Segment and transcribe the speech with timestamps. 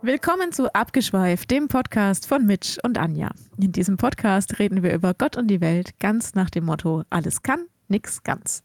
[0.00, 3.32] Willkommen zu Abgeschweift, dem Podcast von Mitch und Anja.
[3.56, 7.42] In diesem Podcast reden wir über Gott und die Welt ganz nach dem Motto: alles
[7.42, 8.62] kann, nix ganz.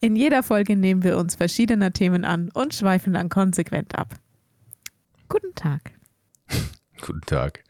[0.00, 4.16] In jeder Folge nehmen wir uns verschiedener Themen an und schweifen dann konsequent ab.
[5.28, 5.92] Guten Tag.
[7.00, 7.62] Guten Tag.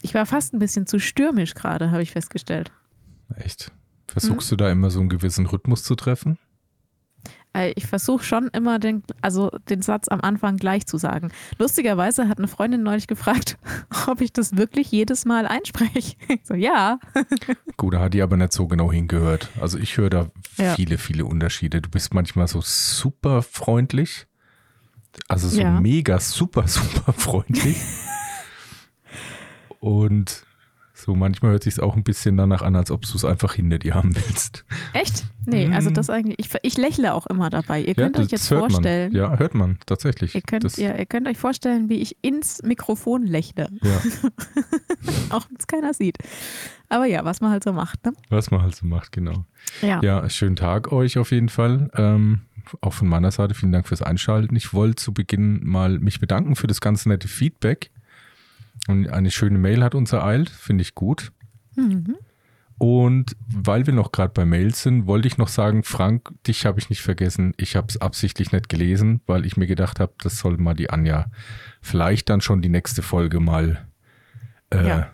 [0.00, 2.70] Ich war fast ein bisschen zu stürmisch gerade, habe ich festgestellt.
[3.34, 3.72] Echt?
[4.06, 4.58] Versuchst hm?
[4.58, 6.38] du da immer so einen gewissen Rhythmus zu treffen?
[7.54, 11.30] Äh, ich versuche schon immer den, also den Satz am Anfang gleich zu sagen.
[11.58, 13.58] Lustigerweise hat eine Freundin neulich gefragt,
[14.06, 16.16] ob ich das wirklich jedes Mal einspreche.
[16.28, 16.98] Ich so, ja.
[17.76, 19.50] Gut, da hat die aber nicht so genau hingehört.
[19.60, 20.74] Also ich höre da ja.
[20.74, 21.82] viele, viele Unterschiede.
[21.82, 24.26] Du bist manchmal so super freundlich.
[25.28, 25.78] Also so ja.
[25.78, 27.76] mega, super, super freundlich.
[29.78, 30.46] Und
[31.02, 33.78] so manchmal hört sich auch ein bisschen danach an, als ob du es einfach hinter
[33.78, 34.64] dir haben willst.
[34.92, 35.24] Echt?
[35.44, 37.82] Nee, also das eigentlich, ich, ich lächle auch immer dabei.
[37.82, 39.12] Ihr könnt ja, euch jetzt vorstellen.
[39.12, 39.20] Man.
[39.20, 40.36] Ja, hört man, tatsächlich.
[40.36, 43.68] Ihr könnt, ihr, ihr könnt euch vorstellen, wie ich ins Mikrofon lächle.
[43.82, 44.00] Ja.
[45.36, 46.18] auch wenn es keiner sieht.
[46.88, 48.12] Aber ja, was man halt so macht, ne?
[48.28, 49.44] Was man halt so macht, genau.
[49.80, 51.90] Ja, ja schönen Tag euch auf jeden Fall.
[51.96, 52.42] Ähm,
[52.80, 54.54] auch von meiner Seite vielen Dank fürs Einschalten.
[54.54, 57.90] Ich wollte zu Beginn mal mich bedanken für das ganz nette Feedback.
[58.88, 61.32] Und eine schöne Mail hat uns ereilt, finde ich gut.
[61.76, 62.16] Mhm.
[62.78, 66.80] Und weil wir noch gerade bei Mails sind, wollte ich noch sagen, Frank, dich habe
[66.80, 67.54] ich nicht vergessen.
[67.56, 70.90] Ich habe es absichtlich nicht gelesen, weil ich mir gedacht habe, das soll mal die
[70.90, 71.26] Anja
[71.80, 73.86] vielleicht dann schon die nächste Folge mal.
[74.70, 75.10] Äh, ja.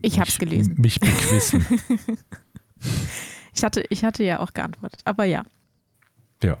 [0.00, 0.76] Ich habe es gelesen.
[0.78, 1.66] Mich bequissen.
[3.54, 5.44] ich, hatte, ich hatte ja auch geantwortet, aber ja.
[6.40, 6.56] Ja.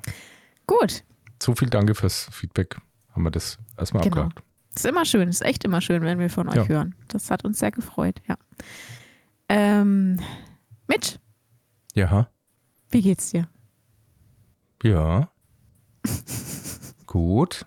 [0.66, 1.04] Gut.
[1.40, 2.78] So viel Danke fürs Feedback.
[3.12, 4.22] Haben wir das erstmal genau.
[4.22, 4.42] abgehakt.
[4.74, 6.66] Ist immer schön, ist echt immer schön, wenn wir von euch ja.
[6.68, 6.94] hören.
[7.08, 8.36] Das hat uns sehr gefreut, ja.
[9.48, 10.20] Ähm,
[10.86, 11.18] Mitch.
[11.94, 12.28] Ja.
[12.90, 13.48] Wie geht's dir?
[14.82, 15.30] Ja.
[17.06, 17.66] Gut.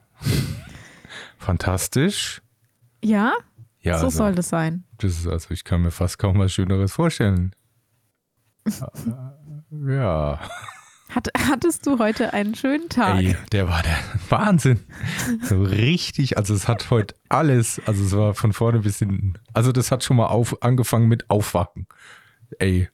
[1.37, 2.41] Fantastisch.
[3.03, 3.33] Ja?
[3.81, 3.99] Ja.
[3.99, 4.85] So also, soll das sein.
[4.97, 7.53] Das ist, also ich kann mir fast kaum was Schöneres vorstellen.
[9.71, 10.39] ja.
[11.13, 13.19] Hat, hattest du heute einen schönen Tag?
[13.19, 13.97] Ey, der war der
[14.29, 14.79] Wahnsinn.
[15.43, 19.33] So richtig, also es hat heute alles, also es war von vorne bis hinten.
[19.53, 21.85] Also das hat schon mal auf, angefangen mit Aufwachen.
[22.57, 22.89] Ey,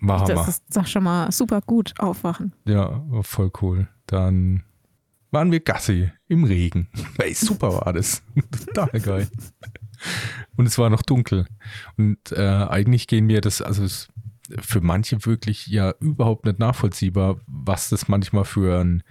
[0.00, 0.34] war Hammer.
[0.34, 2.52] Das ist doch schon mal super gut, Aufwachen.
[2.64, 3.88] Ja, voll cool.
[4.06, 4.62] Dann
[5.32, 6.88] waren wir Gassi im Regen.
[7.18, 8.22] Ey, super war das.
[8.66, 9.28] Total geil.
[10.56, 11.46] Und es war noch dunkel.
[11.96, 14.08] Und äh, eigentlich gehen wir das, also es
[14.60, 19.02] für manche wirklich ja überhaupt nicht nachvollziehbar, was das manchmal für ein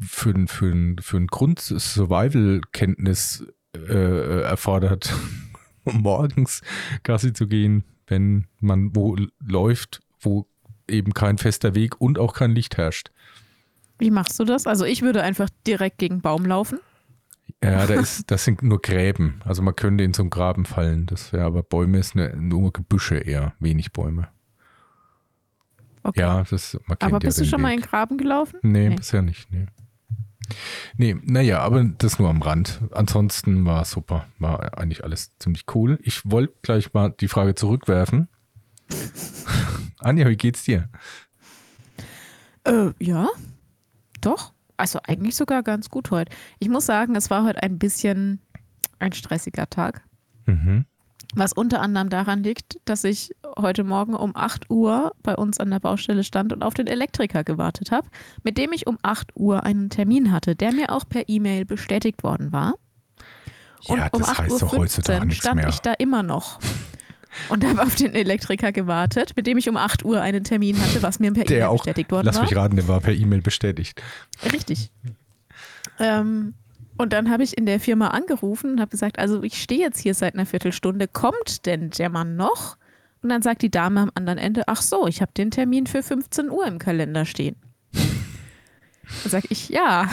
[0.00, 5.12] für ein, für ein, für ein Grund-Survival-Kenntnis äh, erfordert,
[5.84, 6.60] um morgens
[7.02, 10.46] Gassi zu gehen, wenn man wo läuft, wo
[10.88, 13.10] eben kein fester Weg und auch kein Licht herrscht.
[13.98, 14.66] Wie machst du das?
[14.66, 16.78] Also ich würde einfach direkt gegen Baum laufen.
[17.62, 19.40] Ja, da ist, das sind nur Gräben.
[19.44, 21.06] Also man könnte in so einen Graben fallen.
[21.06, 24.28] Das wäre aber Bäume ist eine, nur Gebüsche eher, wenig Bäume.
[26.02, 26.20] Okay.
[26.20, 27.62] Ja, das man kennt Aber bist ja du schon Weg.
[27.62, 28.58] mal in Graben gelaufen?
[28.62, 28.96] Nee, nee.
[28.96, 29.50] bisher nicht.
[29.52, 29.66] Nee.
[30.96, 32.80] Nee, naja, aber das nur am Rand.
[32.90, 34.26] Ansonsten war super.
[34.38, 35.98] War eigentlich alles ziemlich cool.
[36.02, 38.28] Ich wollte gleich mal die Frage zurückwerfen.
[40.00, 40.88] Anja, wie geht's dir?
[42.64, 43.28] Äh, ja,
[44.20, 44.51] doch.
[44.82, 46.32] Also eigentlich sogar ganz gut heute.
[46.58, 48.40] Ich muss sagen, es war heute ein bisschen
[48.98, 50.02] ein stressiger Tag.
[50.46, 50.86] Mhm.
[51.36, 55.70] Was unter anderem daran liegt, dass ich heute Morgen um 8 Uhr bei uns an
[55.70, 58.08] der Baustelle stand und auf den Elektriker gewartet habe,
[58.42, 62.24] mit dem ich um 8 Uhr einen Termin hatte, der mir auch per E-Mail bestätigt
[62.24, 62.74] worden war.
[63.86, 65.68] Und ja, um 8.15 Uhr stand mehr.
[65.68, 66.58] ich da immer noch
[67.48, 71.02] und habe auf den Elektriker gewartet, mit dem ich um 8 Uhr einen Termin hatte,
[71.02, 72.42] was mir per E-Mail bestätigt worden lass war.
[72.42, 74.02] Lass mich raten, der war per E-Mail bestätigt.
[74.52, 74.90] Richtig.
[75.98, 76.54] Ähm,
[76.98, 79.98] und dann habe ich in der Firma angerufen und habe gesagt, also ich stehe jetzt
[79.98, 82.76] hier seit einer Viertelstunde, kommt denn der Mann noch?
[83.22, 86.02] Und dann sagt die Dame am anderen Ende, ach so, ich habe den Termin für
[86.02, 87.56] 15 Uhr im Kalender stehen.
[87.92, 90.08] Dann sage ich, ja.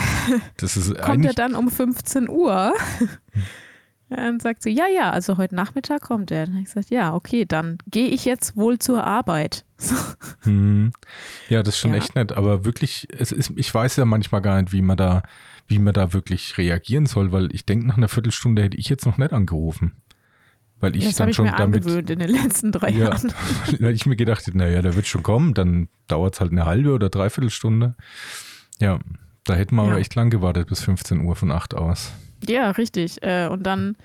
[0.56, 2.74] Das ist kommt er dann um 15 Uhr?
[4.10, 6.46] Dann sagt sie, ja, ja, also heute Nachmittag kommt er.
[6.46, 9.64] Dann habe ich gesagt, ja, okay, dann gehe ich jetzt wohl zur Arbeit.
[10.42, 10.92] Hm.
[11.50, 11.98] Ja, das ist schon ja.
[11.98, 15.22] echt nett, aber wirklich, es ist, ich weiß ja manchmal gar nicht, wie man da,
[15.68, 19.04] wie man da wirklich reagieren soll, weil ich denke, nach einer Viertelstunde hätte ich jetzt
[19.04, 19.92] noch nicht angerufen.
[20.80, 21.84] Weil ich das dann ich schon mir damit.
[21.86, 23.34] in den letzten drei ja, Jahren.
[23.80, 26.64] Weil ich mir gedacht hätte, naja, der wird schon kommen, dann dauert es halt eine
[26.64, 27.96] halbe oder dreiviertel Stunde.
[28.78, 28.98] Ja,
[29.44, 29.90] da hätten wir ja.
[29.90, 32.12] aber echt lang gewartet bis 15 Uhr von 8 aus.
[32.46, 33.22] Ja, richtig.
[33.22, 33.96] Äh, und dann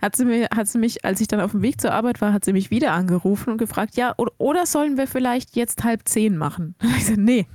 [0.00, 2.32] hat sie, mir, hat sie mich, als ich dann auf dem Weg zur Arbeit war,
[2.32, 6.36] hat sie mich wieder angerufen und gefragt, ja, oder sollen wir vielleicht jetzt halb zehn
[6.36, 6.74] machen?
[6.80, 7.46] Und ich gesagt, nee.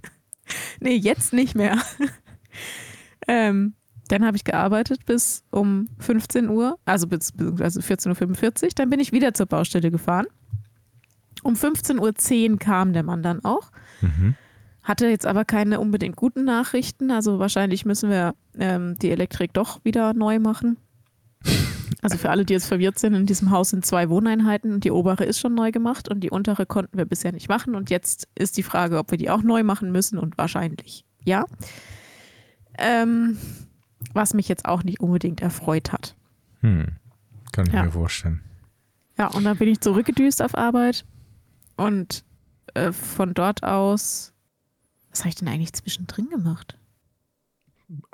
[0.80, 1.78] nee, jetzt nicht mehr.
[3.26, 3.74] ähm,
[4.08, 8.68] Dann habe ich gearbeitet bis um 15 Uhr, also bis, also 14.45 Uhr.
[8.74, 10.26] Dann bin ich wieder zur Baustelle gefahren.
[11.42, 13.72] Um 15.10 Uhr kam der Mann dann auch.
[14.02, 14.34] Mhm.
[14.82, 17.10] Hatte jetzt aber keine unbedingt guten Nachrichten.
[17.10, 20.76] Also wahrscheinlich müssen wir ähm, die Elektrik doch wieder neu machen.
[22.00, 24.90] Also für alle, die jetzt verwirrt sind, in diesem Haus sind zwei Wohneinheiten und die
[24.90, 27.76] obere ist schon neu gemacht und die untere konnten wir bisher nicht machen.
[27.76, 31.44] Und jetzt ist die Frage, ob wir die auch neu machen müssen und wahrscheinlich ja.
[32.78, 33.38] Ähm,
[34.14, 36.16] was mich jetzt auch nicht unbedingt erfreut hat.
[36.60, 36.86] Hm.
[37.52, 37.84] Kann ich ja.
[37.84, 38.40] mir vorstellen.
[39.18, 41.04] Ja, und dann bin ich zurückgedüst auf Arbeit
[41.76, 42.24] und
[42.74, 44.31] äh, von dort aus,
[45.12, 46.76] was habe ich denn eigentlich zwischendrin gemacht?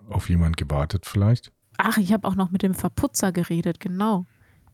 [0.09, 1.53] Auf jemand gewartet vielleicht?
[1.79, 4.27] Ach, ich habe auch noch mit dem Verputzer geredet, genau.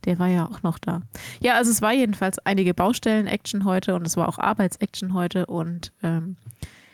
[0.04, 1.02] Der war ja auch noch da.
[1.40, 5.92] Ja, also es war jedenfalls einige Baustellen-Action heute und es war auch Arbeits-Action heute und
[6.02, 6.36] ähm,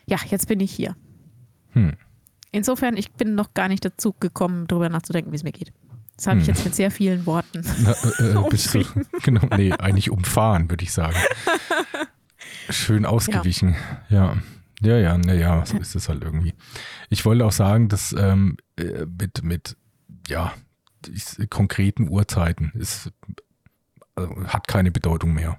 [0.07, 0.97] ja, jetzt bin ich hier.
[1.71, 1.97] Hm.
[2.53, 5.73] Insofern, ich bin noch gar nicht dazu gekommen, darüber nachzudenken, wie es mir geht.
[6.17, 6.55] Das habe ich hm.
[6.55, 7.65] jetzt mit sehr vielen Worten.
[7.83, 8.85] Na, äh, äh bist du,
[9.23, 11.17] genau, nee, eigentlich umfahren, würde ich sagen.
[12.69, 13.77] Schön ausgewichen,
[14.09, 14.35] ja.
[14.35, 14.37] Ja,
[14.81, 16.55] ja, naja, so ist es halt irgendwie.
[17.09, 19.77] Ich wollte auch sagen, dass ähm, äh, mit, mit
[20.29, 20.53] ja,
[21.49, 23.11] konkreten Uhrzeiten ist,
[24.15, 25.59] also hat keine Bedeutung mehr.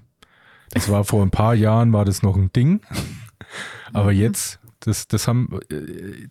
[0.70, 2.80] Das war vor ein paar Jahren war das noch ein Ding,
[3.92, 4.18] aber mhm.
[4.18, 5.60] jetzt das, das haben,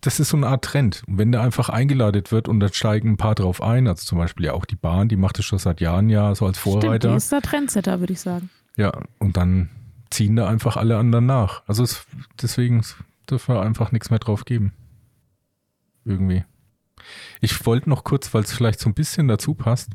[0.01, 1.03] das ist so eine Art Trend.
[1.07, 4.17] Und wenn der einfach eingeladen wird und da steigen ein paar drauf ein, also zum
[4.17, 6.97] Beispiel ja auch die Bahn, die macht es schon seit Jahren ja so als Vorreiter.
[6.97, 8.49] Stimmt, die ist der Trendsetter, würde ich sagen.
[8.75, 9.69] Ja, und dann
[10.11, 11.63] ziehen da einfach alle anderen nach.
[11.67, 12.05] Also es,
[12.41, 12.83] deswegen
[13.29, 14.73] dürfen wir einfach nichts mehr drauf geben.
[16.05, 16.43] Irgendwie.
[17.39, 19.91] Ich wollte noch kurz, weil es vielleicht so ein bisschen dazu passt,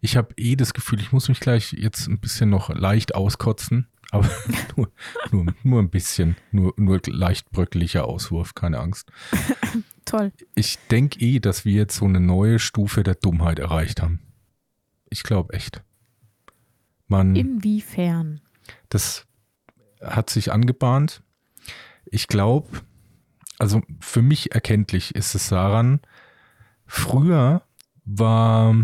[0.00, 3.88] ich habe eh das Gefühl, ich muss mich gleich jetzt ein bisschen noch leicht auskotzen,
[4.10, 4.28] aber
[4.76, 4.90] nur,
[5.30, 9.10] nur, nur ein bisschen, nur, nur leicht bröckeliger Auswurf, keine Angst.
[10.04, 10.32] Toll.
[10.54, 14.20] Ich denke eh, dass wir jetzt so eine neue Stufe der Dummheit erreicht haben.
[15.10, 15.82] Ich glaube echt.
[17.08, 18.40] Man, Inwiefern?
[18.88, 19.27] Das
[20.02, 21.22] hat sich angebahnt.
[22.06, 22.68] Ich glaube,
[23.58, 26.00] also für mich erkenntlich ist es daran,
[26.88, 27.62] Früher
[28.06, 28.74] war,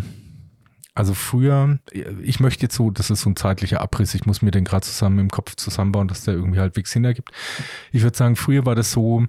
[0.95, 1.79] also früher,
[2.23, 4.85] ich möchte jetzt so, das ist so ein zeitlicher Abriss, ich muss mir den gerade
[4.85, 7.31] zusammen im Kopf zusammenbauen, dass der irgendwie halbwegs Sinn ergibt.
[7.93, 9.25] Ich würde sagen, früher war das so,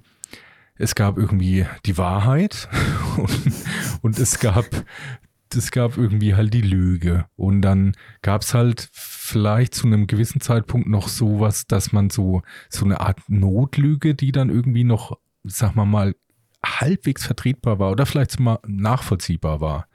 [0.77, 2.67] es gab irgendwie die Wahrheit
[3.17, 3.53] und,
[4.01, 4.65] und es gab
[5.53, 7.25] es gab irgendwie halt die Lüge.
[7.35, 12.41] Und dann gab es halt vielleicht zu einem gewissen Zeitpunkt noch sowas, dass man so,
[12.69, 16.15] so eine Art Notlüge, die dann irgendwie noch, sag mal mal,
[16.65, 19.87] halbwegs vertretbar war oder vielleicht mal nachvollziehbar war.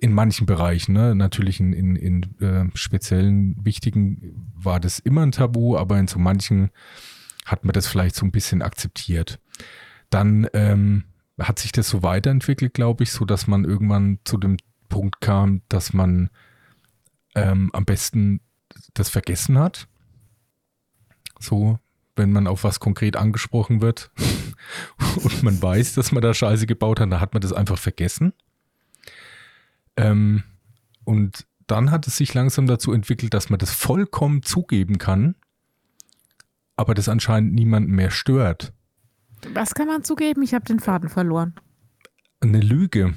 [0.00, 1.14] In manchen Bereichen, ne?
[1.14, 6.18] natürlich in, in, in äh, speziellen wichtigen war das immer ein Tabu, aber in so
[6.18, 6.70] manchen
[7.44, 9.38] hat man das vielleicht so ein bisschen akzeptiert.
[10.08, 11.04] Dann ähm,
[11.38, 14.56] hat sich das so weiterentwickelt, glaube ich, so dass man irgendwann zu dem
[14.88, 16.30] Punkt kam, dass man
[17.34, 18.40] ähm, am besten
[18.94, 19.88] das vergessen hat.
[21.38, 21.78] So,
[22.14, 24.10] wenn man auf was konkret angesprochen wird
[25.22, 28.32] und man weiß, dass man da Scheiße gebaut hat, dann hat man das einfach vergessen.
[29.96, 30.44] Ähm,
[31.04, 35.36] und dann hat es sich langsam dazu entwickelt, dass man das vollkommen zugeben kann,
[36.76, 38.72] aber das anscheinend niemanden mehr stört.
[39.54, 40.42] Was kann man zugeben?
[40.42, 41.54] Ich habe den Faden verloren.
[42.40, 43.14] Eine Lüge.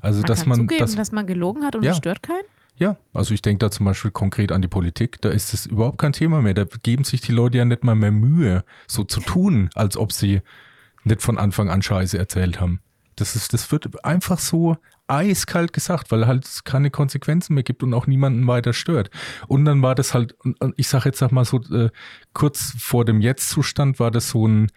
[0.00, 0.58] Also, man dass kann man.
[0.60, 1.92] Zugeben, dass, dass man gelogen hat und ja.
[1.92, 2.44] es stört keinen?
[2.78, 5.96] Ja, also ich denke da zum Beispiel konkret an die Politik, da ist es überhaupt
[5.96, 6.52] kein Thema mehr.
[6.52, 10.12] Da geben sich die Leute ja nicht mal mehr Mühe, so zu tun, als ob
[10.12, 10.42] sie
[11.04, 12.80] nicht von Anfang an Scheiße erzählt haben.
[13.14, 17.94] Das, ist, das wird einfach so eiskalt gesagt, weil halt keine Konsequenzen mehr gibt und
[17.94, 19.10] auch niemanden weiter stört.
[19.46, 20.36] Und dann war das halt,
[20.76, 21.88] ich sag jetzt sag mal so, äh,
[22.34, 24.70] kurz vor dem Jetzt-Zustand war das so ein,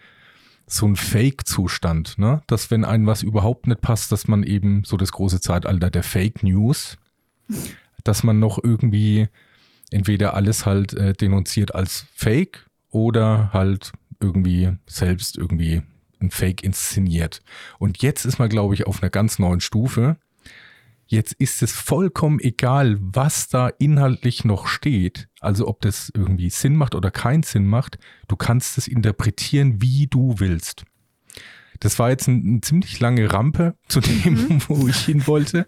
[0.72, 2.42] so ein Fake-Zustand, ne?
[2.46, 6.02] Dass wenn einem was überhaupt nicht passt, dass man eben so das große Zeitalter der
[6.02, 6.96] Fake News,
[8.04, 9.28] dass man noch irgendwie
[9.90, 15.82] entweder alles halt äh, denunziert als Fake oder halt irgendwie selbst irgendwie
[16.20, 17.42] ein Fake inszeniert.
[17.78, 20.16] Und jetzt ist man, glaube ich, auf einer ganz neuen Stufe.
[21.10, 25.28] Jetzt ist es vollkommen egal, was da inhaltlich noch steht.
[25.40, 27.98] Also ob das irgendwie Sinn macht oder keinen Sinn macht.
[28.28, 30.84] Du kannst es interpretieren, wie du willst.
[31.80, 34.62] Das war jetzt eine ein ziemlich lange Rampe zu dem, mhm.
[34.68, 35.66] wo ich hin wollte.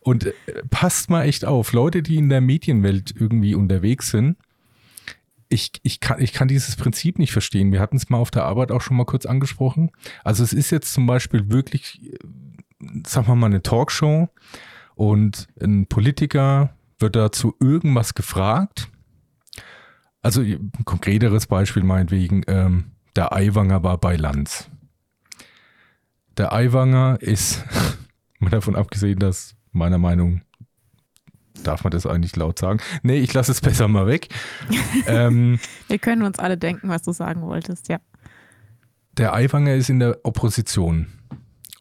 [0.00, 0.34] Und äh,
[0.68, 4.36] passt mal echt auf, Leute, die in der Medienwelt irgendwie unterwegs sind,
[5.48, 7.72] ich, ich, kann, ich kann dieses Prinzip nicht verstehen.
[7.72, 9.90] Wir hatten es mal auf der Arbeit auch schon mal kurz angesprochen.
[10.24, 12.18] Also es ist jetzt zum Beispiel wirklich, äh,
[13.06, 14.28] sagen wir mal, eine Talkshow
[14.94, 18.88] und ein Politiker wird dazu irgendwas gefragt.
[20.22, 24.68] Also ein konkreteres Beispiel meinetwegen, ähm, der Eiwanger war bei Lanz
[26.38, 27.64] der Eiwanger ist,
[28.38, 30.42] mal davon abgesehen, dass meiner Meinung
[31.64, 32.80] darf man das eigentlich laut sagen?
[33.02, 34.28] Nee, ich lasse es besser mal weg.
[35.06, 35.58] ähm,
[35.88, 37.98] Wir können uns alle denken, was du sagen wolltest, ja.
[39.12, 41.08] Der Aiwanger ist in der Opposition.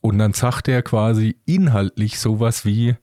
[0.02, 2.96] Und dann sagt er quasi inhaltlich sowas wie,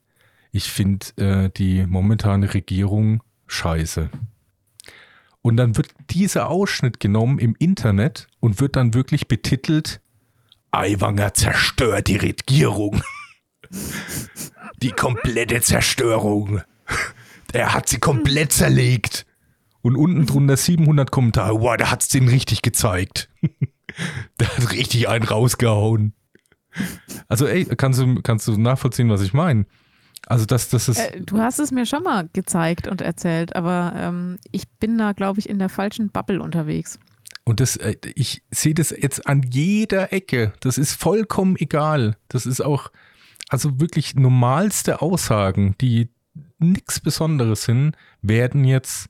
[0.53, 4.11] ich finde äh, die momentane Regierung scheiße.
[5.43, 10.01] Und dann wird dieser Ausschnitt genommen im Internet und wird dann wirklich betitelt,
[10.71, 13.03] Aiwanger zerstört die Regierung.
[14.83, 16.63] Die komplette Zerstörung.
[17.53, 19.25] Er hat sie komplett zerlegt.
[19.83, 21.59] Und unten drunter 700 Kommentare.
[21.59, 23.31] Boah, da hat es den richtig gezeigt.
[24.41, 26.13] der hat richtig einen rausgehauen.
[27.29, 29.67] Also, ey, kannst du, kannst du nachvollziehen, was ich meine?
[30.27, 30.99] Also das, das ist.
[30.99, 35.13] Äh, du hast es mir schon mal gezeigt und erzählt, aber ähm, ich bin da,
[35.13, 36.99] glaube ich, in der falschen Bubble unterwegs.
[37.45, 40.53] Und das, äh, ich sehe das jetzt an jeder Ecke.
[40.61, 42.17] Das ist vollkommen egal.
[42.29, 42.91] Das ist auch,
[43.49, 46.09] also wirklich normalste Aussagen, die
[46.59, 49.09] nichts Besonderes sind, werden jetzt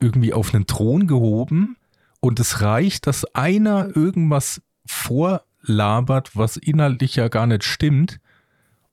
[0.00, 1.76] irgendwie auf einen Thron gehoben
[2.20, 4.62] und es reicht, dass einer irgendwas
[5.68, 8.20] vorlabert, was inhaltlich ja gar nicht stimmt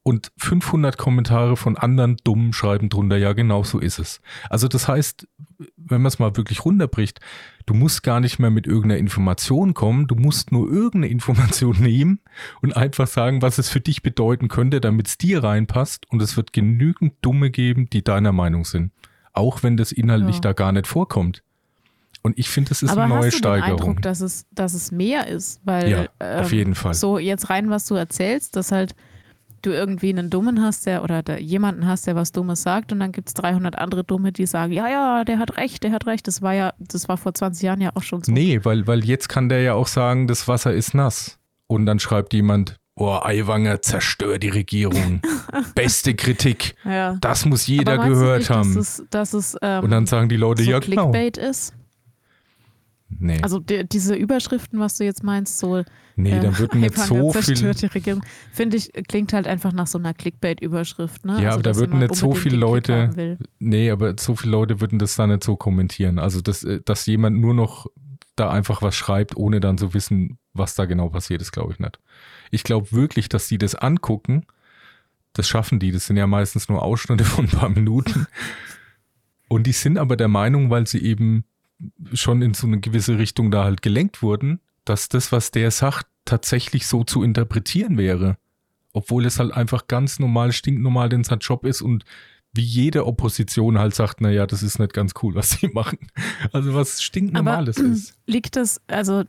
[0.02, 4.20] und 500 Kommentare von anderen Dummen schreiben drunter, ja, genau so ist es.
[4.48, 5.26] Also das heißt,
[5.76, 7.18] wenn man es mal wirklich runterbricht,
[7.64, 12.20] du musst gar nicht mehr mit irgendeiner Information kommen, du musst nur irgendeine Information nehmen
[12.62, 16.36] und einfach sagen, was es für dich bedeuten könnte, damit es dir reinpasst und es
[16.36, 18.92] wird genügend Dumme geben, die deiner Meinung sind.
[19.32, 20.42] Auch wenn das inhaltlich ja.
[20.42, 21.42] da gar nicht vorkommt.
[22.26, 23.76] Und ich finde, das ist Aber eine neue hast du Steigerung.
[23.76, 26.92] Den Eindruck, dass es, dass es mehr ist, weil ja, ähm, auf jeden Fall.
[26.92, 28.96] so jetzt rein, was du erzählst, dass halt
[29.62, 32.98] du irgendwie einen Dummen hast, der oder der, jemanden hast, der was Dummes sagt und
[32.98, 36.06] dann gibt es 300 andere Dumme, die sagen, ja, ja, der hat recht, der hat
[36.06, 36.26] recht.
[36.26, 38.32] Das war ja, das war vor 20 Jahren ja auch schon so.
[38.32, 41.38] Nee, weil, weil jetzt kann der ja auch sagen, das Wasser ist nass.
[41.68, 45.20] Und dann schreibt jemand, oh, Aiwanger zerstört die Regierung.
[45.76, 46.74] Beste Kritik.
[46.84, 47.18] Ja.
[47.20, 48.74] Das muss jeder gehört nicht, haben.
[48.74, 51.10] Dass es, dass es, ähm, und dann sagen die Leute, so ja, genau.
[51.10, 51.72] Clickbait ist?
[53.08, 53.38] Nee.
[53.42, 55.84] Also die, diese Überschriften, was du jetzt meinst, so
[56.16, 57.70] Nee, dann äh, wird nicht so viel.
[57.94, 58.24] Regierung.
[58.50, 61.26] Finde ich, klingt halt einfach nach so einer Clickbait-Überschrift.
[61.26, 61.34] Ne?
[61.34, 63.38] Ja, also, aber da würden nicht so viele Leute.
[63.58, 66.18] Nee, aber so viele Leute würden das da nicht so kommentieren.
[66.18, 67.86] Also, dass, äh, dass jemand nur noch
[68.34, 71.78] da einfach was schreibt, ohne dann zu wissen, was da genau passiert ist, glaube ich
[71.78, 71.98] nicht.
[72.50, 74.46] Ich glaube wirklich, dass die das angucken.
[75.34, 75.92] Das schaffen die.
[75.92, 78.26] Das sind ja meistens nur Ausschnitte von ein paar Minuten.
[79.48, 81.44] Und die sind aber der Meinung, weil sie eben
[82.12, 86.06] schon in so eine gewisse Richtung da halt gelenkt wurden, dass das, was der sagt,
[86.24, 88.36] tatsächlich so zu interpretieren wäre.
[88.92, 92.04] Obwohl es halt einfach ganz normal, stinknormal denn sein Job ist und
[92.54, 95.98] wie jede Opposition halt sagt, naja, das ist nicht ganz cool, was sie machen.
[96.52, 98.14] Also was stinknormales Aber, ist.
[98.26, 99.24] Liegt das, also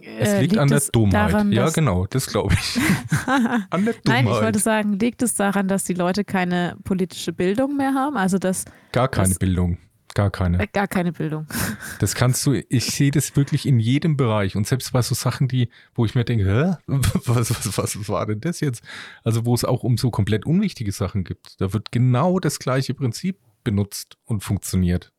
[0.00, 1.32] es liegt, liegt an der Dummheit.
[1.32, 2.78] Daran, ja, genau, das glaube ich.
[3.26, 4.04] an der Dummheit.
[4.06, 8.16] Nein, ich wollte sagen, liegt es daran, dass die Leute keine politische Bildung mehr haben?
[8.16, 9.78] Also dass gar keine dass, Bildung.
[10.14, 10.60] Gar keine.
[10.60, 11.46] Äh, gar keine Bildung.
[11.98, 15.48] Das kannst du, ich sehe das wirklich in jedem Bereich und selbst bei so Sachen,
[15.48, 16.76] die, wo ich mir denke, hä?
[16.86, 18.82] Was, was, was war denn das jetzt?
[19.22, 21.60] Also wo es auch um so komplett unwichtige Sachen gibt.
[21.60, 25.12] Da wird genau das gleiche Prinzip benutzt und funktioniert.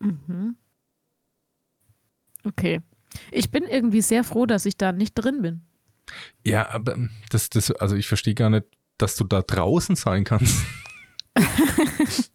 [0.00, 0.56] Mhm.
[2.44, 2.80] Okay.
[3.30, 5.62] Ich bin irgendwie sehr froh, dass ich da nicht drin bin.
[6.44, 6.96] Ja, aber
[7.30, 8.66] das, das, also ich verstehe gar nicht,
[8.98, 10.64] dass du da draußen sein kannst.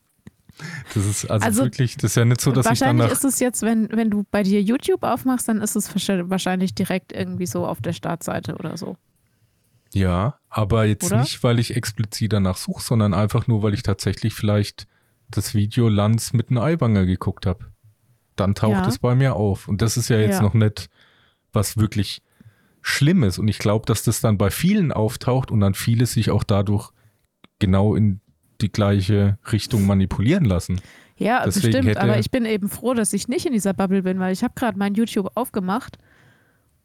[0.93, 3.25] Das ist also, also, wirklich, das ist ja nicht so, dass ich dann Wahrscheinlich ist
[3.25, 7.45] es jetzt, wenn, wenn du bei dir YouTube aufmachst, dann ist es wahrscheinlich direkt irgendwie
[7.45, 8.97] so auf der Startseite oder so.
[9.93, 11.21] Ja, aber jetzt oder?
[11.21, 14.87] nicht, weil ich explizit danach suche, sondern einfach nur, weil ich tatsächlich vielleicht
[15.29, 17.65] das Video Lanz mit einem Eiwanger geguckt habe.
[18.35, 18.87] Dann taucht ja.
[18.87, 19.67] es bei mir auf.
[19.67, 20.41] Und das ist ja jetzt ja.
[20.41, 20.89] noch nicht
[21.53, 22.21] was wirklich
[22.81, 23.39] Schlimmes.
[23.39, 26.91] Und ich glaube, dass das dann bei vielen auftaucht und dann viele sich auch dadurch
[27.59, 28.21] genau in
[28.61, 30.81] die gleiche Richtung manipulieren lassen.
[31.17, 34.19] Ja, Deswegen bestimmt, aber ich bin eben froh, dass ich nicht in dieser Bubble bin,
[34.19, 35.97] weil ich habe gerade mein YouTube aufgemacht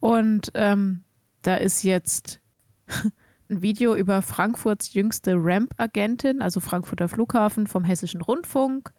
[0.00, 1.05] und ähm,
[1.43, 2.41] da ist jetzt
[3.50, 8.93] ein Video über Frankfurts jüngste Ramp-Agentin, also Frankfurter Flughafen vom Hessischen Rundfunk.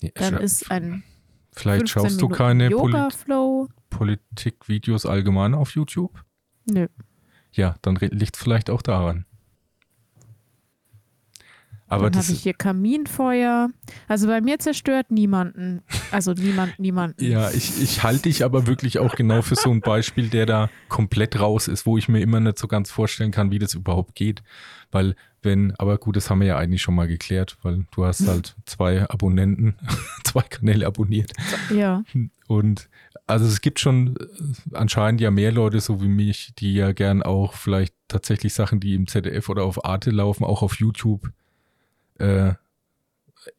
[0.00, 1.04] Ja, Dann ist ein
[1.52, 6.24] Vielleicht schaust du keine Polit Politikvideos allgemein auf YouTube?
[6.66, 6.88] Nö.
[7.52, 9.24] Ja, dann liegt es vielleicht auch daran.
[11.86, 13.68] Aber Dann habe ich hier Kaminfeuer.
[14.08, 15.82] Also bei mir zerstört niemanden.
[16.10, 17.22] Also niemand, niemanden.
[17.22, 20.70] ja, ich, ich halte dich aber wirklich auch genau für so ein Beispiel, der da
[20.88, 24.14] komplett raus ist, wo ich mir immer nicht so ganz vorstellen kann, wie das überhaupt
[24.14, 24.42] geht.
[24.90, 28.26] Weil wenn, aber gut, das haben wir ja eigentlich schon mal geklärt, weil du hast
[28.28, 29.76] halt zwei Abonnenten,
[30.24, 31.32] zwei Kanäle abonniert.
[31.74, 32.02] Ja.
[32.48, 32.88] Und
[33.26, 34.24] also es gibt schon äh,
[34.74, 38.94] anscheinend ja mehr Leute so wie mich, die ja gern auch vielleicht tatsächlich Sachen, die
[38.94, 41.30] im ZDF oder auf Arte laufen, auch auf YouTube
[42.18, 42.54] äh,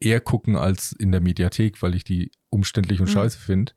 [0.00, 3.12] eher gucken als in der Mediathek, weil ich die umständlich und mhm.
[3.12, 3.72] scheiße finde.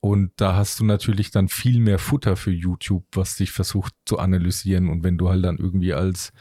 [0.00, 4.18] Und da hast du natürlich dann viel mehr Futter für YouTube, was dich versucht zu
[4.18, 4.88] analysieren.
[4.88, 6.32] Und wenn du halt dann irgendwie als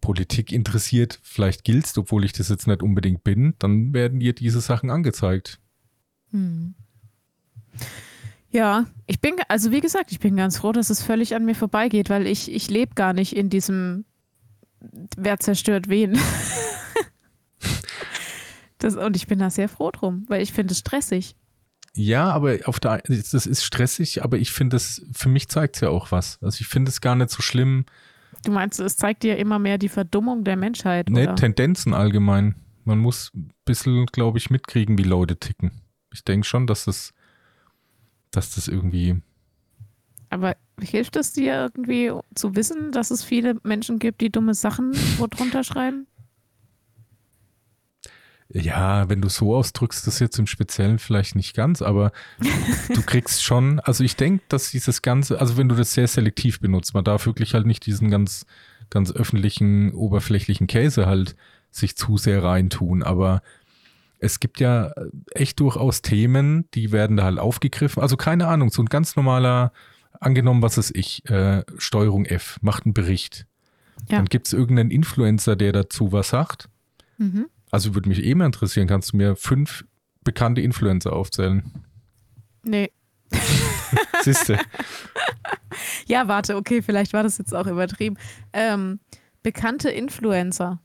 [0.00, 4.60] Politik interessiert vielleicht giltst, obwohl ich das jetzt nicht unbedingt bin, dann werden dir diese
[4.60, 5.58] Sachen angezeigt.
[6.30, 6.74] Hm.
[8.50, 11.56] Ja, ich bin, also wie gesagt, ich bin ganz froh, dass es völlig an mir
[11.56, 14.04] vorbeigeht, weil ich, ich lebe gar nicht in diesem,
[15.16, 16.18] wer zerstört wen.
[18.78, 21.36] das, und ich bin da sehr froh drum, weil ich finde es stressig.
[21.96, 25.82] Ja, aber auf der, das ist stressig, aber ich finde es, für mich zeigt es
[25.82, 26.38] ja auch was.
[26.42, 27.84] Also ich finde es gar nicht so schlimm.
[28.44, 31.08] Du meinst, es zeigt dir immer mehr die Verdummung der Menschheit?
[31.08, 32.56] Ne, Tendenzen allgemein.
[32.84, 35.70] Man muss ein bisschen, glaube ich, mitkriegen, wie Leute ticken.
[36.12, 37.14] Ich denke schon, dass das,
[38.30, 39.22] dass das irgendwie.
[40.34, 44.90] Aber hilft es dir irgendwie zu wissen, dass es viele Menschen gibt, die dumme Sachen
[45.30, 46.08] drunter schreiben?
[48.48, 52.10] Ja, wenn du so ausdrückst, das jetzt im Speziellen vielleicht nicht ganz, aber
[52.92, 56.58] du kriegst schon, also ich denke, dass dieses Ganze, also wenn du das sehr selektiv
[56.58, 58.44] benutzt, man darf wirklich halt nicht diesen ganz,
[58.90, 61.36] ganz öffentlichen, oberflächlichen Käse halt
[61.70, 63.40] sich zu sehr reintun, aber
[64.18, 64.90] es gibt ja
[65.30, 68.02] echt durchaus Themen, die werden da halt aufgegriffen.
[68.02, 69.70] Also keine Ahnung, so ein ganz normaler,
[70.24, 73.46] angenommen, was ist ich, äh, Steuerung F, macht einen Bericht.
[74.08, 74.18] Ja.
[74.18, 76.68] Dann gibt es irgendeinen Influencer, der dazu was sagt.
[77.18, 77.46] Mhm.
[77.70, 79.84] Also würde mich eh mal interessieren, kannst du mir fünf
[80.22, 81.84] bekannte Influencer aufzählen?
[82.62, 82.90] Nee.
[84.22, 84.58] Siehste.
[86.06, 88.16] ja, warte, okay, vielleicht war das jetzt auch übertrieben.
[88.52, 89.00] Ähm,
[89.42, 90.80] bekannte Influencer.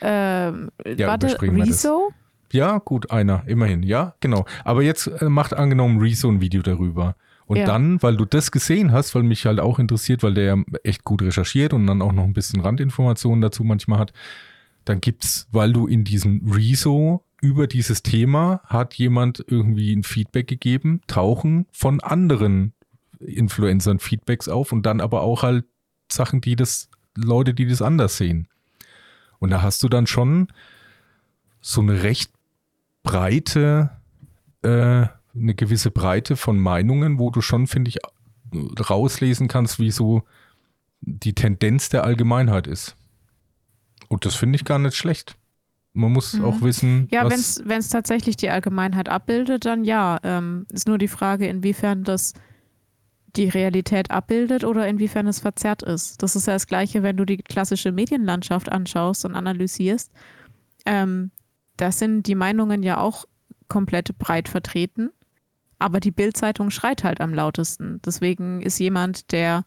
[0.00, 2.12] Ähm, ja, warte, Rezo?
[2.52, 4.46] Ja, gut, einer, immerhin, ja, genau.
[4.64, 7.16] Aber jetzt äh, macht angenommen Rezo ein Video darüber.
[7.48, 7.64] Und ja.
[7.64, 11.02] dann, weil du das gesehen hast, weil mich halt auch interessiert, weil der ja echt
[11.02, 14.12] gut recherchiert und dann auch noch ein bisschen Randinformationen dazu manchmal hat,
[14.84, 20.46] dann gibt's, weil du in diesem Rezo über dieses Thema hat jemand irgendwie ein Feedback
[20.46, 22.74] gegeben, tauchen von anderen
[23.18, 25.64] Influencern Feedbacks auf und dann aber auch halt
[26.12, 28.48] Sachen, die das, Leute, die das anders sehen.
[29.38, 30.48] Und da hast du dann schon
[31.62, 32.30] so eine recht
[33.02, 33.90] breite,
[34.60, 35.06] äh,
[35.40, 37.98] eine gewisse Breite von Meinungen, wo du schon, finde ich,
[38.88, 40.22] rauslesen kannst, wie so
[41.00, 42.96] die Tendenz der Allgemeinheit ist.
[44.08, 45.36] Und das finde ich gar nicht schlecht.
[45.92, 46.44] Man muss mhm.
[46.44, 47.08] auch wissen.
[47.10, 50.18] Ja, wenn es tatsächlich die Allgemeinheit abbildet, dann ja.
[50.22, 52.34] Ähm, ist nur die Frage, inwiefern das
[53.36, 56.22] die Realität abbildet oder inwiefern es verzerrt ist.
[56.22, 60.10] Das ist ja das Gleiche, wenn du die klassische Medienlandschaft anschaust und analysierst.
[60.86, 61.30] Ähm,
[61.76, 63.26] da sind die Meinungen ja auch
[63.68, 65.10] komplett breit vertreten.
[65.78, 68.00] Aber die Bildzeitung schreit halt am lautesten.
[68.04, 69.64] Deswegen ist jemand, der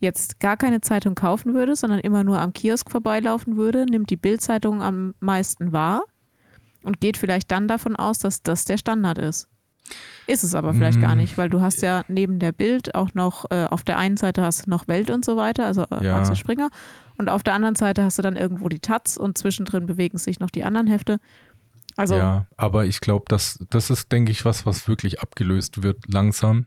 [0.00, 4.16] jetzt gar keine Zeitung kaufen würde, sondern immer nur am Kiosk vorbeilaufen würde, nimmt die
[4.16, 6.02] Bildzeitung am meisten wahr
[6.82, 9.48] und geht vielleicht dann davon aus, dass das der Standard ist.
[10.26, 11.02] Ist es aber vielleicht mm.
[11.02, 14.16] gar nicht, weil du hast ja neben der Bild auch noch, äh, auf der einen
[14.16, 16.16] Seite hast du noch Welt und so weiter, also äh, ja.
[16.18, 16.70] Axel Springer,
[17.18, 20.40] und auf der anderen Seite hast du dann irgendwo die Taz und zwischendrin bewegen sich
[20.40, 21.18] noch die anderen Hefte.
[21.96, 26.12] Also, ja, aber ich glaube, das, das ist, denke ich, was, was wirklich abgelöst wird
[26.12, 26.66] langsam.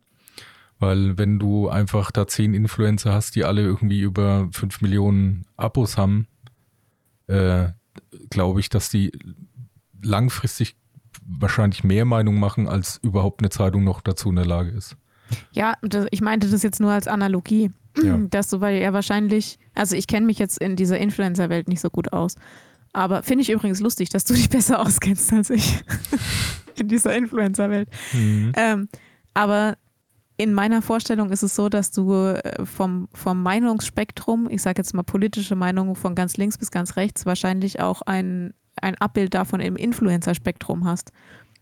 [0.77, 5.97] Weil wenn du einfach da zehn Influencer hast, die alle irgendwie über fünf Millionen Abos
[5.97, 6.27] haben,
[7.27, 7.69] äh,
[8.29, 9.11] glaube ich, dass die
[10.01, 10.75] langfristig
[11.25, 14.97] wahrscheinlich mehr Meinung machen, als überhaupt eine Zeitung noch dazu in der Lage ist.
[15.53, 15.75] Ja,
[16.11, 17.71] ich meinte das jetzt nur als Analogie.
[18.03, 18.17] Ja.
[18.29, 21.89] Dass du, weil er wahrscheinlich, also ich kenne mich jetzt in dieser Influencer-Welt nicht so
[21.89, 22.35] gut aus.
[22.95, 25.83] Aber finde ich übrigens lustig, dass du dich besser auskennst als ich
[26.77, 27.89] in dieser Influencer-Welt.
[28.13, 28.53] Mhm.
[28.55, 28.89] Ähm,
[29.33, 29.75] aber
[30.37, 34.93] in meiner Vorstellung ist es so, dass du äh, vom, vom Meinungsspektrum, ich sage jetzt
[34.93, 39.59] mal politische Meinungen von ganz links bis ganz rechts, wahrscheinlich auch ein, ein Abbild davon
[39.59, 41.11] im Influencer-Spektrum hast.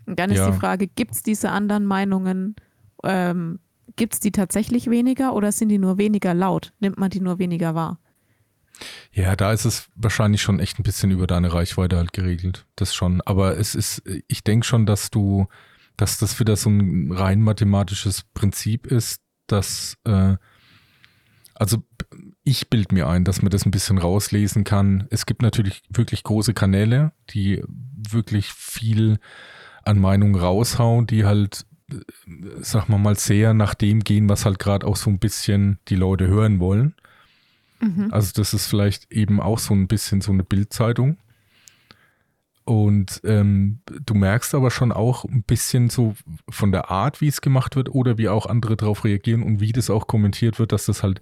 [0.05, 0.51] Und dann ist ja.
[0.51, 2.55] die Frage, gibt es diese anderen Meinungen,
[3.03, 3.57] ähm,
[3.95, 6.73] gibt es die tatsächlich weniger oder sind die nur weniger laut?
[6.79, 7.97] Nimmt man die nur weniger wahr?
[9.11, 12.65] Ja, da ist es wahrscheinlich schon echt ein bisschen über deine Reichweite halt geregelt.
[12.75, 13.21] Das schon.
[13.21, 15.47] Aber es ist, ich denke schon, dass du
[15.97, 20.35] dass das wieder so ein rein mathematisches Prinzip ist, dass, äh,
[21.53, 21.83] also
[22.43, 25.07] ich bild mir ein, dass man das ein bisschen rauslesen kann.
[25.09, 29.19] Es gibt natürlich wirklich große Kanäle, die wirklich viel
[29.83, 31.97] an Meinungen raushauen, die halt, äh,
[32.61, 35.95] sag mal mal, sehr nach dem gehen, was halt gerade auch so ein bisschen die
[35.95, 36.95] Leute hören wollen.
[37.83, 38.07] Mhm.
[38.11, 41.17] Also das ist vielleicht eben auch so ein bisschen so eine Bildzeitung.
[42.65, 46.15] Und ähm, du merkst aber schon auch ein bisschen so
[46.49, 49.73] von der Art, wie es gemacht wird oder wie auch andere darauf reagieren und wie
[49.73, 51.21] das auch kommentiert wird, dass das halt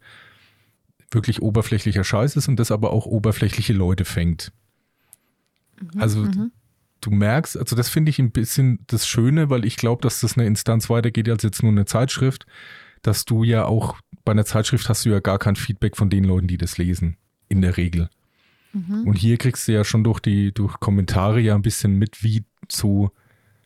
[1.09, 4.51] wirklich oberflächlicher Scheiß ist und das aber auch oberflächliche Leute fängt.
[5.81, 6.51] Mhm, also mhm.
[7.01, 10.37] du merkst, also das finde ich ein bisschen das Schöne, weil ich glaube, dass das
[10.37, 12.45] eine Instanz weitergeht als jetzt nur eine Zeitschrift,
[13.01, 16.23] dass du ja auch bei einer Zeitschrift hast du ja gar kein Feedback von den
[16.23, 17.17] Leuten, die das lesen,
[17.49, 18.09] in der Regel.
[18.73, 19.07] Mhm.
[19.07, 22.43] Und hier kriegst du ja schon durch die durch Kommentare ja ein bisschen mit, wie
[22.71, 23.11] so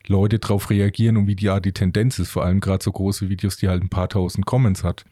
[0.06, 2.30] Leute drauf reagieren und wie die, ja, die Tendenz ist.
[2.30, 5.04] Vor allem gerade so große Videos, die halt ein paar tausend Comments hat.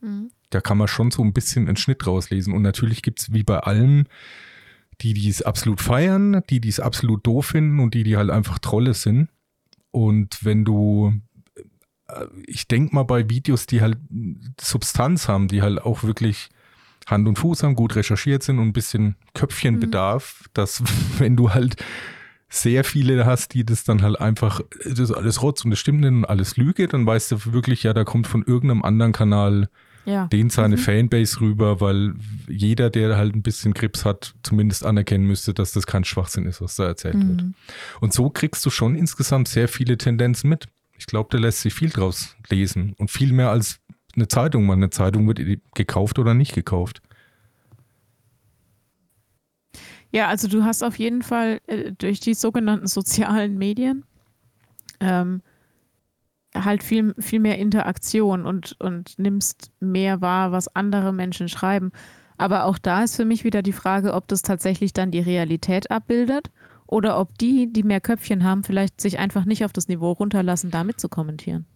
[0.00, 0.30] Mhm.
[0.50, 2.54] Da kann man schon so ein bisschen einen Schnitt rauslesen.
[2.54, 4.06] Und natürlich gibt es wie bei allem
[5.00, 8.30] die, die es absolut feiern, die, die es absolut doof finden und die, die halt
[8.30, 9.28] einfach Trolle sind.
[9.90, 11.12] Und wenn du,
[12.46, 13.98] ich denke mal bei Videos, die halt
[14.60, 16.48] Substanz haben, die halt auch wirklich
[17.06, 20.50] Hand und Fuß haben, gut recherchiert sind und ein bisschen Köpfchenbedarf, mhm.
[20.54, 20.82] dass
[21.18, 21.76] wenn du halt
[22.50, 26.00] sehr viele hast, die das dann halt einfach, das ist alles Rotz und das stimmt
[26.00, 29.68] nicht und alles Lüge, dann weißt du wirklich, ja, da kommt von irgendeinem anderen Kanal
[30.06, 30.26] ja.
[30.28, 30.80] den seine mhm.
[30.80, 32.14] Fanbase rüber, weil
[32.48, 36.62] jeder, der halt ein bisschen Grips hat, zumindest anerkennen müsste, dass das kein Schwachsinn ist,
[36.62, 37.28] was da erzählt mhm.
[37.28, 37.42] wird.
[38.00, 40.68] Und so kriegst du schon insgesamt sehr viele Tendenzen mit.
[40.98, 43.80] Ich glaube, da lässt sich viel draus lesen und viel mehr als
[44.14, 44.66] eine Zeitung.
[44.66, 45.40] Man, eine Zeitung wird
[45.74, 47.00] gekauft oder nicht gekauft.
[50.10, 54.04] Ja, also du hast auf jeden Fall äh, durch die sogenannten sozialen Medien
[55.00, 55.42] ähm,
[56.54, 61.92] halt viel, viel mehr Interaktion und, und nimmst mehr wahr, was andere Menschen schreiben.
[62.38, 65.90] Aber auch da ist für mich wieder die Frage, ob das tatsächlich dann die Realität
[65.90, 66.50] abbildet
[66.88, 70.70] oder ob die, die mehr Köpfchen haben, vielleicht sich einfach nicht auf das Niveau runterlassen,
[70.70, 71.66] damit zu kommentieren.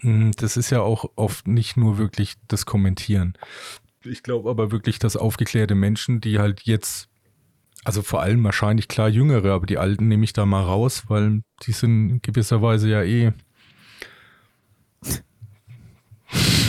[0.00, 3.34] Hm, das ist ja auch oft nicht nur wirklich das Kommentieren.
[4.04, 7.08] Ich glaube aber wirklich, dass aufgeklärte Menschen, die halt jetzt,
[7.84, 11.42] also vor allem wahrscheinlich klar Jüngere, aber die Alten nehme ich da mal raus, weil
[11.64, 13.32] die sind in gewisser Weise ja eh.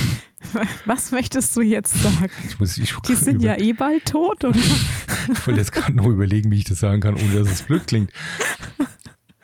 [0.86, 2.32] Was möchtest du jetzt sagen?
[2.48, 4.58] Ich muss, ich die sind ja eh bald tot, oder?
[5.32, 7.88] ich wollte jetzt gerade noch überlegen, wie ich das sagen kann, ohne dass es blöd
[7.88, 8.12] klingt.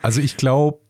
[0.00, 0.80] Also ich glaube,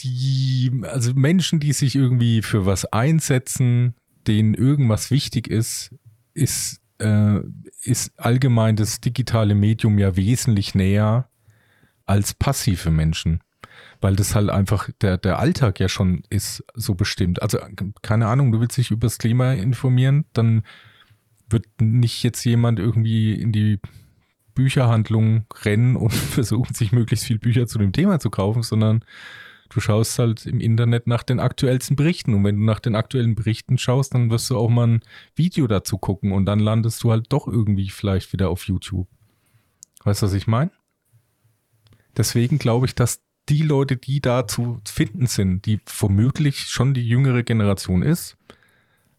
[0.00, 3.94] die, also Menschen, die sich irgendwie für was einsetzen,
[4.26, 5.94] denen irgendwas wichtig ist,
[6.34, 7.40] ist, äh,
[7.82, 11.28] ist allgemein das digitale Medium ja wesentlich näher
[12.04, 13.40] als passive Menschen.
[14.00, 17.42] Weil das halt einfach der, der Alltag ja schon ist so bestimmt.
[17.42, 17.58] Also,
[18.02, 20.62] keine Ahnung, du willst dich über das Klima informieren, dann
[21.48, 23.80] wird nicht jetzt jemand irgendwie in die
[24.54, 29.04] Bücherhandlung rennen und versuchen, sich möglichst viel Bücher zu dem Thema zu kaufen, sondern
[29.68, 32.34] du schaust halt im Internet nach den aktuellsten Berichten.
[32.34, 35.00] Und wenn du nach den aktuellen Berichten schaust, dann wirst du auch mal ein
[35.34, 39.08] Video dazu gucken und dann landest du halt doch irgendwie vielleicht wieder auf YouTube.
[40.04, 40.70] Weißt du, was ich meine?
[42.16, 47.06] Deswegen glaube ich, dass die Leute, die da zu finden sind, die womöglich schon die
[47.06, 48.36] jüngere Generation ist,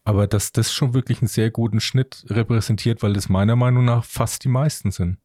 [0.04, 4.04] aber dass das schon wirklich einen sehr guten Schnitt repräsentiert, weil das meiner Meinung nach
[4.04, 5.18] fast die meisten sind.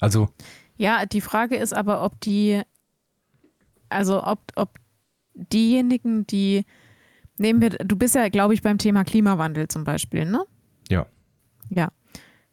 [0.00, 0.28] Also.
[0.76, 2.62] Ja, die Frage ist aber, ob die
[3.90, 4.78] also ob, ob
[5.34, 6.64] diejenigen, die,
[7.36, 10.44] nehmen wir, du bist ja, glaube ich, beim Thema Klimawandel zum Beispiel, ne?
[10.88, 11.06] Ja.
[11.68, 11.90] Ja.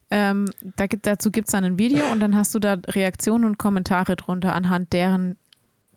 [0.10, 0.46] Ähm,
[0.78, 3.58] da gibt, dazu gibt es dann ein Video und dann hast du da Reaktionen und
[3.58, 5.38] Kommentare drunter anhand deren,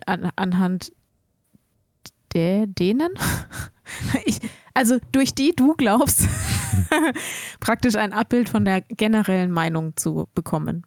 [0.06, 0.92] an, anhand
[2.34, 3.10] der, denen?
[4.24, 4.40] ich,
[4.74, 6.28] also durch die du glaubst,
[7.60, 10.86] praktisch ein Abbild von der generellen Meinung zu bekommen.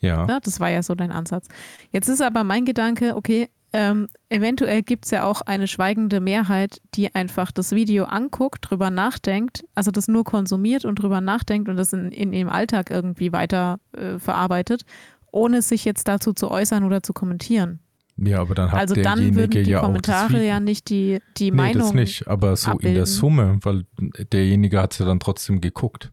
[0.00, 0.26] Ja.
[0.26, 0.40] ja.
[0.40, 1.48] Das war ja so dein Ansatz.
[1.90, 6.80] Jetzt ist aber mein Gedanke, okay, ähm, eventuell gibt es ja auch eine schweigende Mehrheit,
[6.94, 11.76] die einfach das Video anguckt, drüber nachdenkt, also das nur konsumiert und drüber nachdenkt und
[11.76, 14.84] das in, in ihrem Alltag irgendwie weiter äh, verarbeitet,
[15.30, 17.80] ohne sich jetzt dazu zu äußern oder zu kommentieren.
[18.18, 21.56] Ja, aber dann hat also dann würden die ja Kommentare ja nicht die, die nee,
[21.56, 21.82] Meinung.
[21.82, 22.88] Das nicht, aber so abbilden.
[22.88, 23.86] in der Summe, weil
[24.32, 26.12] derjenige hat es ja dann trotzdem geguckt.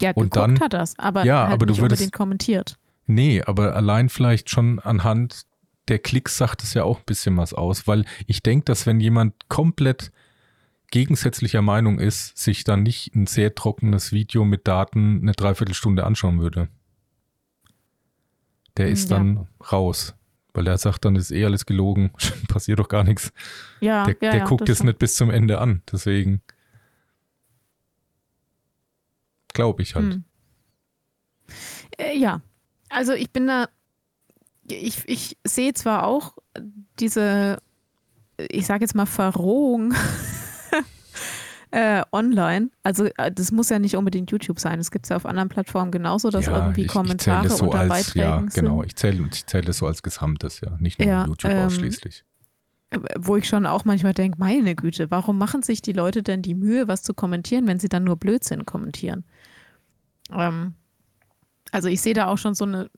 [0.00, 2.76] Ja, und geguckt dann, hat das, aber ja, halt aber nicht du würdest, kommentiert.
[3.06, 5.42] Nee, aber allein vielleicht schon anhand
[5.88, 9.00] der Klicks sagt es ja auch ein bisschen was aus, weil ich denke, dass wenn
[9.00, 10.12] jemand komplett
[10.90, 16.40] gegensätzlicher Meinung ist, sich dann nicht ein sehr trockenes Video mit Daten eine Dreiviertelstunde anschauen
[16.40, 16.68] würde.
[18.76, 19.16] Der ist ja.
[19.16, 20.14] dann raus,
[20.52, 22.12] weil er sagt, dann ist eh alles gelogen,
[22.48, 23.32] passiert doch gar nichts.
[23.80, 26.42] Ja, der, ja, der guckt es nicht bis zum Ende an, deswegen.
[29.54, 30.14] Glaube ich halt.
[30.14, 30.24] Hm.
[31.98, 32.40] Äh, ja,
[32.88, 33.68] also ich bin da,
[34.68, 36.36] ich, ich sehe zwar auch
[36.98, 37.58] diese,
[38.38, 39.94] ich sage jetzt mal Verrohung
[41.70, 42.70] äh, online.
[42.82, 44.78] Also äh, das muss ja nicht unbedingt YouTube sein.
[44.78, 47.64] Es gibt es ja auf anderen Plattformen genauso, dass ja, irgendwie ich, Kommentare ich so
[47.64, 48.82] unter als, Beiträgen ja, genau.
[48.82, 52.24] Ich zähle ich zähle das so als Gesamtes, ja, nicht nur ja, YouTube ähm, ausschließlich.
[53.18, 56.54] Wo ich schon auch manchmal denke, meine Güte, warum machen sich die Leute denn die
[56.54, 59.24] Mühe, was zu kommentieren, wenn sie dann nur Blödsinn kommentieren?
[60.30, 60.74] Ähm,
[61.70, 62.90] also ich sehe da auch schon so eine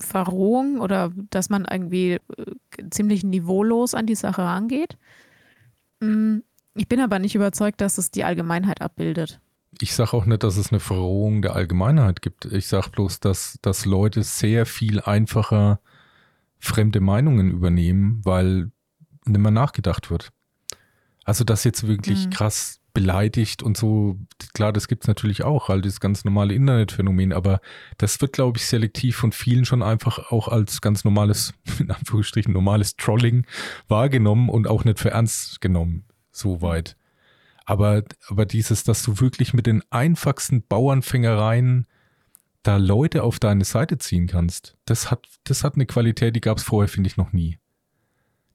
[0.00, 2.20] Verrohung oder dass man irgendwie äh,
[2.90, 4.96] ziemlich niveaulos an die Sache rangeht.
[6.00, 6.38] Mm,
[6.74, 9.40] ich bin aber nicht überzeugt, dass es die Allgemeinheit abbildet.
[9.80, 12.46] Ich sage auch nicht, dass es eine Verrohung der Allgemeinheit gibt.
[12.46, 15.80] Ich sage bloß, dass, dass Leute sehr viel einfacher
[16.58, 18.70] fremde Meinungen übernehmen, weil
[19.24, 20.32] nicht mehr nachgedacht wird.
[21.24, 22.30] Also, dass jetzt wirklich mhm.
[22.30, 24.18] krass beleidigt und so.
[24.54, 27.60] Klar, das gibt es natürlich auch, halt das ganz normale Internetphänomen, aber
[27.96, 32.52] das wird, glaube ich, selektiv von vielen schon einfach auch als ganz normales, in Anführungsstrichen,
[32.52, 33.46] normales Trolling
[33.88, 36.96] wahrgenommen und auch nicht für ernst genommen, so weit.
[37.64, 41.86] Aber, aber dieses, dass du wirklich mit den einfachsten Bauernfängereien
[42.62, 46.58] da Leute auf deine Seite ziehen kannst, das hat, das hat eine Qualität, die gab
[46.58, 47.58] es vorher, finde ich, noch nie.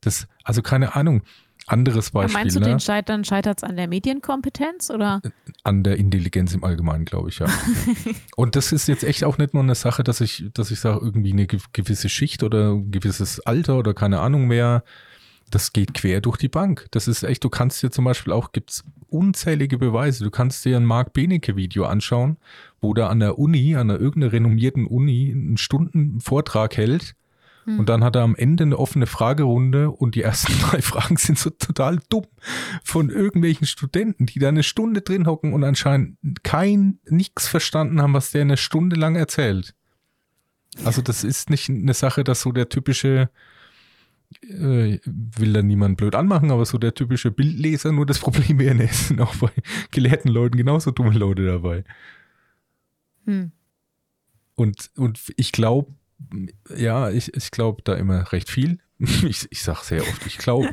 [0.02, 1.22] Das, also keine Ahnung.
[1.68, 2.34] Anderes Beispiel.
[2.34, 2.68] meinst du, ne?
[2.68, 5.22] den Scheitern scheitert es an der Medienkompetenz oder?
[5.64, 7.48] An der Intelligenz im Allgemeinen, glaube ich, ja.
[8.36, 11.00] und das ist jetzt echt auch nicht nur eine Sache, dass ich, dass ich sage,
[11.04, 14.84] irgendwie eine gewisse Schicht oder ein gewisses Alter oder keine Ahnung mehr.
[15.50, 16.88] Das geht quer durch die Bank.
[16.92, 20.24] Das ist echt, du kannst dir zum Beispiel auch, gibt es unzählige Beweise.
[20.24, 22.38] Du kannst dir ein Marc Benecke-Video anschauen,
[22.82, 27.16] wo der an der Uni, an einer irgendeiner renommierten Uni, einen Stunden Vortrag hält
[27.66, 27.80] hm.
[27.80, 31.40] Und dann hat er am Ende eine offene Fragerunde und die ersten drei Fragen sind
[31.40, 32.26] so total dumm
[32.84, 38.14] von irgendwelchen Studenten, die da eine Stunde drin hocken und anscheinend kein, nichts verstanden haben,
[38.14, 39.76] was der eine Stunde lang erzählt.
[40.84, 43.30] Also das ist nicht eine Sache, dass so der typische,
[44.42, 48.84] äh, will da niemand blöd anmachen, aber so der typische Bildleser nur das Problem wäre,
[48.84, 49.52] es sind auch bei
[49.92, 51.84] gelehrten Leuten genauso dumme Leute dabei.
[53.26, 53.52] Hm.
[54.56, 55.94] Und, und ich glaube,
[56.76, 58.80] ja, ich, ich glaube da immer recht viel.
[59.28, 60.70] Ich, ich sage sehr oft, ich glaube.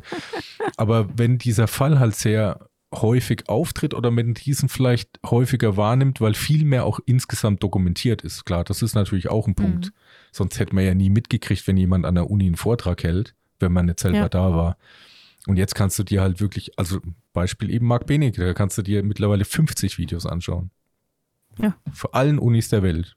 [0.76, 6.34] Aber wenn dieser Fall halt sehr häufig auftritt oder man diesen vielleicht häufiger wahrnimmt, weil
[6.34, 8.44] viel mehr auch insgesamt dokumentiert ist.
[8.44, 9.86] Klar, das ist natürlich auch ein Punkt.
[9.86, 9.92] Mhm.
[10.32, 13.72] Sonst hätte man ja nie mitgekriegt, wenn jemand an der Uni einen Vortrag hält, wenn
[13.72, 14.28] man nicht selber ja.
[14.28, 14.76] da war.
[15.46, 17.00] Und jetzt kannst du dir halt wirklich, also
[17.32, 20.70] Beispiel eben Marc Benecke, da kannst du dir mittlerweile 50 Videos anschauen.
[21.58, 21.76] Ja.
[21.92, 23.16] Vor allen Unis der Welt.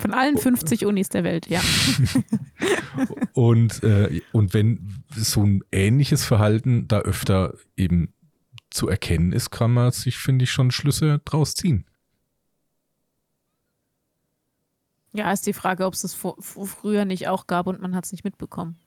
[0.00, 1.60] Von allen 50 Unis der Welt, ja.
[3.34, 8.14] und, äh, und wenn so ein ähnliches Verhalten da öfter eben
[8.70, 11.84] zu erkennen ist, kann man sich, finde ich, schon Schlüsse draus ziehen.
[15.12, 18.12] Ja, ist die Frage, ob es das früher nicht auch gab und man hat es
[18.12, 18.78] nicht mitbekommen.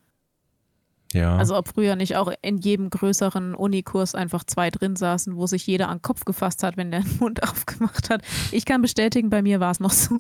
[1.14, 1.38] Ja.
[1.38, 5.68] Also ob früher nicht auch in jedem größeren Unikurs einfach zwei drin saßen, wo sich
[5.68, 8.24] jeder an den Kopf gefasst hat, wenn der den Mund aufgemacht hat.
[8.52, 10.20] Ich kann bestätigen, bei mir war es noch so.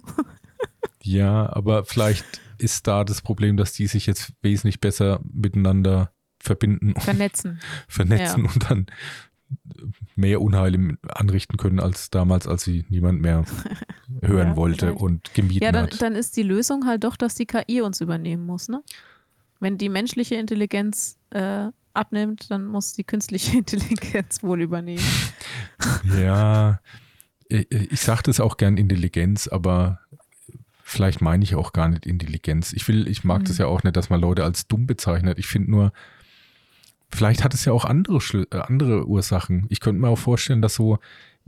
[1.03, 2.25] Ja, aber vielleicht
[2.57, 6.93] ist da das Problem, dass die sich jetzt wesentlich besser miteinander verbinden.
[6.99, 7.59] Vernetzen.
[7.87, 8.51] vernetzen ja.
[8.51, 8.85] und dann
[10.15, 13.45] mehr Unheil anrichten können als damals, als sie niemand mehr
[14.21, 15.01] hören ja, wollte vielleicht.
[15.01, 16.01] und gemieden ja, dann, hat.
[16.01, 18.81] dann ist die Lösung halt doch, dass die KI uns übernehmen muss, ne?
[19.59, 25.03] Wenn die menschliche Intelligenz äh, abnimmt, dann muss die künstliche Intelligenz wohl übernehmen.
[26.17, 26.79] ja,
[27.47, 29.99] ich, ich sage das auch gern Intelligenz, aber
[30.93, 32.71] vielleicht meine ich auch gar nicht Intelligenz.
[32.71, 33.45] Ich will, ich mag mhm.
[33.45, 35.39] das ja auch nicht, dass man Leute als dumm bezeichnet.
[35.39, 35.91] Ich finde nur,
[37.09, 38.19] vielleicht hat es ja auch andere,
[38.51, 39.65] äh, andere Ursachen.
[39.69, 40.99] Ich könnte mir auch vorstellen, dass so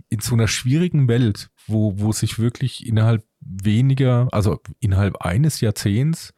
[0.10, 6.34] in so einer schwierigen Welt, wo, wo sich wirklich innerhalb weniger, also innerhalb eines Jahrzehnts,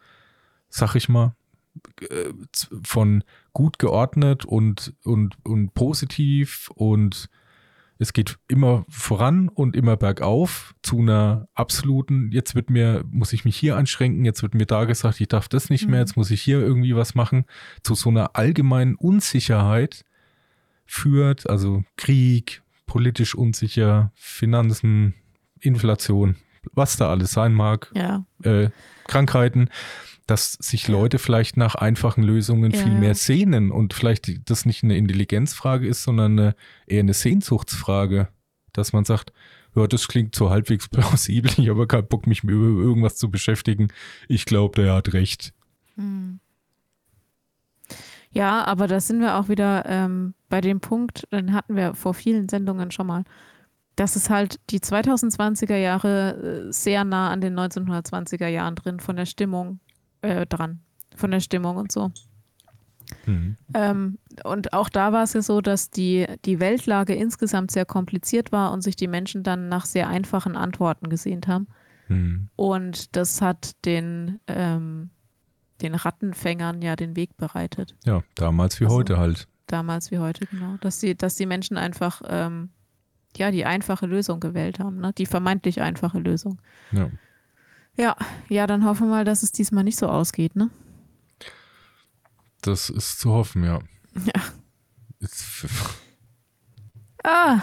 [0.69, 1.35] sag ich mal,
[2.01, 2.33] äh,
[2.83, 7.29] von gut geordnet und, und, und positiv und
[7.99, 13.45] es geht immer voran und immer bergauf zu einer absoluten, jetzt wird mir, muss ich
[13.45, 15.91] mich hier einschränken, jetzt wird mir da gesagt, ich darf das nicht mhm.
[15.91, 17.45] mehr, jetzt muss ich hier irgendwie was machen,
[17.83, 20.03] zu so einer allgemeinen Unsicherheit
[20.85, 25.13] führt, also Krieg, politisch unsicher, Finanzen,
[25.59, 26.35] Inflation,
[26.71, 28.25] was da alles sein mag, ja.
[28.43, 28.69] äh,
[29.07, 29.69] Krankheiten,
[30.27, 32.83] dass sich Leute vielleicht nach einfachen Lösungen ja.
[32.83, 38.27] viel mehr sehnen und vielleicht das nicht eine Intelligenzfrage ist, sondern eine, eher eine Sehnsuchtsfrage,
[38.73, 39.31] dass man sagt,
[39.75, 43.87] ja, das klingt so halbwegs plausibel, ich habe keinen Bock, mich mit irgendwas zu beschäftigen.
[44.27, 45.53] Ich glaube, der hat recht.
[45.95, 46.39] Hm.
[48.31, 52.13] Ja, aber da sind wir auch wieder ähm, bei dem Punkt, den hatten wir vor
[52.13, 53.23] vielen Sendungen schon mal,
[53.95, 59.15] dass es halt die 2020er Jahre äh, sehr nah an den 1920er Jahren drin von
[59.15, 59.79] der Stimmung
[60.21, 60.81] äh, dran,
[61.15, 62.11] von der Stimmung und so.
[63.25, 63.55] Mhm.
[63.73, 68.51] Ähm, und auch da war es ja so, dass die, die Weltlage insgesamt sehr kompliziert
[68.51, 71.67] war und sich die Menschen dann nach sehr einfachen Antworten gesehnt haben.
[72.07, 72.49] Mhm.
[72.55, 75.09] Und das hat den, ähm,
[75.81, 77.95] den Rattenfängern ja den Weg bereitet.
[78.05, 79.47] Ja, damals wie also, heute halt.
[79.67, 80.77] Damals wie heute, genau.
[80.81, 82.69] Dass die, dass die Menschen einfach ähm,
[83.35, 85.11] ja die einfache Lösung gewählt haben, ne?
[85.17, 86.61] Die vermeintlich einfache Lösung.
[86.91, 87.09] Ja.
[87.97, 88.15] Ja,
[88.49, 90.69] ja, dann hoffen wir mal, dass es diesmal nicht so ausgeht, ne?
[92.61, 93.79] Das ist zu hoffen, ja.
[94.15, 94.41] Ja.
[97.23, 97.61] ah,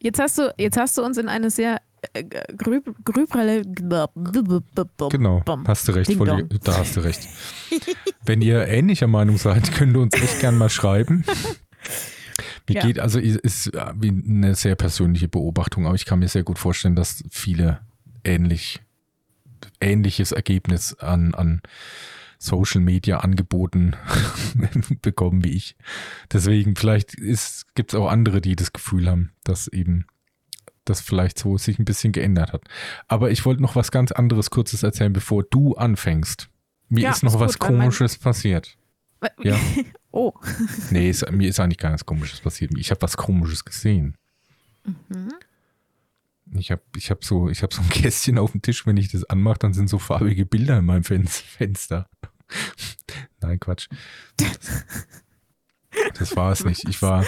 [0.00, 1.80] jetzt hast du, jetzt hast du uns in eine sehr
[2.12, 2.24] äh,
[2.56, 3.62] grüb, grübrelle.
[3.62, 7.28] Genau, hast du recht, voll, da hast du recht.
[8.24, 11.24] Wenn ihr ähnlicher Meinung seid, könnt ihr uns echt gern mal schreiben.
[12.68, 12.82] Mir ja.
[12.82, 16.94] geht, also ist wie eine sehr persönliche Beobachtung, aber ich kann mir sehr gut vorstellen,
[16.94, 17.80] dass viele
[18.22, 18.80] ähnlich,
[19.80, 21.62] ähnliches Ergebnis an, an
[22.38, 23.94] Social Media Angeboten
[25.02, 25.76] bekommen wie ich.
[26.32, 27.16] Deswegen, vielleicht
[27.74, 30.06] gibt es auch andere, die das Gefühl haben, dass eben
[30.84, 32.64] das vielleicht so sich ein bisschen geändert hat.
[33.06, 36.48] Aber ich wollte noch was ganz anderes kurzes erzählen, bevor du anfängst.
[36.88, 38.76] Mir ja, ist noch ist was gut, Komisches passiert.
[39.40, 39.56] Ja.
[40.10, 40.32] oh.
[40.90, 42.72] nee, ist, mir ist eigentlich gar nichts Komisches passiert.
[42.76, 44.16] Ich habe was Komisches gesehen.
[44.84, 45.32] Mhm.
[46.54, 49.24] Ich habe ich hab so, hab so ein Kästchen auf dem Tisch, wenn ich das
[49.24, 52.08] anmache, dann sind so farbige Bilder in meinem Fenster.
[53.40, 53.88] Nein, Quatsch.
[54.36, 54.58] Das,
[56.18, 56.88] das war es nicht.
[56.88, 57.24] Ich war.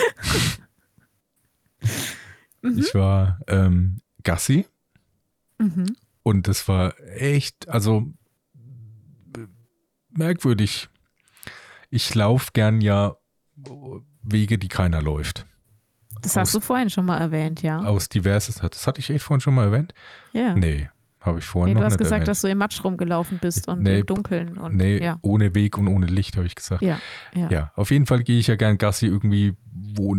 [2.62, 2.78] Mhm.
[2.78, 4.66] Ich war ähm, Gassi.
[5.58, 5.96] Mhm.
[6.22, 8.12] Und das war echt, also
[10.10, 10.88] merkwürdig.
[11.90, 13.16] Ich laufe gern ja
[14.22, 15.46] Wege, die keiner läuft.
[16.24, 17.78] Das hast du vorhin schon mal erwähnt, ja.
[17.78, 18.56] Aus diverses.
[18.56, 19.94] Das hatte ich echt vorhin schon mal erwähnt?
[20.32, 20.54] Ja.
[20.54, 20.88] Nee,
[21.20, 22.28] habe ich vorhin nee, noch Du hast gesagt, erwähnt.
[22.28, 24.58] dass du im Matsch rumgelaufen bist und nee, im Dunkeln.
[24.58, 25.18] Und, nee, ja.
[25.22, 26.82] ohne Weg und ohne Licht, habe ich gesagt.
[26.82, 26.98] Ja,
[27.34, 27.48] ja.
[27.50, 30.16] ja, auf jeden Fall gehe ich ja gern Gassi irgendwie, wo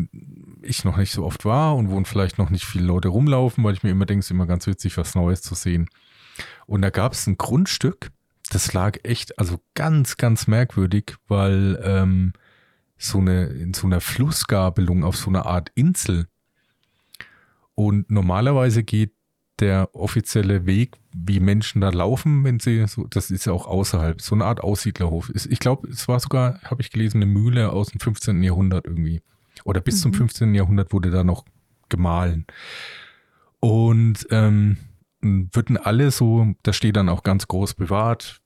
[0.61, 3.73] ich noch nicht so oft war und wo vielleicht noch nicht viele Leute rumlaufen, weil
[3.73, 5.89] ich mir immer denke, es ist immer ganz witzig, was Neues zu sehen.
[6.65, 8.11] Und da gab es ein Grundstück,
[8.49, 12.33] das lag echt, also ganz, ganz merkwürdig, weil ähm,
[12.97, 16.27] so eine, in so einer Flussgabelung auf so einer Art Insel.
[17.75, 19.11] Und normalerweise geht
[19.59, 24.21] der offizielle Weg, wie Menschen da laufen, wenn sie so, das ist ja auch außerhalb,
[24.21, 25.31] so eine Art Aussiedlerhof.
[25.33, 28.43] Ich glaube, es war sogar, habe ich gelesen, eine Mühle aus dem 15.
[28.43, 29.21] Jahrhundert irgendwie.
[29.63, 30.01] Oder bis mhm.
[30.01, 30.55] zum 15.
[30.55, 31.45] Jahrhundert wurde da noch
[31.87, 32.45] gemahlen.
[33.59, 34.77] Und ähm,
[35.21, 38.41] würden alle so, da steht dann auch ganz groß privat,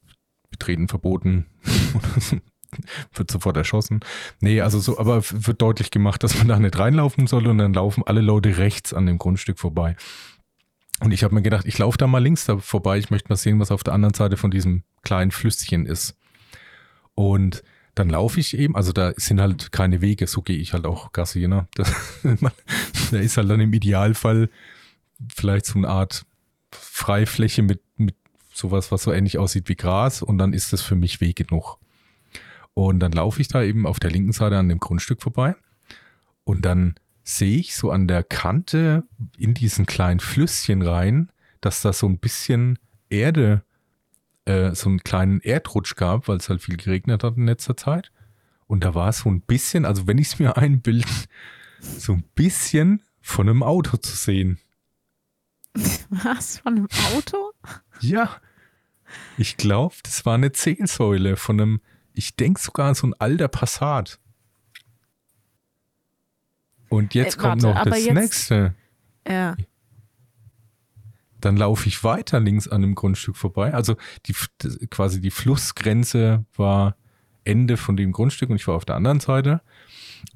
[0.49, 1.47] betreten verboten,
[3.13, 3.99] wird sofort erschossen.
[4.39, 7.73] Nee, also so, aber wird deutlich gemacht, dass man da nicht reinlaufen soll und dann
[7.73, 9.95] laufen alle Leute rechts an dem Grundstück vorbei.
[11.01, 13.37] Und ich habe mir gedacht, ich laufe da mal links da vorbei, ich möchte mal
[13.37, 16.17] sehen, was auf der anderen Seite von diesem kleinen Flüsschen ist.
[17.15, 17.63] Und
[17.95, 21.11] dann laufe ich eben, also da sind halt keine Wege, so gehe ich halt auch
[21.11, 21.67] Gassi, ne?
[21.75, 21.93] Das,
[23.11, 24.49] da ist halt dann im Idealfall
[25.33, 26.25] vielleicht so eine Art
[26.71, 28.15] Freifläche mit, mit
[28.53, 31.77] sowas, was so ähnlich aussieht wie Gras und dann ist das für mich Weg genug.
[32.87, 35.55] Und dann laufe ich da eben auf der linken Seite an dem Grundstück vorbei
[36.45, 39.03] und dann sehe ich so an der Kante
[39.37, 43.63] in diesen kleinen Flüsschen rein, dass da so ein bisschen Erde,
[44.45, 48.13] äh, so einen kleinen Erdrutsch gab, weil es halt viel geregnet hat in letzter Zeit.
[48.65, 51.07] Und da war so ein bisschen, also wenn ich es mir einbilde,
[51.81, 54.57] so ein bisschen von einem Auto zu sehen.
[56.09, 56.59] Was?
[56.59, 57.51] Von einem Auto?
[57.99, 58.37] Ja.
[59.37, 61.81] Ich glaube, das war eine Zählsäule von einem,
[62.13, 64.19] ich denke sogar so ein alter Passat.
[66.89, 68.75] Und jetzt äh, kommt warte, noch das jetzt, nächste.
[69.27, 69.55] Ja.
[71.39, 73.73] Dann laufe ich weiter links an dem Grundstück vorbei.
[73.73, 73.95] Also
[74.25, 74.35] die,
[74.89, 76.97] quasi die Flussgrenze war
[77.45, 79.61] Ende von dem Grundstück und ich war auf der anderen Seite.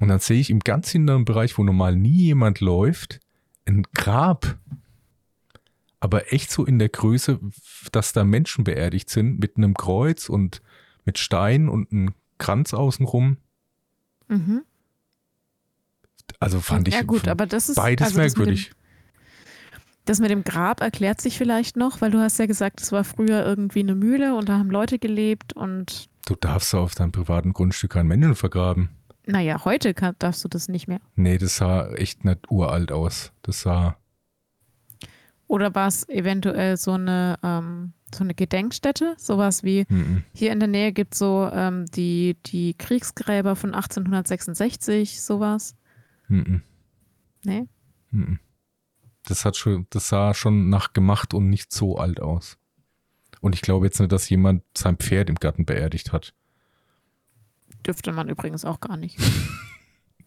[0.00, 3.20] Und dann sehe ich im ganz hinteren Bereich, wo normal nie jemand läuft,
[3.66, 4.58] ein Grab.
[6.00, 7.40] Aber echt so in der Größe,
[7.92, 10.62] dass da Menschen beerdigt sind mit einem Kreuz und
[11.04, 13.38] mit Stein und einem Kranz außenrum.
[14.28, 14.62] Mhm.
[16.40, 18.72] Also fand ich ja, gut, aber das ist, beides also merkwürdig.
[20.04, 23.04] Das mit, dem, Grab erklärt sich vielleicht noch, weil du hast ja gesagt, es war
[23.04, 26.08] früher irgendwie eine Mühle und da haben Leute gelebt und.
[26.26, 28.90] Du darfst auf deinem privaten Grundstück keinen Menschen vergraben.
[29.26, 31.00] Naja, heute kann, darfst du das nicht mehr.
[31.16, 33.32] Nee, das sah echt nicht uralt aus.
[33.42, 33.96] Das sah.
[35.46, 39.14] Oder war es eventuell so eine, ähm, so eine Gedenkstätte?
[39.18, 40.22] Sowas wie -mm.
[40.32, 45.76] hier in der Nähe gibt es so ähm, die, die Kriegsgräber von 1866, sowas.
[46.28, 46.62] Mhm.
[47.44, 47.68] Nee?
[48.10, 48.38] Mhm.
[49.26, 52.58] Das hat schon, das sah schon nach gemacht und nicht so alt aus.
[53.40, 56.34] Und ich glaube jetzt nicht, dass jemand sein Pferd im Garten beerdigt hat.
[57.86, 59.18] Dürfte man übrigens auch gar nicht.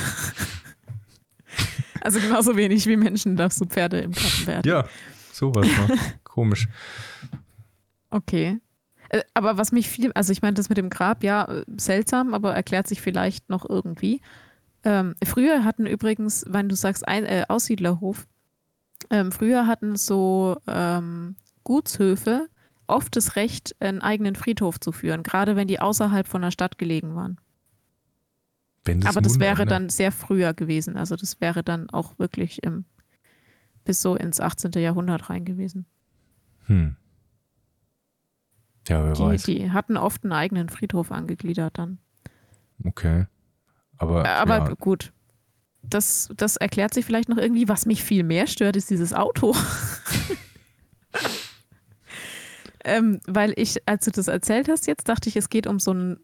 [2.00, 4.68] also genauso wenig wie Menschen darfst du Pferde im Garten werden.
[4.68, 4.88] Ja,
[5.32, 5.98] sowas mal.
[6.24, 6.68] Komisch.
[8.10, 8.60] Okay.
[9.08, 12.34] Äh, aber was mich viel, also ich meine, das mit dem Grab, ja, äh, seltsam,
[12.34, 14.20] aber erklärt sich vielleicht noch irgendwie.
[14.84, 18.26] Ähm, früher hatten übrigens, wenn du sagst ein, äh, Aussiedlerhof,
[19.10, 22.48] ähm, früher hatten so ähm, Gutshöfe
[22.86, 26.78] oft das Recht, einen eigenen Friedhof zu führen, gerade wenn die außerhalb von der Stadt
[26.78, 27.38] gelegen waren.
[28.84, 30.96] Das aber das wäre dann sehr früher gewesen.
[30.96, 32.84] Also das wäre dann auch wirklich im,
[33.84, 34.70] bis so ins 18.
[34.80, 35.86] Jahrhundert rein gewesen.
[36.66, 36.96] Hm.
[38.88, 39.42] Ja, wer die, weiß.
[39.44, 41.98] Die hatten oft einen eigenen Friedhof angegliedert dann.
[42.84, 43.26] Okay.
[43.98, 44.74] Aber, äh, aber ja.
[44.74, 45.12] gut.
[45.82, 47.68] Das, das erklärt sich vielleicht noch irgendwie.
[47.68, 49.54] Was mich viel mehr stört, ist dieses Auto.
[52.84, 55.92] ähm, weil ich, als du das erzählt hast, jetzt dachte ich, es geht um so
[55.92, 56.18] einen,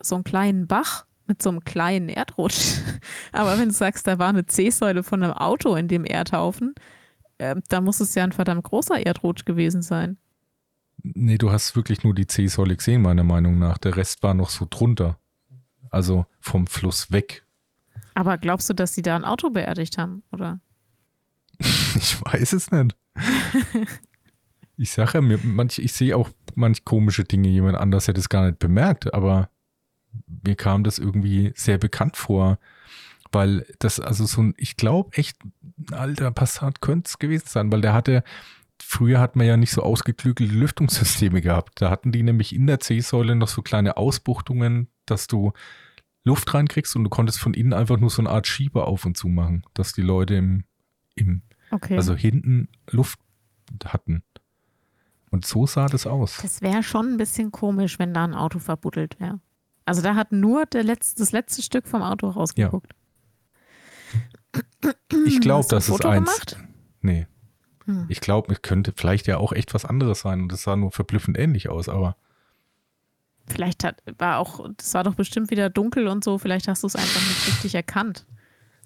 [0.00, 2.78] so einen kleinen Bach mit so einem kleinen Erdrutsch.
[3.32, 6.74] Aber wenn du sagst, da war eine C-Säule von einem Auto in dem Erdhaufen,
[7.38, 10.16] äh, da muss es ja ein verdammt großer Erdrutsch gewesen sein.
[11.02, 13.78] Nee, du hast wirklich nur die C-Säule gesehen, meiner Meinung nach.
[13.78, 15.18] Der Rest war noch so drunter.
[15.90, 17.44] Also vom Fluss weg.
[18.14, 20.60] Aber glaubst du, dass sie da ein Auto beerdigt haben, oder?
[21.58, 22.96] ich weiß es nicht.
[24.76, 28.28] ich sage ja mir, manch, ich sehe auch manch komische Dinge, jemand anders hätte es
[28.28, 29.50] gar nicht bemerkt, aber
[30.44, 32.58] mir kam das irgendwie sehr bekannt vor,
[33.30, 35.38] weil das also so ein, ich glaube echt,
[35.90, 38.24] ein alter Passat könnte es gewesen sein, weil der hatte,
[38.84, 41.80] früher hat man ja nicht so ausgeklügelte Lüftungssysteme gehabt.
[41.80, 45.52] Da hatten die nämlich in der C-Säule noch so kleine Ausbuchtungen, dass du
[46.24, 49.16] Luft reinkriegst und du konntest von innen einfach nur so eine Art Schieber auf und
[49.16, 50.64] zu machen, dass die Leute im,
[51.14, 51.96] im okay.
[51.96, 53.18] also hinten Luft
[53.84, 54.22] hatten.
[55.30, 56.38] Und so sah das aus.
[56.42, 59.40] Das wäre schon ein bisschen komisch, wenn da ein Auto verbuddelt wäre.
[59.84, 62.92] Also da hat nur der letzte, das letzte Stück vom Auto rausgeguckt.
[62.92, 62.98] Ja.
[65.24, 66.26] Ich glaube, das ist eins.
[66.26, 66.56] Gemacht?
[67.00, 67.26] Nee.
[67.86, 68.06] Hm.
[68.08, 70.92] Ich glaube, es könnte vielleicht ja auch echt was anderes sein und es sah nur
[70.92, 72.16] verblüffend ähnlich aus, aber.
[73.46, 76.86] Vielleicht hat, war auch, das war doch bestimmt wieder dunkel und so, vielleicht hast du
[76.86, 78.24] es einfach nicht richtig erkannt.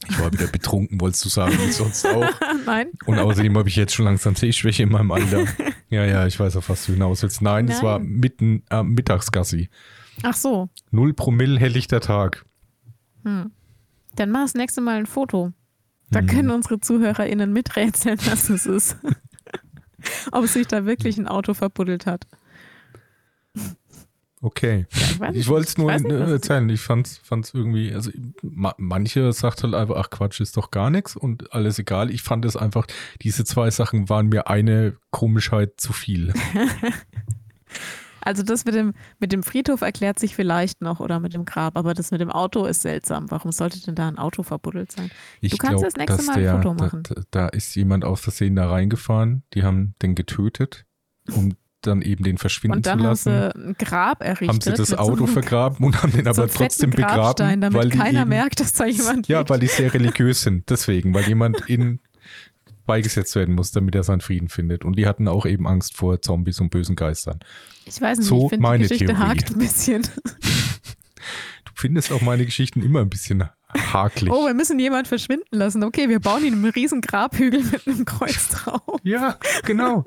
[0.08, 2.28] Ich war wieder betrunken, wolltest du sagen, wie sonst auch.
[2.64, 2.90] Nein.
[3.06, 5.44] Und außerdem habe ich jetzt schon langsam Sehschwäche in meinem Alter.
[5.88, 7.42] Ja, ja, ich weiß auf was du hinaus willst.
[7.42, 9.70] Nein, es war mitten äh, Mittagsgassi.
[10.24, 10.68] Ach so.
[10.90, 12.44] Null Promille helllichter Tag.
[13.22, 13.52] Hm.
[14.16, 15.52] Dann mach das nächste Mal ein Foto.
[16.10, 16.26] Da hm.
[16.26, 18.96] können unsere ZuhörerInnen miträtseln, was es ist.
[20.32, 22.26] Ob sich da wirklich ein Auto verbuddelt hat.
[24.42, 24.86] Okay.
[25.18, 26.68] Ja, ich, ich wollte es nur nicht, erzählen.
[26.68, 28.10] Ich fand es irgendwie, also
[28.42, 32.10] manche sagt halt einfach, ach Quatsch, ist doch gar nichts und alles egal.
[32.10, 32.86] Ich fand es einfach,
[33.22, 36.32] diese zwei Sachen waren mir eine Komischheit zu viel.
[38.26, 41.76] Also das mit dem, mit dem Friedhof erklärt sich vielleicht noch oder mit dem Grab,
[41.76, 43.30] aber das mit dem Auto ist seltsam.
[43.30, 45.12] Warum sollte denn da ein Auto verbuddelt sein?
[45.40, 47.02] Ich du kannst glaub, das nächste Mal ein der, Foto machen.
[47.04, 50.86] Da, da, ist jemand aus Versehen da reingefahren, die haben den getötet,
[51.32, 51.52] um
[51.82, 53.28] dann eben den verschwinden zu lassen.
[53.28, 54.48] Und dann haben sie ein Grab errichtet.
[54.48, 57.60] Haben sie das Auto so vergraben und haben den aber trotzdem begraben.
[57.60, 59.50] Damit weil keiner eben, merkt, dass da jemand Ja, liegt.
[59.50, 60.68] weil die sehr religiös sind.
[60.68, 62.00] Deswegen, weil jemand in
[62.86, 64.84] beigesetzt werden muss, damit er seinen Frieden findet.
[64.84, 67.40] Und die hatten auch eben Angst vor Zombies und bösen Geistern.
[67.84, 69.20] Ich weiß nicht, so ich finde die Geschichte Theorie.
[69.20, 70.02] hakt ein bisschen.
[71.64, 73.44] Du findest auch meine Geschichten immer ein bisschen
[73.92, 74.32] haklich.
[74.32, 75.84] Oh, wir müssen jemanden verschwinden lassen.
[75.84, 79.00] Okay, wir bauen ihn einen riesen Grabhügel mit einem Kreuz drauf.
[79.02, 80.04] Ja, genau.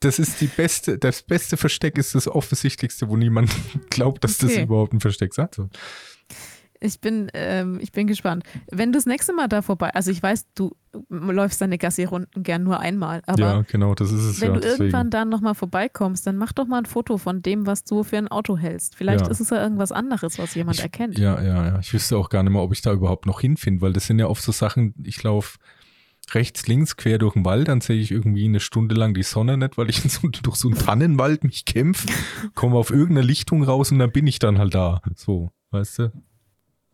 [0.00, 3.50] Das ist die beste, das beste Versteck ist das offensichtlichste, wo niemand
[3.90, 4.54] glaubt, dass okay.
[4.54, 5.68] das überhaupt ein Versteck sein soll.
[6.84, 8.44] Ich bin, ähm, ich bin gespannt.
[8.70, 10.76] Wenn du das nächste Mal da vorbei, also ich weiß, du
[11.08, 14.40] läufst deine Gassi-Runden gern nur einmal, aber ja, genau, das ist es.
[14.42, 17.66] Wenn ja, du irgendwann dann nochmal vorbeikommst, dann mach doch mal ein Foto von dem,
[17.66, 18.96] was du für ein Auto hältst.
[18.96, 19.30] Vielleicht ja.
[19.30, 21.18] ist es ja irgendwas anderes, was jemand ich, erkennt.
[21.18, 21.78] Ja, ja, ja.
[21.78, 24.18] Ich wüsste auch gar nicht mehr, ob ich da überhaupt noch hinfinde, weil das sind
[24.18, 25.58] ja oft so Sachen, ich laufe
[26.32, 29.56] rechts, links, quer durch den Wald, dann sehe ich irgendwie eine Stunde lang die Sonne
[29.56, 32.08] nicht, weil ich so, durch so einen Tannenwald mich kämpfe,
[32.54, 35.00] komme auf irgendeine Lichtung raus und dann bin ich dann halt da.
[35.14, 36.12] So, weißt du?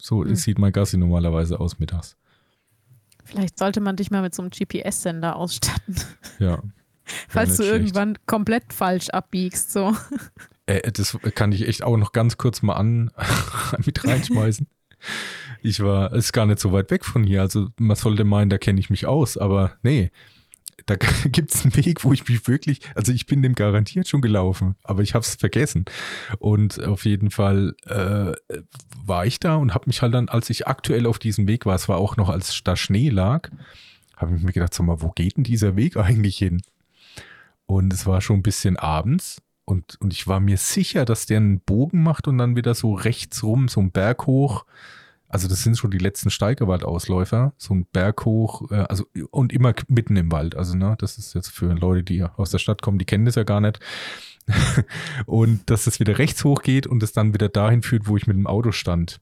[0.00, 0.34] So hm.
[0.34, 2.16] sieht mein Gassi normalerweise aus mittags.
[3.24, 5.96] Vielleicht sollte man dich mal mit so einem GPS-Sender ausstatten.
[6.38, 6.62] Ja.
[7.28, 7.72] Falls du schlecht.
[7.72, 9.96] irgendwann komplett falsch abbiegst, so.
[10.66, 13.10] Äh, das kann ich echt auch noch ganz kurz mal an
[13.84, 14.66] mit reinschmeißen.
[15.62, 17.40] Ich war, ist gar nicht so weit weg von hier.
[17.40, 20.10] Also man sollte meinen, da kenne ich mich aus, aber nee,
[20.90, 20.96] da
[21.28, 24.74] gibt es einen Weg, wo ich mich wirklich, also ich bin dem garantiert schon gelaufen,
[24.82, 25.84] aber ich habe es vergessen.
[26.38, 28.32] Und auf jeden Fall äh,
[29.04, 31.74] war ich da und habe mich halt dann, als ich aktuell auf diesem Weg war,
[31.76, 33.50] es war auch noch, als da Schnee lag,
[34.16, 36.60] habe ich mir gedacht, sag mal, wo geht denn dieser Weg eigentlich hin?
[37.66, 41.36] Und es war schon ein bisschen abends Und, und ich war mir sicher, dass der
[41.36, 44.64] einen Bogen macht und dann wieder so rechts rum, so einen Berg hoch.
[45.30, 49.72] Also das sind schon die letzten Steigerwaldausläufer, so ein Berg hoch, äh, also und immer
[49.86, 50.56] mitten im Wald.
[50.56, 53.36] Also ne, das ist jetzt für Leute, die aus der Stadt kommen, die kennen das
[53.36, 53.78] ja gar nicht.
[55.26, 58.26] und dass es wieder rechts hoch geht und es dann wieder dahin führt, wo ich
[58.26, 59.20] mit dem Auto stand.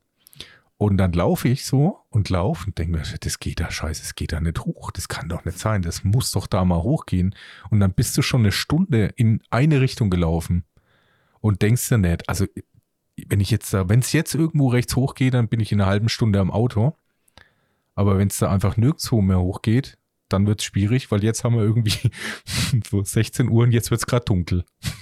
[0.78, 4.14] Und dann laufe ich so und laufe und denke mir, das geht da scheiße, das
[4.14, 4.90] geht da nicht hoch.
[4.92, 5.82] Das kann doch nicht sein.
[5.82, 7.34] Das muss doch da mal hochgehen.
[7.68, 10.64] Und dann bist du schon eine Stunde in eine Richtung gelaufen
[11.40, 12.46] und denkst dir nicht, also
[13.29, 15.91] wenn ich jetzt da, wenn es jetzt irgendwo rechts hochgeht, dann bin ich in einer
[15.91, 16.97] halben Stunde am Auto.
[17.95, 19.99] Aber wenn es da einfach nirgendwo mehr hochgeht,
[20.29, 22.11] dann wird es schwierig, weil jetzt haben wir irgendwie
[22.91, 24.64] so 16 Uhr und jetzt wird es gerade dunkel.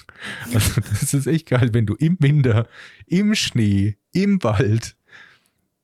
[0.54, 2.66] Also das ist echt geil, wenn du im Winter,
[3.06, 4.96] im Schnee, im Wald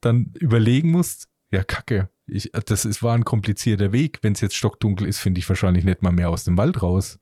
[0.00, 4.20] dann überlegen musst, ja, kacke, ich, das ist, war ein komplizierter Weg.
[4.22, 7.18] Wenn es jetzt stockdunkel ist, finde ich wahrscheinlich nicht mal mehr aus dem Wald raus.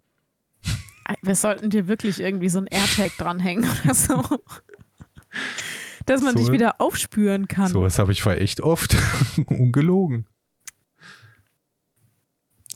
[1.22, 4.22] Wir sollten dir wirklich irgendwie so ein AirTag dranhängen oder so.
[6.06, 7.68] Dass man so, dich wieder aufspüren kann.
[7.68, 8.96] So was habe ich vor echt oft.
[9.46, 10.26] Ungelogen.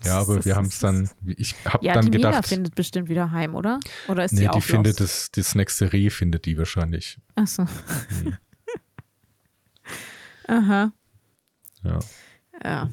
[0.05, 2.32] Ja, aber wir haben es dann, ich habe ja, dann die gedacht.
[2.32, 3.80] Mila findet bestimmt wieder heim, oder?
[4.09, 7.18] Oder ist nee, die auch die findet das, das nächste Reh findet die wahrscheinlich.
[7.36, 7.62] Ach so.
[7.62, 8.36] Mhm.
[10.46, 10.92] Aha.
[11.82, 11.98] Ja.
[12.62, 12.90] Ja.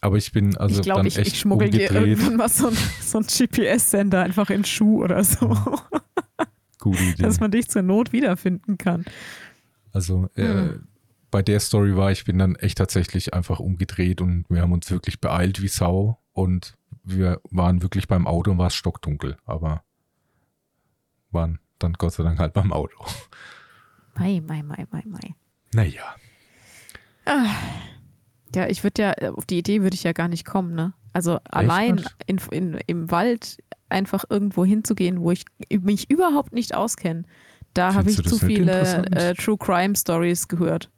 [0.00, 1.90] Aber ich bin also ich glaub, dann ich, echt ich schmuggel umgedreht.
[1.90, 5.48] dir irgendwann mal so ein, so ein GPS-Sender einfach in Schuh oder so.
[5.48, 5.78] Mhm.
[6.84, 7.22] Gute Idee.
[7.22, 9.06] Dass man dich zur Not wiederfinden kann.
[9.90, 10.88] Also äh, hm.
[11.30, 14.90] bei der Story war ich bin dann echt tatsächlich einfach umgedreht und wir haben uns
[14.90, 19.82] wirklich beeilt wie Sau und wir waren wirklich beim Auto und war es stockdunkel, aber
[21.30, 23.02] waren dann Gott sei Dank halt beim Auto.
[24.16, 25.34] Mai, mai, mai, mai, mai.
[25.72, 26.14] Naja.
[27.24, 27.48] Ah.
[28.54, 30.92] Ja, ich würde ja, auf die Idee würde ich ja gar nicht kommen, ne?
[31.12, 33.56] Also Echt allein in, in, im Wald
[33.94, 37.22] einfach irgendwo hinzugehen, wo ich mich überhaupt nicht auskenne.
[37.72, 40.90] Da habe ich zu viele äh, True Crime Stories gehört.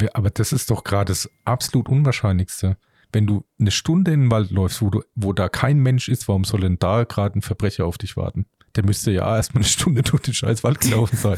[0.00, 2.76] Ja, aber das ist doch gerade das absolut Unwahrscheinlichste.
[3.12, 6.28] Wenn du eine Stunde in den Wald läufst, wo, du, wo da kein Mensch ist,
[6.28, 8.46] warum soll denn da gerade ein Verbrecher auf dich warten?
[8.78, 11.36] Der müsste ja erstmal eine Stunde durch den scheiß Wald gelaufen sein.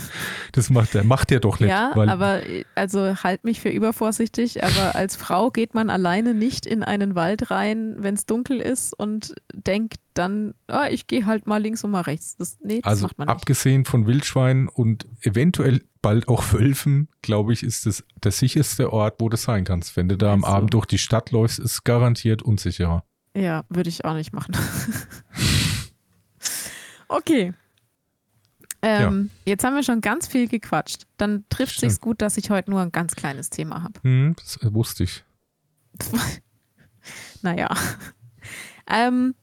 [0.52, 1.70] Das macht der, macht der doch nicht.
[1.70, 2.42] Ja, aber
[2.74, 7.50] also halt mich für übervorsichtig, aber als Frau geht man alleine nicht in einen Wald
[7.50, 11.92] rein, wenn es dunkel ist und denkt dann, oh, ich gehe halt mal links und
[11.92, 12.36] mal rechts.
[12.36, 13.34] Das, nee, das also macht man nicht.
[13.34, 19.14] abgesehen von Wildschweinen und eventuell bald auch Wölfen, glaube ich, ist das der sicherste Ort,
[19.18, 19.96] wo du sein kannst.
[19.96, 23.02] Wenn du da am Abend durch die Stadt läufst, ist garantiert unsicherer.
[23.34, 24.54] Ja, würde ich auch nicht machen.
[27.10, 27.52] Okay.
[28.82, 29.52] Ähm, ja.
[29.52, 31.06] Jetzt haben wir schon ganz viel gequatscht.
[31.16, 31.92] Dann trifft Stimmt.
[31.92, 34.00] sich's gut, dass ich heute nur ein ganz kleines Thema habe.
[34.02, 35.24] Hm, das wusste ich.
[37.42, 37.68] naja.
[38.88, 39.34] Ähm,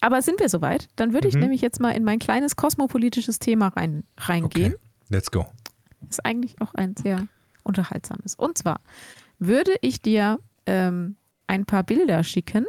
[0.00, 0.88] aber sind wir soweit?
[0.96, 1.40] Dann würde ich mhm.
[1.40, 4.74] nämlich jetzt mal in mein kleines kosmopolitisches Thema rein, reingehen.
[4.74, 4.84] Okay.
[5.08, 5.46] Let's go.
[6.08, 7.26] Ist eigentlich auch ein sehr
[7.62, 8.34] unterhaltsames.
[8.34, 8.80] Und zwar
[9.38, 11.16] würde ich dir ähm,
[11.46, 12.66] ein paar Bilder schicken.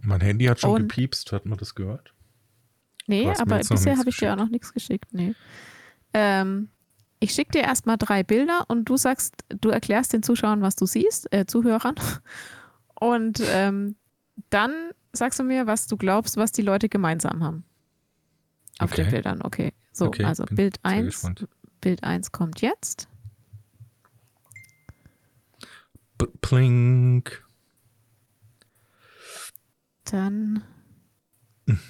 [0.00, 2.11] Mein Handy hat schon gepiepst, hat man das gehört?
[3.06, 5.12] Nee, aber bisher habe ich dir auch noch nichts geschickt.
[5.12, 5.34] Nee.
[6.14, 6.68] Ähm,
[7.20, 10.86] ich schicke dir erstmal drei Bilder und du sagst, du erklärst den Zuschauern, was du
[10.86, 11.94] siehst, äh, Zuhörern.
[12.94, 13.96] Und ähm,
[14.50, 14.72] dann
[15.12, 17.64] sagst du mir, was du glaubst, was die Leute gemeinsam haben.
[18.78, 19.02] Auf okay.
[19.02, 19.72] den Bildern, okay.
[19.92, 21.32] So, okay, also Bild 1.
[21.80, 23.08] Bild 1 kommt jetzt.
[26.18, 27.44] B Plink.
[30.04, 30.62] Dann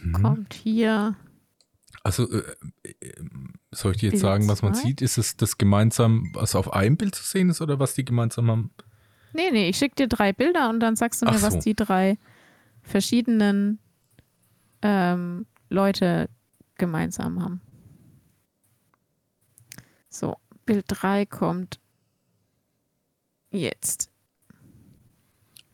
[0.03, 0.13] mhm.
[0.13, 1.17] kommt hier.
[2.03, 2.43] Also äh,
[2.83, 3.15] äh,
[3.71, 4.69] soll ich dir jetzt Bild sagen, was zwei?
[4.69, 5.01] man sieht?
[5.03, 8.51] Ist es das gemeinsam, was auf einem Bild zu sehen ist oder was die gemeinsam
[8.51, 8.71] haben?
[9.35, 11.47] Nee, nee, ich schicke dir drei Bilder und dann sagst du mir, so.
[11.47, 12.19] was die drei
[12.83, 13.79] verschiedenen
[14.83, 16.29] ähm, Leute
[16.77, 17.61] gemeinsam haben.
[20.11, 21.81] So, Bild 3 kommt
[23.51, 24.11] jetzt.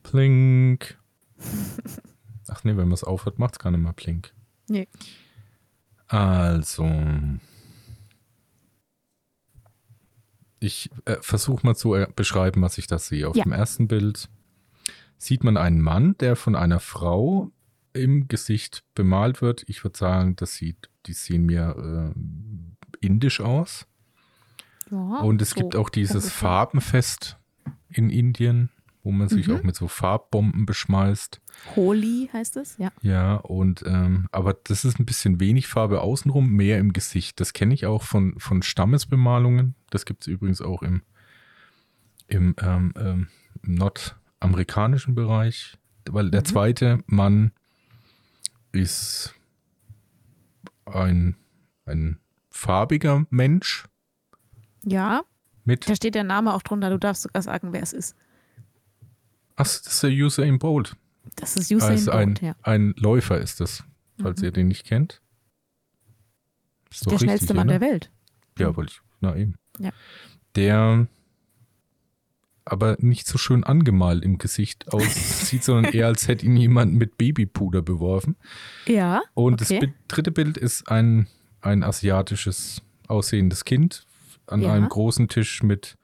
[0.02, 0.98] Plink.
[2.51, 4.32] Ach nee, wenn man es aufhört, macht es gar nicht mehr Plink.
[4.68, 4.88] Nee.
[6.07, 6.90] Also.
[10.61, 13.28] Ich äh, versuche mal zu äh, beschreiben, was ich da sehe.
[13.28, 13.44] Auf ja.
[13.44, 14.28] dem ersten Bild
[15.16, 17.53] sieht man einen Mann, der von einer Frau
[17.92, 19.64] im Gesicht bemalt wird.
[19.66, 23.86] Ich würde sagen, das sieht, die sehen mir äh, indisch aus.
[24.90, 27.36] Ja, Und es so gibt auch dieses Farbenfest
[27.88, 28.70] in Indien
[29.09, 29.56] wo man sich mhm.
[29.56, 31.40] auch mit so Farbbomben beschmeißt.
[31.74, 32.92] Holi heißt es, ja.
[33.00, 37.40] Ja, und ähm, aber das ist ein bisschen wenig Farbe außenrum, mehr im Gesicht.
[37.40, 39.74] Das kenne ich auch von, von Stammesbemalungen.
[39.88, 41.00] Das gibt es übrigens auch im,
[42.26, 43.28] im, ähm, ähm,
[43.62, 45.78] im nordamerikanischen Bereich.
[46.11, 46.44] Weil der mhm.
[46.44, 47.52] zweite Mann
[48.72, 49.34] ist
[50.84, 51.34] ein,
[51.86, 53.86] ein farbiger Mensch.
[54.84, 55.22] Ja.
[55.64, 56.90] Mit da steht der Name auch drunter.
[56.90, 58.14] Du darfst sogar sagen, wer es ist.
[59.61, 60.96] Ach, das ist der Usain Bolt.
[61.36, 62.54] Das ist Usain also Bolt, ein, ja.
[62.62, 63.84] ein Läufer ist das,
[64.20, 64.44] falls Mhm.
[64.44, 65.20] ihr den nicht kennt.
[66.90, 67.78] Ist Der richtig, schnellste Mann oder?
[67.78, 68.11] der Welt.
[68.59, 69.00] Ja, wollte ich.
[69.20, 69.56] Na eben.
[69.78, 69.90] Ja.
[70.56, 71.06] Der
[72.64, 77.16] aber nicht so schön angemalt im Gesicht aussieht, sondern eher als hätte ihn jemand mit
[77.16, 78.36] Babypuder beworfen.
[78.86, 79.22] Ja.
[79.34, 79.59] Und Okay.
[79.61, 81.26] das Bild, dritte Bild ist ein,
[81.62, 84.06] ein asiatisches aussehendes Kind
[84.46, 84.72] an Ja.
[84.74, 85.96] einem großen Tisch mit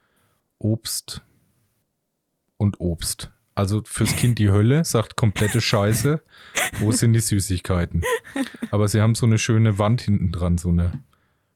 [0.57, 1.21] Obst
[2.57, 3.31] und Obst.
[3.55, 6.21] Also fürs Kind die Hölle, sagt komplette Scheiße.
[6.79, 8.03] Wo sind die Süßigkeiten?
[8.69, 11.01] Aber sie haben so eine schöne Wand hinten dran, so eine,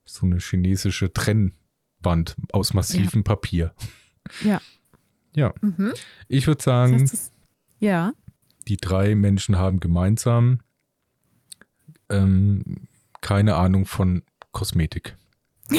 [0.06, 3.74] so eine chinesische Trennwand aus massivem Papier.
[4.43, 4.62] Ja.
[5.36, 5.93] Ja, Mhm.
[6.28, 7.32] ich würde Das sagen, heißt, das,
[7.80, 8.14] ja.
[8.68, 10.62] die drei Menschen haben gemeinsam
[12.10, 12.88] ähm,
[13.22, 15.16] keine Ahnung von Kosmetik.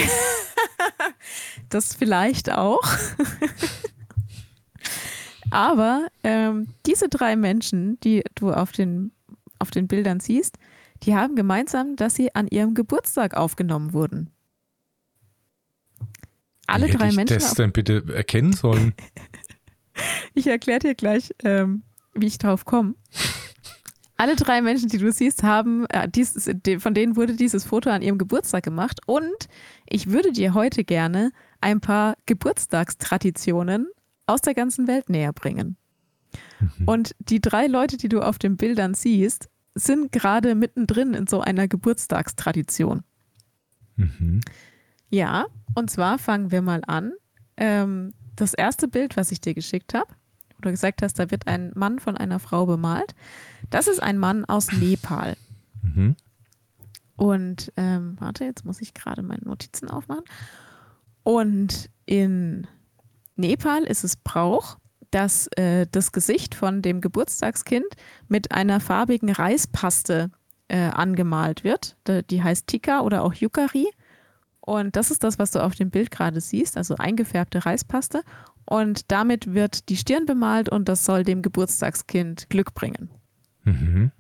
[1.69, 2.81] Das vielleicht auch.
[5.51, 9.13] Aber ähm, diese drei Menschen, die du auf den,
[9.59, 10.59] auf den Bildern siehst,
[11.03, 14.31] die haben gemeinsam, dass sie an ihrem Geburtstag aufgenommen wurden.
[16.67, 17.39] Alle Wie hätte drei ich Menschen.
[17.39, 18.95] das denn bitte erkennen sollen?
[20.35, 21.83] ich erkläre dir gleich, ähm,
[22.15, 22.95] wie ich drauf komme.
[24.17, 28.03] Alle drei Menschen, die du siehst, haben, äh, dieses, von denen wurde dieses Foto an
[28.03, 29.01] ihrem Geburtstag gemacht.
[29.07, 29.49] Und
[29.87, 33.89] ich würde dir heute gerne ein paar Geburtstagstraditionen
[34.31, 35.77] aus der ganzen Welt näher bringen.
[36.87, 41.41] Und die drei Leute, die du auf den Bildern siehst, sind gerade mittendrin in so
[41.41, 43.03] einer Geburtstagstradition.
[43.97, 44.41] Mhm.
[45.09, 47.13] Ja, und zwar fangen wir mal an.
[47.57, 50.13] Ähm, das erste Bild, was ich dir geschickt habe,
[50.57, 53.15] wo du gesagt hast, da wird ein Mann von einer Frau bemalt.
[53.71, 55.37] Das ist ein Mann aus Nepal.
[55.83, 56.17] Mhm.
[57.17, 60.25] Und ähm, warte, jetzt muss ich gerade meine Notizen aufmachen.
[61.23, 62.67] Und in
[63.41, 64.79] Nepal ist es Brauch,
[65.11, 67.87] dass äh, das Gesicht von dem Geburtstagskind
[68.29, 70.31] mit einer farbigen Reispaste
[70.69, 71.97] äh, angemalt wird.
[72.31, 73.89] Die heißt Tikka oder auch Yukari.
[74.61, 78.23] Und das ist das, was du auf dem Bild gerade siehst, also eingefärbte Reispaste.
[78.67, 83.11] Und damit wird die Stirn bemalt und das soll dem Geburtstagskind Glück bringen.
[83.65, 84.13] Mhm.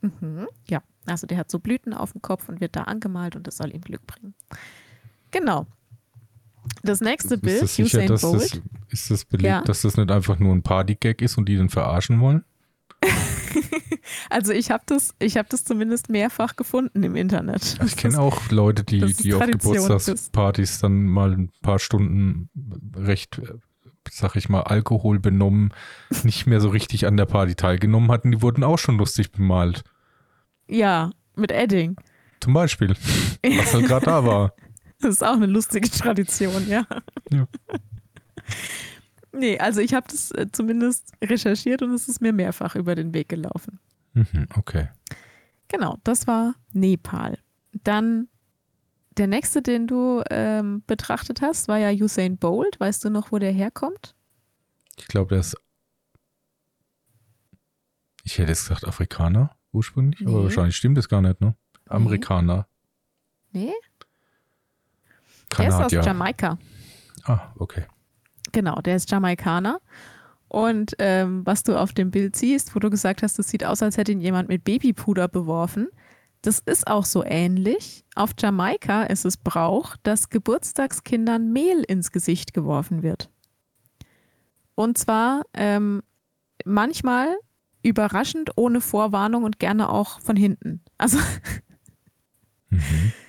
[0.00, 3.46] Mhm, ja, also der hat so Blüten auf dem Kopf und wird da angemalt und
[3.46, 4.34] das soll ihm Glück bringen.
[5.32, 5.66] Genau.
[6.82, 8.40] Das nächste Bild, Ist das sicher, Usain dass Bolt.
[8.42, 8.60] das,
[8.90, 9.60] ist das belegt, Ja.
[9.62, 12.44] dass das nicht einfach nur ein Partygag ist und die den verarschen wollen?
[14.30, 17.76] Also ich habe das, ich habe das zumindest mehrfach gefunden im Internet.
[17.84, 22.48] Ich kenne auch Leute, die, die auf Geburtstagspartys dann mal ein paar Stunden
[22.96, 23.40] recht,
[24.10, 25.72] sag ich mal, Alkohol benommen,
[26.22, 28.30] nicht mehr so richtig an der Party teilgenommen hatten.
[28.30, 29.82] Die wurden auch schon lustig bemalt.
[30.68, 31.96] Ja, mit Edding.
[32.40, 32.94] Zum Beispiel,
[33.44, 34.52] was halt gerade da war.
[35.00, 36.86] Das ist auch eine lustige Tradition, ja.
[37.30, 37.46] Ja.
[39.32, 43.12] Nee, also ich habe das äh, zumindest recherchiert und es ist mir mehrfach über den
[43.12, 43.78] Weg gelaufen.
[44.14, 44.88] Mhm, okay.
[45.68, 47.38] Genau, das war Nepal.
[47.72, 48.28] Dann
[49.18, 52.80] der nächste, den du ähm, betrachtet hast, war ja Usain Bolt.
[52.80, 54.14] Weißt du noch, wo der herkommt?
[54.96, 55.56] Ich glaube, der ist.
[58.24, 60.44] Ich hätte jetzt gesagt Afrikaner ursprünglich, aber Nee.
[60.44, 61.54] wahrscheinlich stimmt das gar nicht, ne?
[61.88, 62.66] Amerikaner.
[63.52, 63.72] Nee,
[65.56, 66.02] der ist aus Kanadier.
[66.02, 66.58] Jamaika.
[67.24, 67.84] Ah, okay.
[68.52, 69.80] Genau, der ist Jamaikaner.
[70.48, 73.82] Und ähm, was du auf dem Bild siehst, wo du gesagt hast, das sieht aus,
[73.82, 75.88] als hätte ihn jemand mit Babypuder beworfen,
[76.42, 78.04] das ist auch so ähnlich.
[78.14, 83.30] Auf Jamaika ist es Brauch, dass Geburtstagskindern Mehl ins Gesicht geworfen wird.
[84.76, 86.02] Und zwar ähm,
[86.64, 87.36] manchmal
[87.82, 90.82] überraschend, ohne Vorwarnung und gerne auch von hinten.
[90.98, 91.18] Also
[92.70, 93.12] Mhm.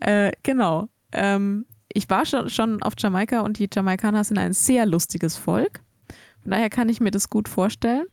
[0.00, 0.90] Äh, genau.
[1.14, 5.80] Ähm, ich war schon, schon auf Jamaika und die Jamaikaner sind ein sehr lustiges Volk.
[6.42, 8.06] Von daher kann ich mir das gut vorstellen.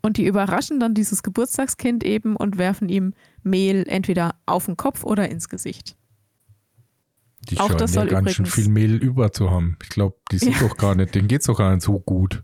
[0.00, 5.04] Und die überraschen dann dieses Geburtstagskind eben und werfen ihm Mehl entweder auf den Kopf
[5.04, 5.96] oder ins Gesicht.
[7.50, 9.76] Die Auch das ja soll ganz schön übrigens- viel Mehl über zu haben.
[9.82, 12.42] Ich glaube, die sind doch gar nicht, denen geht's doch gar nicht so gut.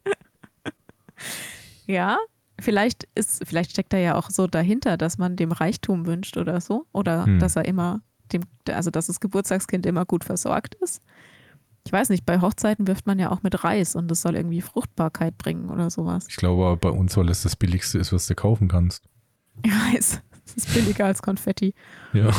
[1.87, 2.19] Ja,
[2.61, 6.61] vielleicht ist, vielleicht steckt da ja auch so dahinter, dass man dem Reichtum wünscht oder
[6.61, 6.87] so.
[6.93, 7.39] Oder Hm.
[7.41, 8.01] dass er immer
[8.33, 11.03] dem, also dass das Geburtstagskind immer gut versorgt ist.
[11.87, 14.61] Ich weiß nicht, bei Hochzeiten wirft man ja auch mit Reis und das soll irgendwie
[14.61, 16.27] Fruchtbarkeit bringen oder sowas.
[16.29, 19.09] Ich glaube aber bei uns, weil es das billigste ist, was du kaufen kannst.
[19.65, 21.75] Ich weiß, es ist billiger als Konfetti.
[22.13, 22.33] Ja.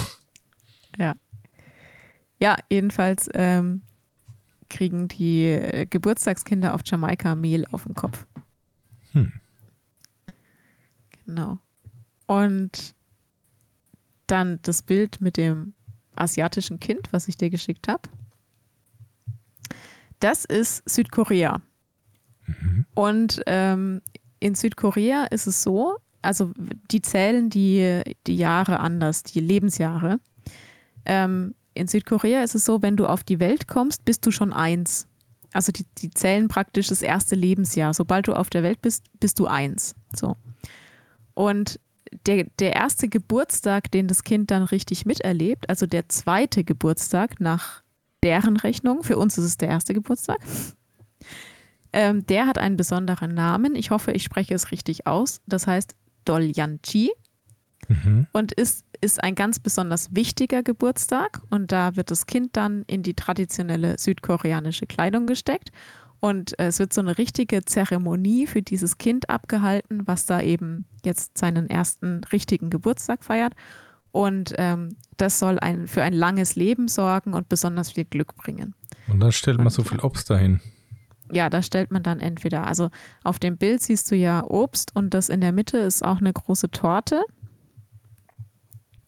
[2.41, 3.83] Ja, jedenfalls ähm,
[4.67, 8.25] kriegen die äh, Geburtstagskinder auf Jamaika Mehl auf den Kopf.
[9.11, 9.31] Hm.
[11.27, 11.59] Genau.
[12.25, 12.95] Und
[14.25, 15.75] dann das Bild mit dem
[16.21, 18.03] asiatischen Kind, was ich dir geschickt habe.
[20.19, 21.61] Das ist Südkorea.
[22.45, 22.85] Mhm.
[22.93, 24.01] Und ähm,
[24.39, 26.51] in Südkorea ist es so, also
[26.91, 30.19] die zählen die, die Jahre anders, die Lebensjahre.
[31.05, 34.53] Ähm, in Südkorea ist es so, wenn du auf die Welt kommst, bist du schon
[34.53, 35.07] eins.
[35.53, 37.93] Also die, die zählen praktisch das erste Lebensjahr.
[37.93, 39.95] Sobald du auf der Welt bist, bist du eins.
[40.13, 40.37] So.
[41.33, 41.79] Und
[42.25, 47.83] der, der erste Geburtstag, den das Kind dann richtig miterlebt, also der zweite Geburtstag nach
[48.23, 50.39] deren Rechnung, für uns ist es der erste Geburtstag,
[51.93, 53.75] ähm, der hat einen besonderen Namen.
[53.75, 55.41] Ich hoffe, ich spreche es richtig aus.
[55.45, 55.95] Das heißt
[56.25, 57.11] Dolyanchi
[57.87, 58.27] mhm.
[58.31, 61.41] und ist, ist ein ganz besonders wichtiger Geburtstag.
[61.49, 65.71] Und da wird das Kind dann in die traditionelle südkoreanische Kleidung gesteckt.
[66.21, 70.85] Und äh, es wird so eine richtige Zeremonie für dieses Kind abgehalten, was da eben
[71.03, 73.53] jetzt seinen ersten richtigen Geburtstag feiert.
[74.11, 78.75] Und ähm, das soll ein, für ein langes Leben sorgen und besonders viel Glück bringen.
[79.07, 80.61] Und dann stellt man so viel Obst dahin.
[81.31, 82.89] Ja, da stellt man dann entweder, also
[83.23, 86.33] auf dem Bild siehst du ja Obst und das in der Mitte ist auch eine
[86.33, 87.23] große Torte.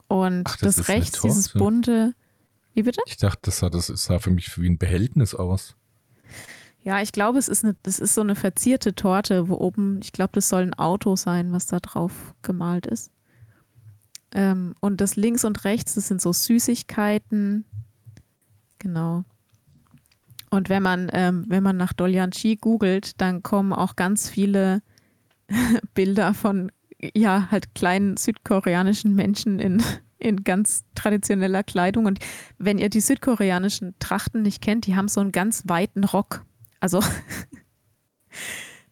[0.07, 2.16] Und Ach, das, das rechts, dieses bunte.
[2.74, 3.01] Wie bitte?
[3.05, 5.76] Ich dachte, das sah, das sah für mich wie ein Behältnis aus.
[6.84, 10.12] Ja, ich glaube, es ist eine, das ist so eine verzierte Torte, wo oben, ich
[10.12, 13.10] glaube, das soll ein Auto sein, was da drauf gemalt ist.
[14.34, 17.66] Ähm, und das links und rechts, das sind so Süßigkeiten.
[18.80, 19.24] Genau.
[20.50, 24.82] Und wenn man, ähm, wenn man nach Dolyanchi googelt, dann kommen auch ganz viele
[25.94, 26.72] Bilder von,
[27.16, 29.82] ja, halt kleinen südkoreanischen Menschen in,
[30.20, 32.06] in ganz traditioneller Kleidung.
[32.06, 32.20] Und
[32.58, 36.46] wenn ihr die südkoreanischen Trachten nicht kennt, die haben so einen ganz weiten Rock.
[36.84, 37.02] Also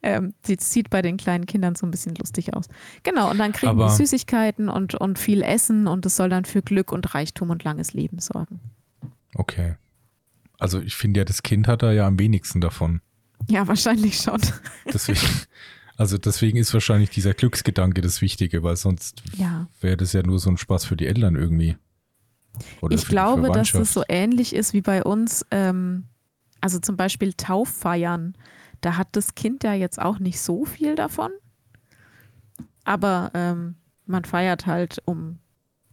[0.04, 2.66] Ähm, sie sieht bei den kleinen Kindern so ein bisschen lustig aus.
[3.04, 6.46] Genau, und dann kriegen Aber die Süßigkeiten und, und viel Essen und es soll dann
[6.46, 8.60] für Glück und Reichtum und langes Leben sorgen.
[9.36, 9.76] Okay.
[10.58, 13.02] Also ich finde ja, das Kind hat da ja am wenigsten davon.
[13.48, 14.42] Ja, wahrscheinlich schon.
[14.92, 15.28] Deswegen,
[15.98, 19.68] also deswegen ist wahrscheinlich dieser Glücksgedanke das Wichtige, weil sonst ja.
[19.82, 21.78] wäre das ja nur so ein Spaß für die Eltern irgendwie.
[22.82, 26.06] Oder ich glaube, dass es so ähnlich ist wie bei uns, ähm,
[26.62, 28.36] also zum Beispiel Tauffeiern.
[28.80, 31.32] Da hat das Kind ja jetzt auch nicht so viel davon.
[32.84, 35.39] Aber ähm, man feiert halt, um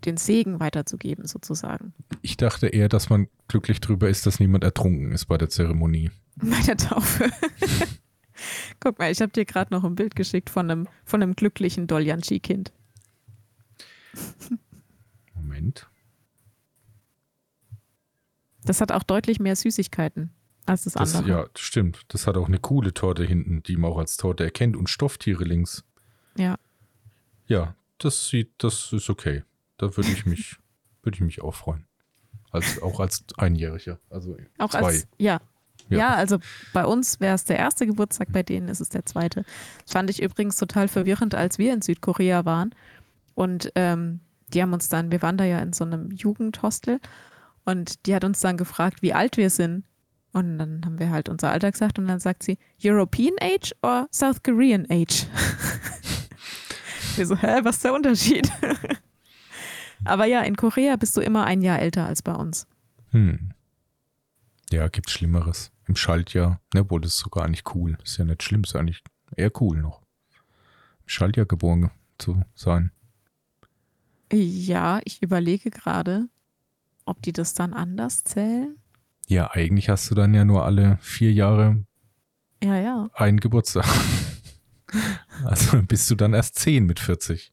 [0.04, 1.92] den Segen weiterzugeben, sozusagen.
[2.22, 6.10] Ich dachte eher, dass man glücklich darüber ist, dass niemand ertrunken ist bei der Zeremonie.
[6.40, 7.28] Bei der Taufe.
[8.80, 11.88] Guck mal, ich habe dir gerade noch ein Bild geschickt von einem, von einem glücklichen
[11.88, 12.72] Dolyanchi-Kind.
[15.34, 15.88] Moment.
[18.64, 20.30] Das hat auch deutlich mehr Süßigkeiten
[20.68, 21.38] als das, das andere.
[21.38, 22.02] Ja, stimmt.
[22.08, 25.44] Das hat auch eine coole Torte hinten, die man auch als Torte erkennt und Stofftiere
[25.44, 25.84] links.
[26.36, 26.56] Ja.
[27.46, 29.44] Ja, das sieht, das ist okay.
[29.78, 30.56] Da würde ich mich,
[31.02, 31.86] würde ich mich auch freuen.
[32.50, 33.98] Als, auch als Einjähriger.
[34.08, 34.78] Also auch zwei.
[34.78, 35.40] Als, ja.
[35.88, 35.98] ja.
[35.98, 36.14] ja.
[36.14, 36.38] also
[36.72, 39.44] bei uns wäre es der erste Geburtstag, bei denen ist es der zweite.
[39.84, 42.74] Das fand ich übrigens total verwirrend, als wir in Südkorea waren.
[43.34, 47.00] Und ähm, die haben uns dann, wir waren da ja in so einem Jugendhostel
[47.64, 49.84] und die hat uns dann gefragt, wie alt wir sind.
[50.32, 54.08] Und dann haben wir halt unser Alter gesagt und dann sagt sie, European Age or
[54.12, 55.26] South Korean Age?
[57.16, 58.50] wir so, hä, was ist der Unterschied?
[60.04, 62.66] Aber ja, in Korea bist du immer ein Jahr älter als bei uns.
[63.10, 63.52] Hm.
[64.70, 65.72] Ja, gibt's Schlimmeres.
[65.86, 67.96] Im Schaltjahr, ne, obwohl das ist sogar nicht cool.
[68.04, 69.02] Ist ja nicht schlimm, ist eigentlich
[69.34, 70.02] eher cool noch.
[71.02, 72.92] Im Schaltjahr geboren zu sein.
[74.30, 76.28] Ja, ich überlege gerade,
[77.06, 78.76] ob die das dann anders zählen.
[79.28, 81.84] Ja, eigentlich hast du dann ja nur alle vier Jahre
[82.64, 83.10] ja, ja.
[83.12, 83.84] einen Geburtstag.
[85.44, 87.52] also bist du dann erst zehn mit 40.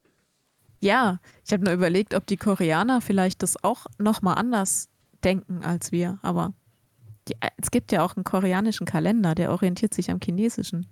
[0.80, 4.88] Ja, ich habe nur überlegt, ob die Koreaner vielleicht das auch nochmal anders
[5.24, 6.18] denken als wir.
[6.22, 6.54] Aber
[7.28, 10.88] die, es gibt ja auch einen koreanischen Kalender, der orientiert sich am chinesischen.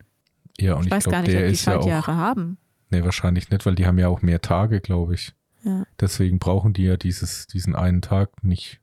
[0.60, 2.58] Ja, und ich, ich weiß glaub, gar nicht, ob die Schaltjahre ja haben.
[2.90, 5.34] Nee, wahrscheinlich nicht, weil die haben ja auch mehr Tage, glaube ich.
[5.64, 5.86] Ja.
[6.00, 8.82] Deswegen brauchen die ja dieses, diesen einen Tag nicht.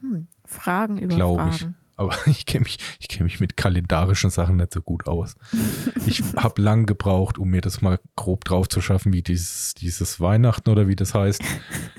[0.00, 0.28] Hm.
[0.52, 1.66] Fragen über Glaube ich.
[1.96, 2.78] Aber ich kenne mich,
[3.08, 5.36] kenn mich mit kalendarischen Sachen nicht so gut aus.
[6.06, 10.20] Ich habe lang gebraucht, um mir das mal grob drauf zu schaffen, wie dieses, dieses
[10.20, 11.42] Weihnachten oder wie das heißt.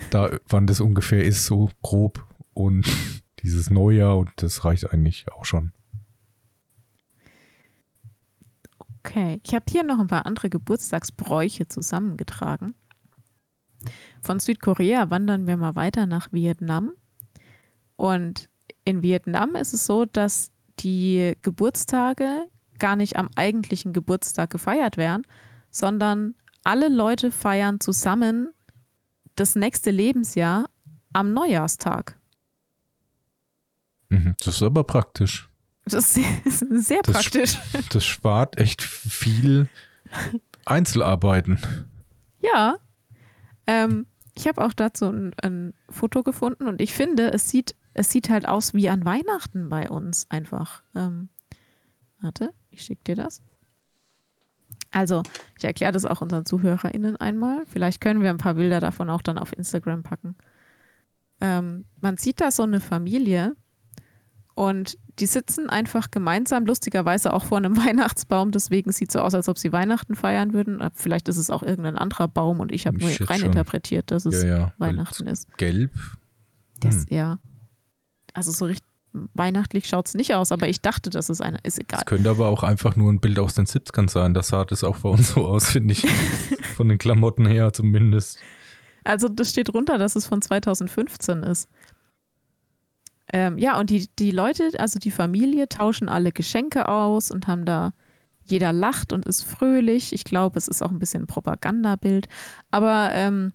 [0.09, 2.25] Da, wann das ungefähr ist, so grob.
[2.53, 2.85] Und
[3.43, 5.71] dieses Neujahr und das reicht eigentlich auch schon.
[9.05, 12.73] Okay, ich habe hier noch ein paar andere Geburtstagsbräuche zusammengetragen.
[14.21, 16.93] Von Südkorea wandern wir mal weiter nach Vietnam.
[18.03, 18.49] Und
[18.83, 25.25] in Vietnam ist es so, dass die Geburtstage gar nicht am eigentlichen Geburtstag gefeiert werden,
[25.71, 26.35] sondern
[26.65, 28.49] alle Leute feiern zusammen
[29.35, 30.69] das nächste Lebensjahr
[31.13, 32.19] am Neujahrstag.
[34.09, 35.49] Mhm, das ist aber praktisch.
[35.85, 37.57] Das ist sehr Das praktisch.
[37.89, 39.69] Das spart echt viel
[40.65, 41.57] Einzelarbeiten.
[42.41, 42.75] Ja.
[43.65, 48.09] Ähm, ich habe auch dazu ein, ein Foto gefunden und ich finde, es sieht, es
[48.09, 50.83] sieht halt aus wie an Weihnachten bei uns einfach.
[50.95, 51.29] Ähm,
[52.21, 53.41] warte, ich schicke dir das.
[54.91, 55.23] Also,
[55.57, 57.63] ich erkläre das auch unseren ZuhörerInnen einmal.
[57.65, 60.35] Vielleicht können wir ein paar Bilder davon auch dann auf Instagram packen.
[61.41, 63.55] Ähm, man sieht da so eine Familie
[64.55, 68.51] und die sitzen einfach gemeinsam, lustigerweise auch vor einem Weihnachtsbaum.
[68.51, 70.79] Deswegen sieht es so aus, als ob sie Weihnachten feiern würden.
[70.79, 74.43] Äh, Vielleicht ist es auch irgendein anderer Baum und ich habe nur reininterpretiert, dass es
[74.43, 74.73] Ja, ja.
[74.77, 75.55] Weihnachten ist.
[75.57, 75.91] Gelb.
[76.79, 77.05] Das, Hm.
[77.09, 77.39] ja.
[78.33, 78.87] Also so richtig
[79.33, 81.99] weihnachtlich schaut es nicht aus, aber ich dachte, dass es eine ist egal.
[81.99, 84.33] Es könnte aber auch einfach nur ein Bild aus den 70ern sein.
[84.33, 86.01] Das sah das auch bei uns so aus, finde ich.
[86.75, 88.39] Von den Klamotten her zumindest.
[89.03, 91.69] Also das steht runter, dass es von 2015 ist.
[93.31, 97.65] Ähm, ja, und die, die Leute, also die Familie, tauschen alle Geschenke aus und haben
[97.65, 97.93] da,
[98.45, 100.13] jeder lacht und ist fröhlich.
[100.13, 102.27] Ich glaube, es ist auch ein bisschen ein Propagandabild.
[102.71, 103.53] Aber ähm,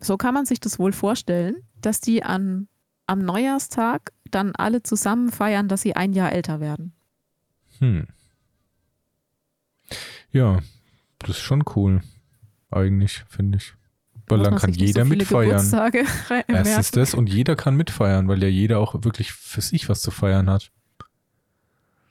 [0.00, 2.68] so kann man sich das wohl vorstellen, dass die an,
[3.08, 6.92] am Neujahrstag dann alle zusammen feiern, dass sie ein Jahr älter werden.
[7.78, 8.06] Hm.
[10.30, 10.58] Ja,
[11.18, 12.02] das ist schon cool.
[12.70, 13.74] Eigentlich, finde ich.
[14.28, 15.52] Weil dann kann jeder so mitfeiern.
[15.52, 15.72] Erstens
[16.28, 16.86] merken.
[16.92, 20.50] das und jeder kann mitfeiern, weil ja jeder auch wirklich für sich was zu feiern
[20.50, 20.70] hat.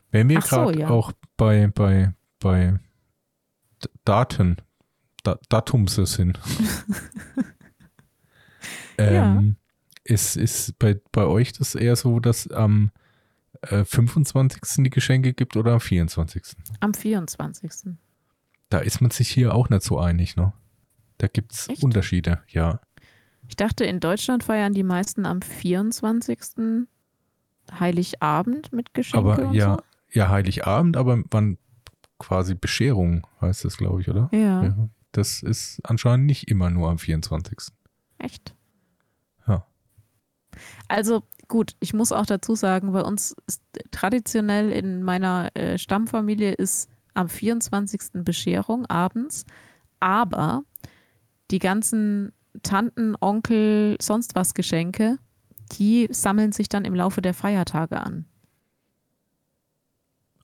[0.10, 0.90] Wenn wir Ach so, gerade ja.
[0.90, 2.80] auch bei, bei, bei
[4.04, 4.58] Daten,
[5.24, 6.40] da Datumse sind.
[8.98, 9.58] ähm,
[10.10, 12.92] ist, ist bei, bei euch das eher so, dass am
[13.62, 14.84] äh, 25.
[14.84, 16.56] die Geschenke gibt oder am 24.?
[16.80, 17.96] Am 24.
[18.70, 20.54] Da ist man sich hier auch nicht so einig, ne?
[21.18, 21.68] Da gibt es?
[21.82, 22.80] Unterschiede, ja.
[23.48, 26.88] Ich dachte, in Deutschland feiern die meisten am 24.
[27.80, 29.78] Heiligabend mit Geschenke Aber ja,
[30.12, 31.58] ja, Heiligabend, aber wann
[32.20, 34.30] quasi Bescherung heißt das, glaube ich, oder?
[34.32, 34.38] so.
[34.38, 34.90] Ja, Ja.
[35.14, 37.74] Das ist anscheinend nicht immer nur am 24.
[38.20, 38.54] echt.
[40.88, 46.54] Also gut, ich muss auch dazu sagen, bei uns ist traditionell in meiner äh, Stammfamilie
[46.54, 48.24] ist am 24.
[48.24, 49.46] Bescherung abends,
[50.00, 50.64] aber
[51.52, 52.32] die ganzen
[52.64, 55.18] Tanten, Onkel, sonst was Geschenke,
[55.74, 58.26] die sammeln sich dann im Laufe der Feiertage an.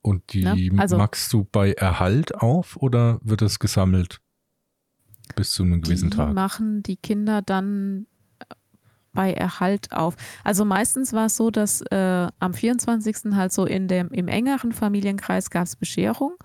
[0.01, 0.79] Und die Ne?
[0.79, 4.19] Also- magst du bei Erhalt auf oder wird es gesammelt
[5.35, 6.33] bis zu einem gewissen die Tag?
[6.33, 8.05] machen die Kinder dann
[9.13, 10.15] bei Erhalt auf.
[10.43, 13.35] Also meistens war es so, dass äh, am 24.
[13.35, 16.35] halt so in dem, im engeren Familienkreis gab es Bescherung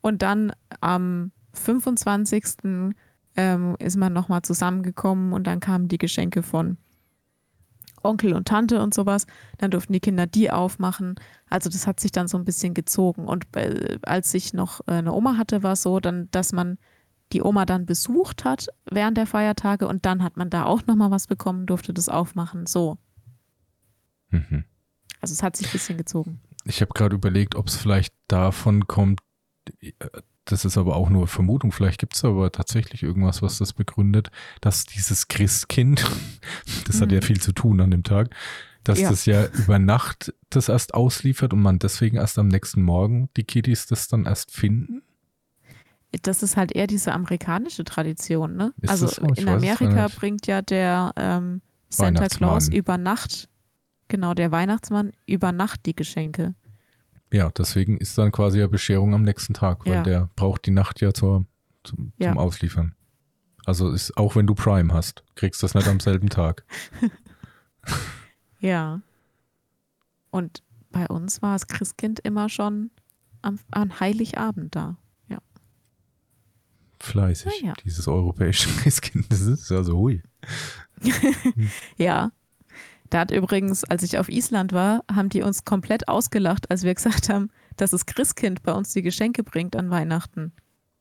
[0.00, 2.94] und dann am 25.
[3.36, 6.78] Ähm, ist man nochmal zusammengekommen und dann kamen die Geschenke von
[8.02, 9.26] Onkel und Tante und sowas.
[9.58, 11.14] Dann durften die Kinder die aufmachen.
[11.48, 13.26] Also das hat sich dann so ein bisschen gezogen.
[13.26, 16.78] Und äh, als ich noch äh, eine Oma hatte, war es so, dann, dass man
[17.32, 21.10] die Oma dann besucht hat während der Feiertage und dann hat man da auch nochmal
[21.10, 22.66] was bekommen, durfte das aufmachen.
[22.66, 22.98] So.
[24.30, 24.64] Mhm.
[25.20, 26.40] Also es hat sich ein bisschen gezogen.
[26.64, 29.20] Ich habe gerade überlegt, ob es vielleicht davon kommt,
[30.44, 34.30] das ist aber auch nur Vermutung, vielleicht gibt es aber tatsächlich irgendwas, was das begründet,
[34.60, 36.04] dass dieses Christkind,
[36.86, 37.22] das hat ja Mhm.
[37.24, 38.34] viel zu tun an dem Tag,
[38.84, 39.10] dass Ja.
[39.10, 43.44] das ja über Nacht das erst ausliefert und man deswegen erst am nächsten Morgen die
[43.44, 45.02] Kiddies das dann erst finden.
[46.22, 48.72] Das ist halt eher diese amerikanische Tradition, ne?
[48.80, 49.22] Ist also so?
[49.32, 52.26] Ich in Amerika bringt ja der ähm, Santa.
[52.26, 53.48] Claus über Nacht,
[54.08, 56.54] genau, der Weihnachtsmann über Nacht die Geschenke.
[57.32, 60.02] Ja, deswegen ist dann quasi ja Bescherung am nächsten Tag, weil Ja.
[60.02, 61.44] der braucht die Nacht ja zur,
[61.84, 62.30] zum, Ja.
[62.30, 62.94] zum Ausliefern.
[63.66, 66.64] Also ist auch wenn du Prime hast, kriegst das nicht am selben Tag.
[68.62, 69.00] Ja.
[70.30, 72.90] Und bei uns war das Christkind immer schon
[73.42, 74.96] am, an Heiligabend da.
[77.00, 77.62] Fleißig.
[77.62, 77.72] Ja.
[77.84, 80.22] Dieses europäische Christkind, das ist ja so hui.
[81.96, 82.30] Ja.
[83.08, 86.94] Da hat übrigens, als ich auf Island war, haben die uns komplett ausgelacht, als wir
[86.94, 90.52] gesagt haben, dass das Christkind bei uns die Geschenke bringt an Weihnachten.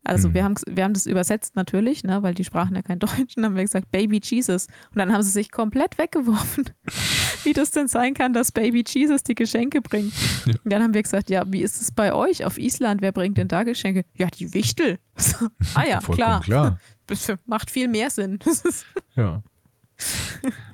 [0.06, 0.34] Also Mhm.
[0.34, 3.43] wir, haben, wir haben das übersetzt natürlich, ne, weil die sprachen ja kein Deutsch und
[3.45, 4.68] haben wir gesagt, Baby Jesus.
[4.91, 6.66] Und dann haben sie sich komplett weggeworfen,
[7.43, 10.14] wie das denn sein kann, dass Baby Jesus die Geschenke bringt.
[10.45, 10.54] Ja.
[10.64, 13.02] Und dann haben wir gesagt, ja, wie ist es bei euch auf Island?
[13.02, 14.04] Wer bringt denn da Geschenke?
[14.16, 15.00] Ja, die Wichtel.
[15.76, 16.41] Ah ja, Vollkommen klar.
[16.41, 16.80] klar.
[17.08, 18.39] Das macht viel mehr Sinn.
[18.43, 18.86] Das ist,
[19.16, 19.43] Ja.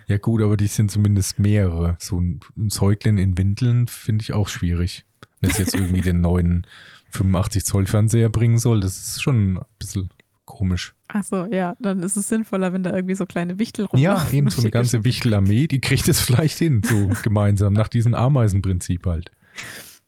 [0.08, 1.98] Ja gut, aber die sind zumindest mehrere.
[2.00, 5.06] So ein, Säugling in Windeln finde ich auch schwierig.
[5.42, 6.68] Wenn es jetzt irgendwie den neuen
[7.16, 10.10] 85 Zoll Fernseher bringen soll, das ist schon ein bisschen
[10.46, 10.96] komisch.
[11.08, 14.28] Ach so, ja, dann ist es sinnvoller, wenn da irgendwie so kleine Wichtel rumlaufen.
[14.32, 18.14] Ja, eben so eine ganze Wichtelarmee, die kriegt es vielleicht hin, so gemeinsam, nach diesem
[18.14, 19.32] Ameisenprinzip halt.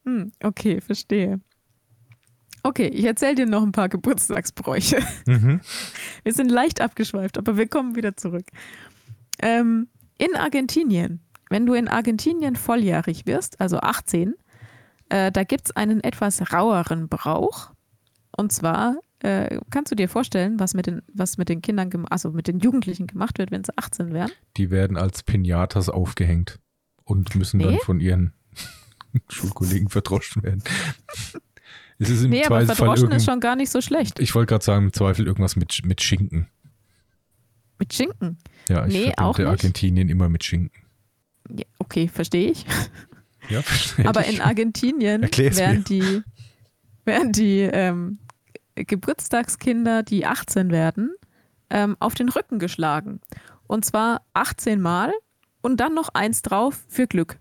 [0.06, 1.42] Hm, okay, verstehe.
[2.64, 5.00] Okay, ich erzähle dir noch ein paar Geburtstagsbräuche.
[5.26, 5.62] Mhm.
[6.24, 8.46] Wir sind leicht abgeschweift, aber wir kommen wieder zurück.
[9.40, 9.88] Ähm,
[10.18, 14.34] in Argentinien, wenn du in Argentinien volljährig wirst, also 18,
[15.10, 17.72] äh, da gibt es einen etwas raueren Brauch.
[18.36, 22.32] Und zwar äh, kannst du dir vorstellen, was mit den, was mit den Kindern, also
[22.32, 24.32] mit den Jugendlichen gemacht wird, wenn sie 18 werden?
[24.58, 26.60] Die werden als Pinatas aufgehängt
[27.04, 27.64] und müssen nee?
[27.64, 28.34] dann von ihren
[29.30, 30.64] Schulkollegen verdroschen werden.
[32.00, 34.20] Es ist im nee, aber verdroschen ist schon gar nicht so schlecht.
[34.20, 36.48] Ich wollte gerade sagen, im Zweifel irgendwas mit, mit Schinken.
[37.80, 38.38] Mit Schinken?
[38.70, 39.48] Ja, ich nee, auch nicht.
[39.48, 40.84] Argentinien immer mit Schinken.
[41.50, 42.66] Ja, okay, verstehe ich.
[43.50, 43.62] Ja,
[44.04, 46.22] Aber in Argentinien werden die,
[47.06, 48.20] werden die ähm,
[48.76, 51.14] Geburtstagskinder, die 18 werden,
[51.70, 53.22] ähm, auf den Rücken geschlagen.
[53.68, 55.12] Und zwar 18 Mal
[55.62, 57.40] und dann noch eins drauf für Glück.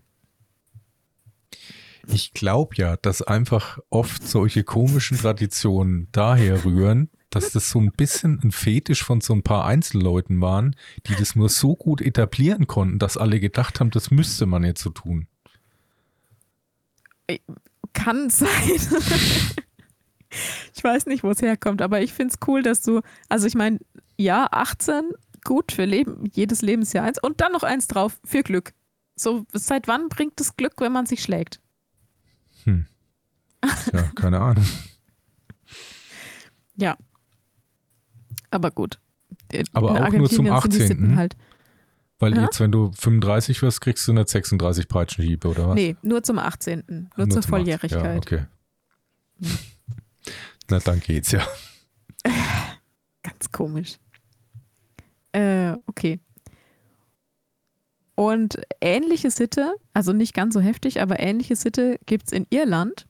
[2.07, 7.91] Ich glaube ja, dass einfach oft solche komischen Traditionen daher rühren, dass das so ein
[7.91, 10.75] bisschen ein Fetisch von so ein paar Einzelleuten waren,
[11.07, 14.81] die das nur so gut etablieren konnten, dass alle gedacht haben, das müsste man jetzt
[14.81, 15.27] so tun.
[17.93, 18.49] Kann sein.
[20.75, 23.55] ich weiß nicht, wo es herkommt, aber ich finde es cool, dass du, also ich
[23.55, 23.79] meine,
[24.17, 25.11] ja, 18,
[25.43, 28.73] gut für Leben, jedes Lebensjahr eins und dann noch eins drauf für Glück.
[29.15, 31.59] So, seit wann bringt es Glück, wenn man sich schlägt?
[32.65, 32.85] Hm.
[33.93, 34.65] Ja, keine Ahnung.
[36.75, 36.97] ja.
[38.51, 38.99] Aber gut.
[39.51, 41.17] In Aber auch nur zum 18.
[41.17, 41.35] Halt.
[42.19, 42.43] Weil ja?
[42.43, 45.75] jetzt, wenn du 35 wirst, kriegst du nicht 36 Peitschenhiebe, oder was?
[45.75, 46.83] Nee, nur zum 18.
[46.87, 48.03] Nur, nur zur Volljährigkeit.
[48.03, 48.45] Ja, okay.
[49.39, 49.57] Hm.
[50.69, 51.47] Na, dann geht's ja.
[53.23, 53.97] Ganz komisch.
[55.31, 56.19] Äh, okay.
[58.15, 63.05] Und ähnliche Sitte, also nicht ganz so heftig, aber ähnliche Sitte gibt es in Irland.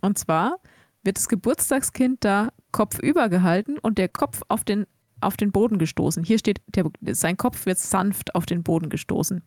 [0.00, 0.58] Und zwar
[1.02, 4.86] wird das Geburtstagskind da kopfüber gehalten und der Kopf auf den,
[5.24, 6.24] auf den Boden gestoßen.
[6.24, 9.42] Hier steht, der, sein Kopf wird sanft auf den Boden gestoßen.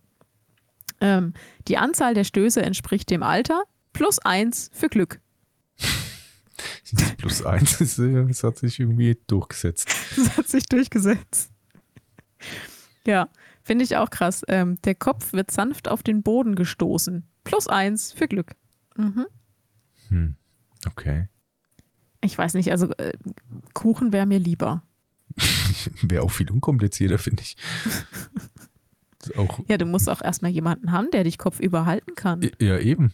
[0.99, 1.33] Ähm,
[1.67, 3.63] die Anzahl der Stöße entspricht dem Alter,
[3.93, 5.19] plus eins für Glück.
[7.17, 9.93] plus eins, das hat sich irgendwie durchgesetzt.
[10.17, 11.51] Das hat sich durchgesetzt.
[13.05, 13.29] Ja.
[13.67, 14.43] Finde ich auch krass.
[14.47, 17.27] Ähm, der Kopf wird sanft auf den Boden gestoßen.
[17.43, 18.55] Plus eins für Glück.
[18.95, 19.25] Mhm.
[20.07, 20.35] Hm.
[20.85, 21.27] Okay.
[22.21, 23.11] Ich weiß nicht, also äh,
[23.73, 24.83] Kuchen wäre mir lieber.
[26.01, 27.57] wäre auch viel unkomplizierter, finde ich.
[29.35, 32.49] auch ja, du musst auch erstmal jemanden haben, der dich kopfüber halten kann.
[32.59, 33.13] Ja, eben.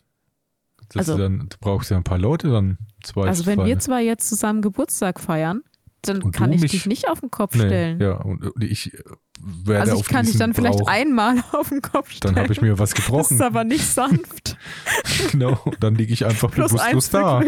[0.89, 2.78] Das also, dann, du brauchst ja ein paar Leute dann.
[3.03, 5.61] Zwei also wenn wir zwei jetzt zusammen Geburtstag feiern,
[6.03, 7.99] dann und kann ich mich, dich nicht auf den Kopf nee, stellen.
[7.99, 8.91] Ja, und ich
[9.39, 12.36] werde Also ich kann dich dann vielleicht Brauch, einmal auf den Kopf stellen.
[12.36, 13.19] Dann habe ich mir was gebrochen.
[13.19, 14.57] Das ist aber nicht sanft.
[15.32, 17.41] genau, dann liege ich einfach Plus bewusstlos da.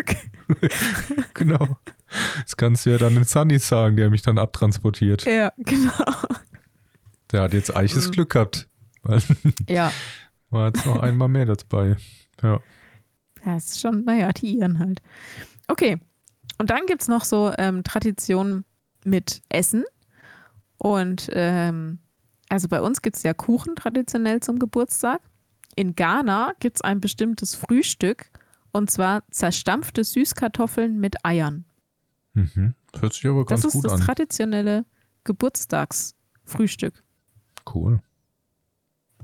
[1.34, 1.78] genau.
[2.42, 5.26] Das kannst du ja dann den Sunny sagen, der mich dann abtransportiert.
[5.26, 5.92] Ja, genau.
[7.32, 8.12] Der hat jetzt eiches mhm.
[8.12, 8.68] Glück gehabt.
[9.68, 9.92] ja.
[10.50, 11.98] War jetzt noch einmal mehr dabei.
[12.42, 12.60] Ja.
[13.46, 15.02] Ja, ist schon, naja, die Iren halt.
[15.68, 16.00] Okay,
[16.58, 18.66] und dann gibt es noch so ähm, Traditionen
[19.04, 19.84] mit Essen.
[20.78, 22.00] Und ähm,
[22.50, 25.22] also bei uns gibt es ja Kuchen traditionell zum Geburtstag.
[25.76, 28.30] In Ghana gibt es ein bestimmtes Frühstück
[28.72, 31.66] und zwar zerstampfte Süßkartoffeln mit Eiern.
[32.36, 32.76] Mhm.
[33.00, 33.82] Hört sich aber ganz gut an.
[33.82, 34.86] Das ist das traditionelle
[35.24, 37.04] Geburtstagsfrühstück.
[37.74, 38.02] Cool.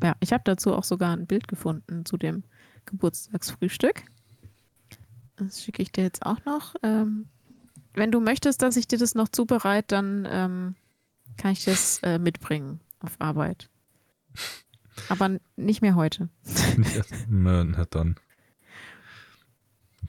[0.01, 2.43] Ja, ich habe dazu auch sogar ein Bild gefunden zu dem
[2.85, 4.03] Geburtstagsfrühstück.
[5.35, 6.75] Das schicke ich dir jetzt auch noch.
[6.81, 7.27] Ähm,
[7.93, 10.75] wenn du möchtest, dass ich dir das noch zubereite, dann ähm,
[11.37, 13.69] kann ich das äh, mitbringen auf Arbeit.
[15.09, 16.29] Aber nicht mehr heute.
[17.29, 18.15] Na, dann.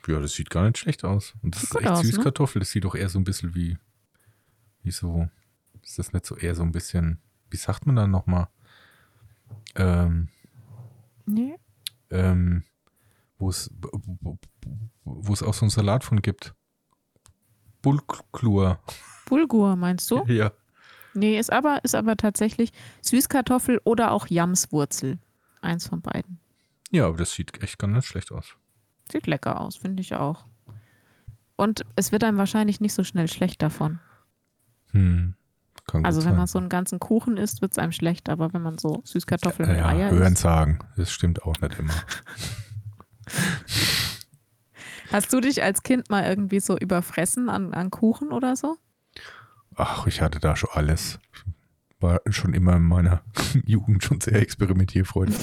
[0.06, 1.34] Ja, das sieht gar nicht schlecht aus.
[1.42, 2.58] Und das sieht ist echt aus, Süßkartoffel.
[2.58, 2.64] Ne?
[2.64, 3.78] Das sieht doch eher so ein bisschen wie,
[4.82, 5.28] wie so,
[5.82, 7.20] ist das nicht so eher so ein bisschen,
[7.50, 8.48] wie sagt man dann nochmal?
[9.74, 10.28] Ähm,
[11.26, 11.56] nee.
[12.10, 12.64] Ähm,
[13.38, 13.70] wo es,
[15.04, 16.54] wo es auch so einen Salat von gibt.
[17.82, 18.80] Bulgur.
[19.26, 20.24] Bulgur, meinst du?
[20.28, 20.52] Ja.
[21.14, 22.72] Nee, ist aber, ist aber tatsächlich
[23.02, 25.18] Süßkartoffel oder auch Jamswurzel.
[25.60, 26.40] Eins von beiden.
[26.90, 28.56] Ja, aber das sieht echt gar nicht schlecht aus.
[29.12, 30.46] Sieht lecker aus, finde ich auch.
[31.56, 34.00] Und es wird einem wahrscheinlich nicht so schnell schlecht davon.
[34.92, 35.34] Hm.
[36.02, 38.78] also wenn man so einen ganzen Kuchen isst, wird es einem schlecht, aber wenn man
[38.78, 40.42] so Süßkartoffeln ja, mit ja, Eier hören isst.
[40.42, 41.94] sagen, das stimmt auch nicht immer.
[45.12, 48.78] Hast du dich als Kind mal irgendwie so überfressen an, an Kuchen oder so?
[49.76, 51.18] Ach, ich hatte da schon alles.
[52.00, 53.22] War schon immer in meiner
[53.66, 55.36] Jugend schon sehr experimentierfreudig,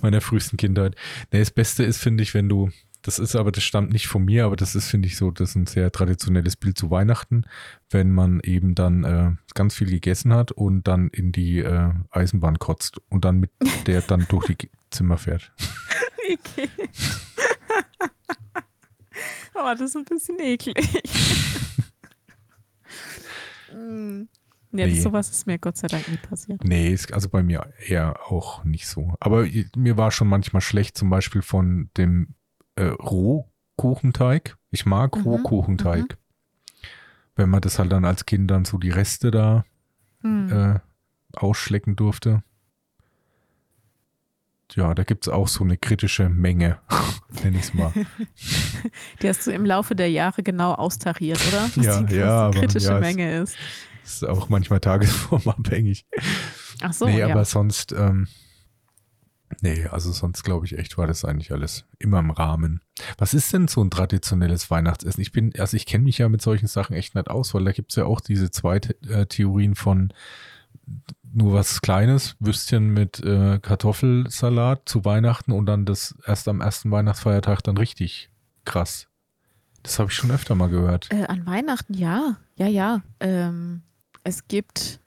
[0.00, 0.94] meiner frühesten Kindheit.
[1.32, 2.70] Nee, das Beste ist, finde ich, wenn du,
[3.02, 5.50] das ist aber, das stammt nicht von mir, aber das ist, finde ich, so, das
[5.50, 7.44] ist ein sehr traditionelles Bild zu Weihnachten,
[7.90, 12.58] wenn man eben dann äh, ganz viel gegessen hat und dann in die äh, Eisenbahn
[12.58, 13.50] kotzt und dann mit
[13.86, 15.52] der dann durch die Zimmer fährt.
[16.24, 16.68] Okay.
[19.54, 20.76] oh, das ist ein bisschen eklig.
[23.72, 24.22] mm.
[24.72, 25.00] Ja, nee.
[25.00, 26.62] sowas ist mir Gott sei Dank nie passiert.
[26.64, 29.14] Nee, ist also bei mir eher auch nicht so.
[29.20, 32.34] Aber mir war schon manchmal schlecht, zum Beispiel von dem
[32.76, 34.56] äh, Rohkuchenteig.
[34.70, 35.22] Ich mag mhm.
[35.22, 36.02] Rohkuchenteig.
[36.02, 36.16] Mhm.
[37.34, 39.64] Wenn man das halt dann als Kind dann so die Reste da
[40.22, 40.52] mhm.
[40.52, 40.80] äh,
[41.36, 42.42] ausschlecken durfte.
[44.74, 46.78] Ja, da gibt es auch so eine kritische Menge,
[47.42, 47.92] nenne ich es mal.
[49.22, 51.62] Die hast du im Laufe der Jahre genau austariert, oder?
[51.62, 53.56] Was ja, die ja, kritische aber, ja, Menge ist.
[54.04, 56.06] Ist auch manchmal tagesformabhängig.
[56.82, 57.06] Ach so.
[57.06, 57.28] Nee, ja.
[57.28, 58.28] aber sonst, ähm,
[59.60, 62.80] nee, also sonst glaube ich echt, war das eigentlich alles immer im Rahmen.
[63.18, 65.20] Was ist denn so ein traditionelles Weihnachtsessen?
[65.20, 67.72] Ich bin, also ich kenne mich ja mit solchen Sachen echt nicht aus, weil da
[67.72, 68.76] gibt es ja auch diese zwei
[69.08, 70.12] äh, Theorien von
[71.32, 76.90] nur was Kleines, Würstchen mit äh, Kartoffelsalat zu Weihnachten und dann das erst am ersten
[76.90, 78.30] Weihnachtsfeiertag dann richtig
[78.64, 79.06] krass.
[79.82, 81.08] Das habe ich schon öfter mal gehört.
[81.12, 82.38] Äh, an Weihnachten, ja.
[82.56, 83.02] Ja, ja.
[83.20, 83.82] Ähm,
[84.24, 85.00] es gibt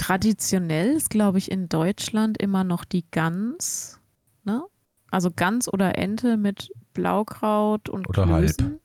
[0.00, 4.00] traditionell, glaube ich, in Deutschland immer noch die Gans.
[4.44, 4.64] Ne?
[5.10, 8.64] Also Gans oder Ente mit Blaukraut und Oder Klößen.
[8.66, 8.80] halb.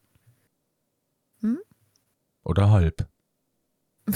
[1.40, 1.60] Hm?
[2.44, 3.08] Oder halb.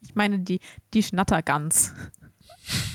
[0.00, 0.60] ich meine die,
[0.94, 1.92] die Schnattergans.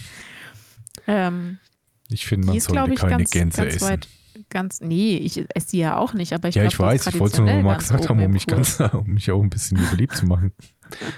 [1.07, 1.59] ähm,
[2.07, 3.87] ich finde, man sollte keine ganz, Gänse ganz essen.
[3.89, 4.07] Weit,
[4.49, 7.19] ganz, nee, ich esse die ja auch nicht, aber ich Ja, glaub, ich weiß, ich
[7.19, 10.15] wollte es nur mal gesagt haben, um mich, ganz, um mich auch ein bisschen beliebt
[10.15, 10.53] zu machen.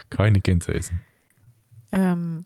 [0.09, 1.01] Keine Gänse essen.
[1.91, 2.43] Ähm,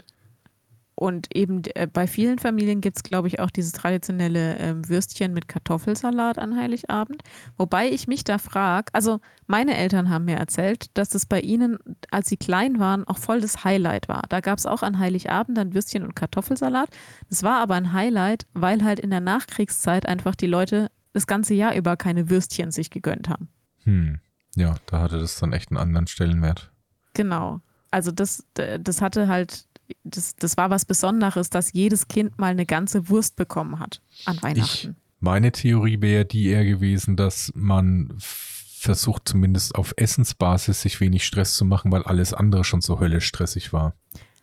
[0.95, 5.33] und eben äh, bei vielen Familien gibt es, glaube ich, auch dieses traditionelle ähm, Würstchen
[5.33, 7.21] mit Kartoffelsalat an Heiligabend.
[7.57, 11.77] Wobei ich mich da frage, also meine Eltern haben mir erzählt, dass es bei ihnen,
[12.11, 14.23] als sie klein waren, auch voll das Highlight war.
[14.29, 16.89] Da gab es auch an Heiligabend dann Würstchen und Kartoffelsalat.
[17.29, 21.53] Es war aber ein Highlight, weil halt in der Nachkriegszeit einfach die Leute das ganze
[21.53, 23.49] Jahr über keine Würstchen sich gegönnt haben.
[23.83, 24.19] Hm.
[24.55, 26.71] Ja, da hatte das dann echt einen anderen Stellenwert.
[27.13, 27.59] Genau.
[27.95, 29.69] Also das, das hatte halt
[30.03, 34.37] das, das war was Besonderes, dass jedes Kind mal eine ganze Wurst bekommen hat an
[34.41, 34.97] Weihnachten.
[34.97, 41.25] Ich, meine Theorie wäre die eher gewesen, dass man versucht zumindest auf Essensbasis sich wenig
[41.25, 43.93] Stress zu machen, weil alles andere schon so höllisch stressig war.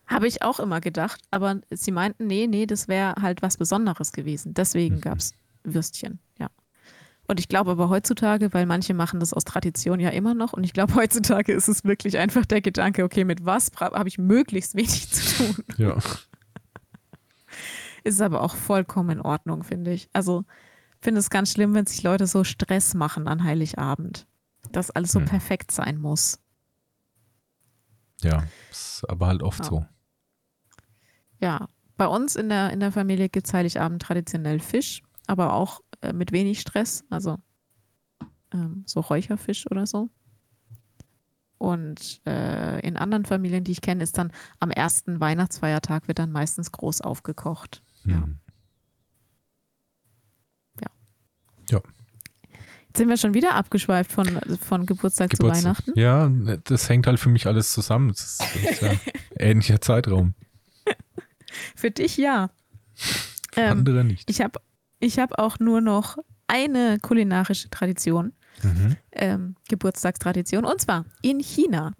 [0.07, 4.13] Habe ich auch immer gedacht, aber sie meinten, nee, nee, das wäre halt was Besonderes
[4.13, 4.55] gewesen.
[4.55, 5.01] Deswegen mhm.
[5.03, 6.49] gab es Würstchen, ja.
[7.33, 10.65] Und ich glaube aber heutzutage, weil manche machen das aus Tradition ja immer noch, und
[10.65, 14.75] ich glaube heutzutage ist es wirklich einfach der Gedanke, okay, mit was habe ich möglichst
[14.75, 15.65] wenig zu tun.
[15.79, 15.97] Ja.
[18.05, 20.11] Ist aber auch vollkommen in Ordnung, finde ich.
[20.13, 20.45] Also
[21.01, 24.27] finde es ganz schlimm, wenn sich Leute so Stress machen an Heiligabend.
[24.71, 25.27] Dass alles so hm.
[25.27, 26.39] perfekt sein muss.
[28.21, 29.65] Ja, ist aber halt oft ja.
[29.65, 29.87] so.
[31.41, 35.81] Ja, bei uns in der, in der Familie gibt es Heiligabend traditionell Fisch, aber auch
[36.03, 37.39] äh, mit wenig Stress, also
[38.53, 40.11] ähm, so Räucherfisch oder so.
[41.59, 46.33] Und äh, in anderen Familien, die ich kenne, ist dann am ersten Weihnachtsfeiertag wird dann
[46.33, 47.85] meistens groß aufgekocht.
[48.05, 48.17] Ja.
[48.17, 48.39] Hm.
[50.81, 50.91] Ja.
[51.71, 51.81] ja.
[52.89, 54.27] Jetzt sind wir schon wieder abgeschweift von,
[54.61, 55.99] von Geburtstag, Geburtstag, zu Weihnachten.
[55.99, 58.09] Ja, das hängt halt für mich alles zusammen.
[58.09, 58.93] Das ist, ja
[59.39, 60.35] ähnlicher Zeitraum.
[61.77, 62.51] für dich ja.
[63.53, 64.29] Für ähm, andere nicht.
[64.29, 64.61] Ich habe
[65.03, 66.17] ich habe auch nur noch
[66.47, 68.97] eine kulinarische Tradition, mhm.
[69.13, 71.93] ähm, Geburtstagstradition, und zwar in China.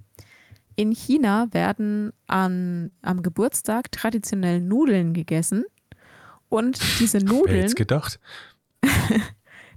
[0.77, 5.65] In China werden an, am Geburtstag traditionell Nudeln gegessen.
[6.49, 7.61] Und diese Nudeln.
[7.61, 8.21] Jetzt gedacht.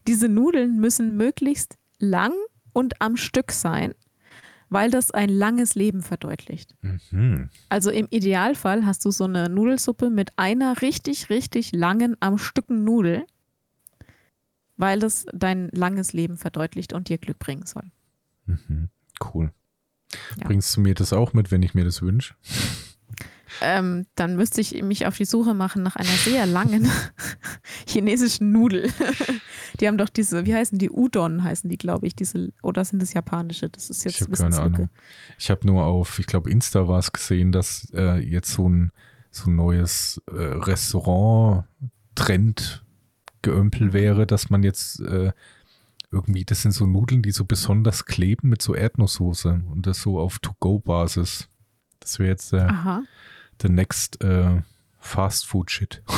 [0.08, 2.32] diese Nudeln müssen möglichst lang
[2.74, 3.94] und am Stück sein,
[4.70, 6.76] weil das ein langes Leben verdeutlicht.
[6.82, 7.50] Mhm.
[7.70, 12.84] Also im Idealfall hast du so eine Nudelsuppe mit einer richtig, richtig langen am Stücken
[12.84, 13.26] Nudel,
[14.78, 17.92] weil das dein langes Leben verdeutlicht und dir Glück bringen soll.
[18.46, 18.90] Mhm.
[19.34, 19.52] Cool.
[20.40, 20.48] Ja.
[20.48, 22.36] Bringst du mir das auch mit, wenn ich mir das wünsche?
[23.62, 26.90] Ähm, dann müsste ich mich auf die Suche machen nach einer sehr langen
[27.88, 28.92] chinesischen Nudel.
[29.80, 30.90] die haben doch diese, wie heißen die?
[30.90, 33.70] Udon heißen die, glaube ich, diese, oder sind das japanische?
[33.70, 34.90] Das ist jetzt ich ein keine Ahnung.
[35.38, 38.92] Ich habe nur auf, ich glaube, Insta war es gesehen, dass äh, jetzt so ein,
[39.32, 42.86] so ein neues äh, Restaurant-Trend
[43.42, 45.34] geömpel wäre, dass man jetzt äh,
[46.12, 50.20] irgendwie, das sind so Nudeln, die so besonders kleben mit so Erdnusssoße und das so
[50.20, 51.50] auf To-Go-Basis.
[52.00, 53.04] Das wäre jetzt der,
[53.62, 54.62] Der next äh,
[55.00, 56.04] Fast Food Shit.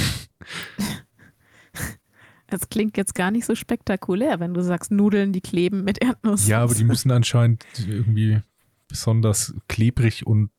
[2.50, 6.48] Das klingt jetzt gar nicht so spektakulär, wenn du sagst Nudeln, die kleben mit Erdnuss.
[6.48, 8.42] Ja, aber die müssen anscheinend irgendwie
[8.88, 10.50] besonders klebrig und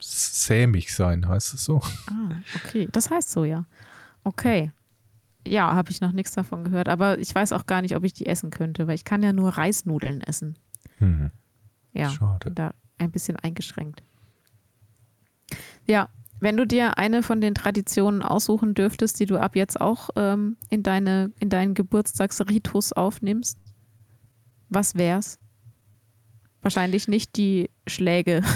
[0.00, 1.80] sämig sein, heißt es so?
[2.10, 2.88] Ah, okay.
[2.90, 3.66] Das heißt so, ja.
[4.24, 4.72] Okay.
[5.46, 8.12] Ja, habe ich noch nichts davon gehört, aber ich weiß auch gar nicht, ob ich
[8.12, 10.58] die essen könnte, weil ich kann ja nur Reisnudeln essen.
[10.98, 11.30] Hm.
[11.92, 12.50] Ja, Schade.
[12.50, 14.02] da ein bisschen eingeschränkt.
[15.86, 16.08] Ja,
[16.40, 20.56] wenn du dir eine von den Traditionen aussuchen dürftest, die du ab jetzt auch ähm,
[20.68, 23.58] in, deine, in deinen Geburtstagsritus aufnimmst,
[24.68, 25.38] was wär's?
[26.62, 28.42] Wahrscheinlich nicht die Schläge.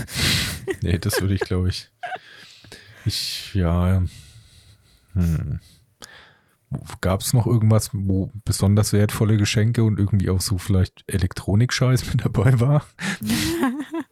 [0.82, 1.90] Nee, das würde ich, glaube ich.
[3.04, 4.02] Ich, ja.
[5.14, 5.58] Hm.
[7.00, 12.24] Gab es noch irgendwas, wo besonders wertvolle Geschenke und irgendwie auch so vielleicht Elektronikscheiß mit
[12.24, 12.86] dabei war?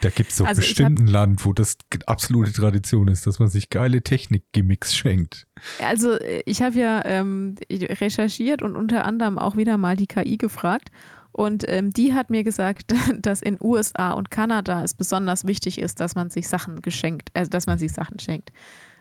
[0.00, 1.76] da gibt es doch Also bestimmt ein Land, wo das
[2.06, 5.46] absolute Tradition ist, dass man sich geile Technik-Gimmicks schenkt.
[5.80, 10.36] Also äh, ich habe ja ähm, recherchiert und unter anderem auch wieder mal die KI
[10.36, 10.90] gefragt.
[11.32, 16.00] Und ähm, die hat mir gesagt, dass in USA und Kanada es besonders wichtig ist,
[16.00, 18.52] dass man sich Sachen geschenkt, also dass man sich Sachen schenkt.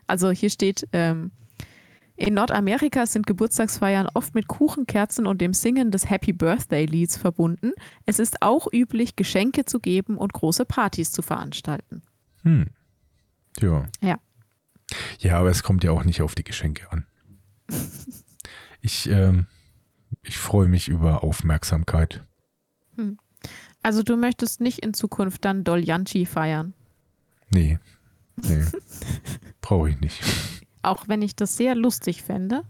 [0.07, 1.31] Also hier steht, ähm,
[2.23, 7.17] in Nordamerika sind Geburtstagsfeiern oft mit Kuchen, Kerzen und dem Singen des Happy Birthday Lieds
[7.17, 7.73] verbunden.
[8.05, 12.01] Es ist auch üblich, Geschenke zu geben und große Partys zu veranstalten.
[12.43, 12.67] Hm.
[13.59, 13.85] Ja.
[14.01, 14.19] Ja.
[15.19, 17.05] Ja, aber es kommt ja auch nicht auf die Geschenke an.
[18.85, 19.47] Ich, ähm,
[20.23, 22.25] ich freue mich über Aufmerksamkeit.
[23.81, 26.73] Also du möchtest nicht in Zukunft dann Doljanchi feiern.
[27.49, 27.79] Nee.
[28.35, 28.65] Nee.
[29.61, 30.21] Brauche ich nicht.
[30.83, 32.63] Auch wenn ich das sehr lustig fände.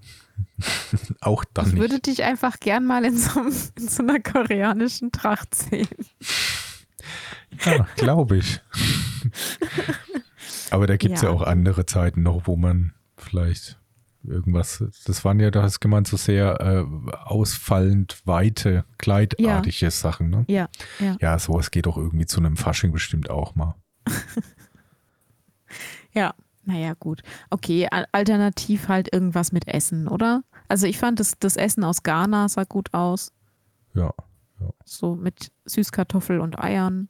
[1.22, 1.81] Auch dann Ich nicht.
[1.81, 5.88] würde dich einfach gern mal in so, in so einer koreanischen Tracht sehen.
[7.65, 8.61] Ja, glaube ich.
[10.72, 11.30] Aber da gibt es ja.
[11.30, 11.35] Ja.
[11.35, 13.80] auch andere Zeiten noch, wo man vielleicht
[14.23, 16.85] irgendwas, das waren ja, da hast gemeint, so sehr äh,
[17.26, 20.45] ausfallend weite, kleidartige Sachen, ne?
[20.48, 20.69] Ja,
[20.99, 21.18] ja.
[21.19, 23.76] Ja, sowas geht doch irgendwie zu einem Fasching bestimmt auch mal.
[26.15, 26.35] Ja,
[26.65, 27.22] naja, gut.
[27.49, 30.44] Okay, al- alternativ halt irgendwas mit Essen, oder?
[30.68, 33.31] Also ich fand das, das Essen aus Ghana sah gut aus.
[33.94, 34.14] Ja.
[34.85, 37.10] So mit Süßkartoffel und Eiern.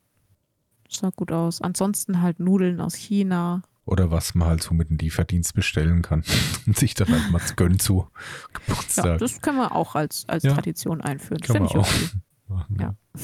[0.90, 1.62] Sah gut aus.
[1.62, 3.62] Ansonsten halt Nudeln aus China.
[3.86, 6.24] Oder was man halt so mit dem Lieferdienst bestellen kann
[6.66, 9.20] und sich dann halt mal gönnen zu Ja, Geburtstag.
[9.20, 10.54] das können wir auch als, als Ja.
[10.54, 11.42] Tradition einführen.
[11.42, 12.10] Kann Finde ich auch okay.
[12.48, 12.96] machen, Ja.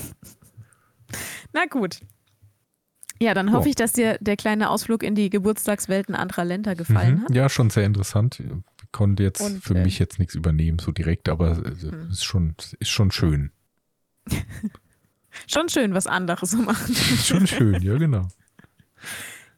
[1.53, 2.01] Na gut.
[3.21, 3.69] Ja, dann hoffe Ja.
[3.71, 7.23] ich, dass dir der kleine Ausflug in die Geburtstagswelten anderer Länder gefallen Mhm.
[7.25, 7.35] hat.
[7.35, 8.41] Ja, schon sehr interessant.
[8.91, 12.09] Konnte jetzt Und, für äh, mich jetzt nichts übernehmen, so direkt, aber äh, Hm.
[12.09, 13.51] ist schon, ist schon schön.
[15.47, 16.93] Schon schön, was andere so machen.
[17.23, 18.27] Schon schön, ja, genau.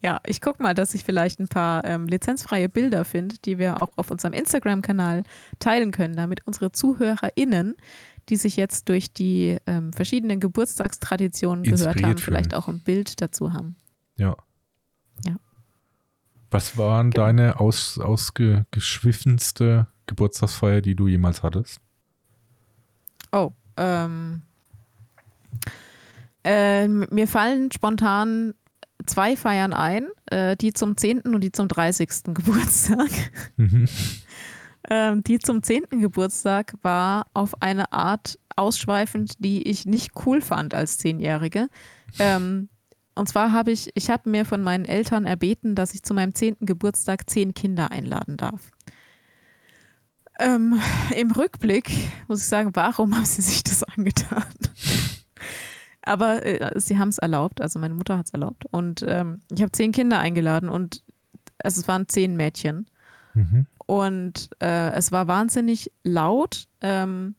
[0.04, 3.82] Ja, ich gucke mal, dass ich vielleicht ein paar ähm, lizenzfreie Bilder finde, die wir
[3.82, 5.24] auch auf unserem Instagram-Kanal
[5.60, 7.76] teilen können, damit unsere ZuhörerInnen,
[8.32, 12.26] die sich jetzt durch die ähm, verschiedenen Geburtstagstraditionen gehört Inspiriert haben, fühlen.
[12.38, 13.76] vielleicht auch ein Bild dazu haben.
[14.18, 14.36] Ja.
[15.26, 15.36] Ja.
[16.50, 17.26] Was waren Genau.
[17.28, 21.80] deine aus, ausgeschwiffenste Geburtstagsfeier, die du jemals hattest?
[23.32, 24.42] Oh, ähm,
[26.44, 28.54] ähm, mir fallen spontan
[29.06, 31.22] zwei Feiern ein, äh, die zum 10.
[31.22, 32.10] und die zum 30.
[32.34, 33.10] Geburtstag.
[33.58, 33.88] Mhm.
[34.90, 36.02] Ähm, die zum 10.
[36.02, 41.68] Geburtstag war auf eine Art ausschweifend, die ich nicht cool fand als Zehnjährige.
[42.20, 42.70] Ähm,
[43.16, 46.34] und zwar habe ich, ich habe mir von meinen Eltern erbeten, dass ich zu meinem
[46.34, 46.58] 10.
[46.62, 48.72] Geburtstag zehn Kinder einladen darf.
[50.40, 50.80] Ähm,
[51.16, 51.92] Im Rückblick
[52.28, 54.46] muss ich sagen, warum haben sie sich das angetan?
[56.02, 58.66] Aber äh, sie haben es erlaubt, also meine Mutter hat es erlaubt.
[58.72, 61.04] Und ähm, ich habe zehn Kinder eingeladen und
[61.64, 62.88] also es waren zehn Mädchen.
[63.34, 63.68] Mhm.
[63.92, 66.70] Und äh, es war wahnsinnig laut.
[66.80, 67.36] Ähm,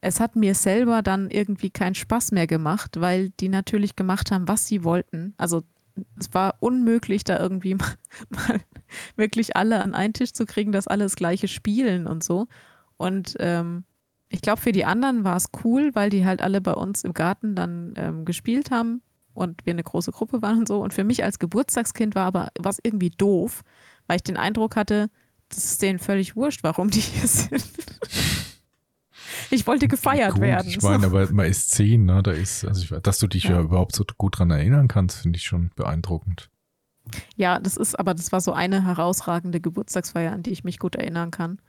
[0.00, 4.46] es hat mir selber dann irgendwie keinen Spaß mehr gemacht, weil die natürlich gemacht haben,
[4.46, 5.34] was sie wollten.
[5.36, 5.64] Also
[6.16, 7.96] es war unmöglich, da irgendwie mal,
[8.28, 8.60] mal
[9.16, 12.46] wirklich alle an einen Tisch zu kriegen, dass alle das gleiche spielen und so.
[12.96, 13.82] Und ähm,
[14.28, 17.14] ich glaube, für die anderen war es cool, weil die halt alle bei uns im
[17.14, 19.02] Garten dann ähm, gespielt haben
[19.34, 20.80] und wir eine große Gruppe waren und so.
[20.80, 23.62] Und für mich als Geburtstagskind war aber was irgendwie doof,
[24.06, 25.10] weil ich den Eindruck hatte,
[25.50, 27.64] das ist denen völlig wurscht, warum die hier sind.
[29.52, 30.68] Ich wollte gefeiert Gut, werden.
[30.68, 32.22] Ich meine, aber man ist zehn, ne?
[32.22, 33.52] Da ist, also ich, dass du dich ja.
[33.52, 33.60] Ja.
[33.62, 36.48] überhaupt so gut dran erinnern kannst, finde ich schon beeindruckend.
[37.36, 40.94] Ja, das ist, aber das war so eine herausragende Geburtstagsfeier, an die ich mich gut
[40.94, 41.60] erinnern kann.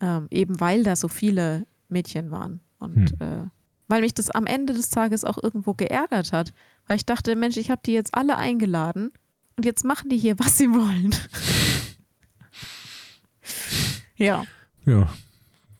[0.00, 2.60] Ähm, eben weil da so viele Mädchen waren.
[2.78, 3.20] Und hm.
[3.20, 3.50] äh,
[3.88, 6.52] weil mich das am Ende des Tages auch irgendwo geärgert hat.
[6.86, 9.12] Weil ich dachte, Mensch, ich habe die jetzt alle eingeladen
[9.56, 11.14] und jetzt machen die hier, was sie wollen.
[14.16, 14.44] ja.
[14.84, 15.08] Ja,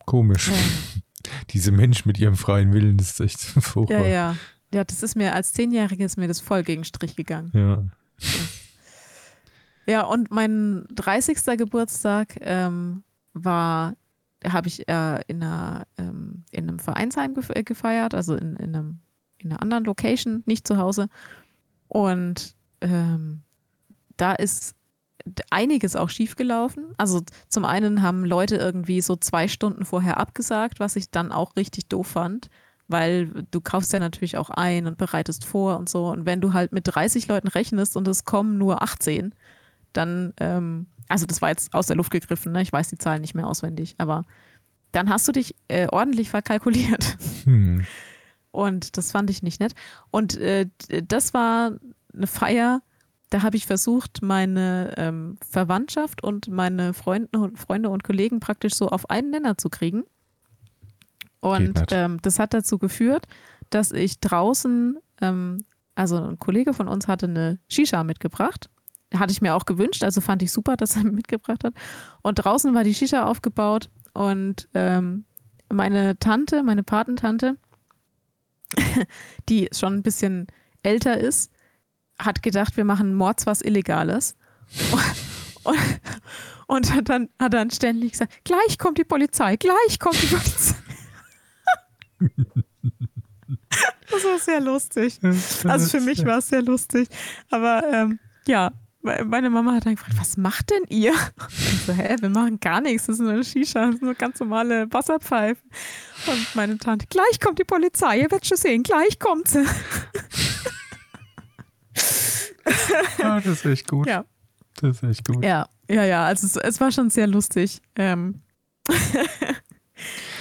[0.06, 0.48] komisch.
[0.48, 0.54] Ja.
[1.50, 4.06] Diese Mensch mit ihrem freien Willen, das ist echt furchtbar.
[4.06, 4.36] Ja, ja.
[4.72, 7.52] Ja, das ist mir als Zehnjährige ist mir das voll gegen Strich gegangen.
[7.54, 7.84] Ja.
[9.86, 11.38] Ja, und mein 30.
[11.58, 13.04] Geburtstag ähm,
[13.34, 13.94] war,
[14.44, 18.98] habe ich äh, in, einer, ähm, in einem Vereinsheim gefeiert, also in, in, einem,
[19.38, 21.08] in einer anderen Location, nicht zu Hause.
[21.86, 23.42] Und ähm,
[24.16, 24.74] da ist
[25.50, 26.84] einiges auch schiefgelaufen.
[26.96, 31.56] Also zum einen haben Leute irgendwie so zwei Stunden vorher abgesagt, was ich dann auch
[31.56, 32.48] richtig doof fand,
[32.88, 36.08] weil du kaufst ja natürlich auch ein und bereitest vor und so.
[36.08, 39.34] Und wenn du halt mit 30 Leuten rechnest und es kommen nur 18,
[39.92, 42.62] dann, ähm, also das war jetzt aus der Luft gegriffen, ne?
[42.62, 44.24] ich weiß die Zahlen nicht mehr auswendig, aber
[44.92, 47.16] dann hast du dich äh, ordentlich verkalkuliert.
[47.44, 47.84] Hm.
[48.50, 49.74] Und das fand ich nicht nett.
[50.12, 50.66] Und äh,
[51.08, 51.72] das war
[52.14, 52.82] eine Feier,
[53.34, 58.90] da habe ich versucht, meine ähm, Verwandtschaft und meine Freunde, Freunde und Kollegen praktisch so
[58.90, 60.04] auf einen Nenner zu kriegen.
[61.40, 63.26] Und ähm, das hat dazu geführt,
[63.70, 65.64] dass ich draußen, ähm,
[65.96, 68.70] also ein Kollege von uns hatte eine Shisha mitgebracht.
[69.12, 71.74] Hatte ich mir auch gewünscht, also fand ich super, dass er mitgebracht hat.
[72.22, 75.24] Und draußen war die Shisha aufgebaut und ähm,
[75.72, 77.56] meine Tante, meine Patentante,
[79.48, 80.46] die schon ein bisschen
[80.84, 81.50] älter ist,
[82.24, 84.36] hat gedacht, wir machen Mords was Illegales.
[85.64, 85.76] Und,
[86.66, 90.74] und, hat, dann, hat dann ständig gesagt, gleich kommt die Polizei, gleich kommt die Polizei.
[94.10, 95.18] das war sehr lustig.
[95.64, 97.08] Also für mich war es sehr lustig.
[97.50, 98.72] Aber ähm, ja,
[99.02, 101.12] meine Mama hat dann gefragt, was macht denn ihr?
[101.48, 104.14] Ich so, hä, wir machen gar nichts, das ist nur eine Shisha, das ist nur
[104.14, 105.70] ganz normale Wasserpfeifen.
[106.26, 109.64] Und meine Tante, gleich kommt die Polizei, ihr werdet schon sehen, gleich kommt sie
[113.22, 114.06] ah, das ist echt gut.
[114.06, 114.24] Ja.
[114.80, 115.44] Das ist echt gut.
[115.44, 116.24] Ja, ja, ja.
[116.26, 117.80] Also es, es war schon sehr lustig.
[117.96, 118.42] Ähm.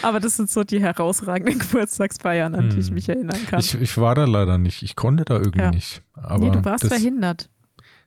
[0.01, 2.93] Aber das sind so die herausragenden Geburtstagsfeiern, an die ich hm.
[2.93, 3.59] mich erinnern kann.
[3.59, 4.83] Ich, ich, war da leider nicht.
[4.83, 5.71] Ich konnte da irgendwie ja.
[5.71, 6.03] nicht.
[6.13, 7.49] Aber nee, du warst das, verhindert.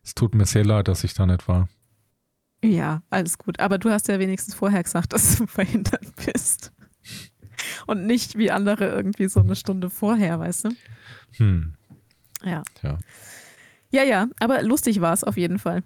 [0.02, 1.68] Es tut mir sehr leid, dass ich da nicht war.
[2.62, 3.60] Ja, alles gut.
[3.60, 6.72] Aber du hast ja wenigstens vorher gesagt, dass du verhindert bist.
[7.86, 10.68] Und nicht wie andere irgendwie so eine Stunde vorher, weißt du?
[11.38, 11.74] Hm.
[12.44, 12.62] Ja.
[12.74, 12.98] Tja.
[13.90, 15.82] Ja, ja, aber lustig war es auf jeden Fall.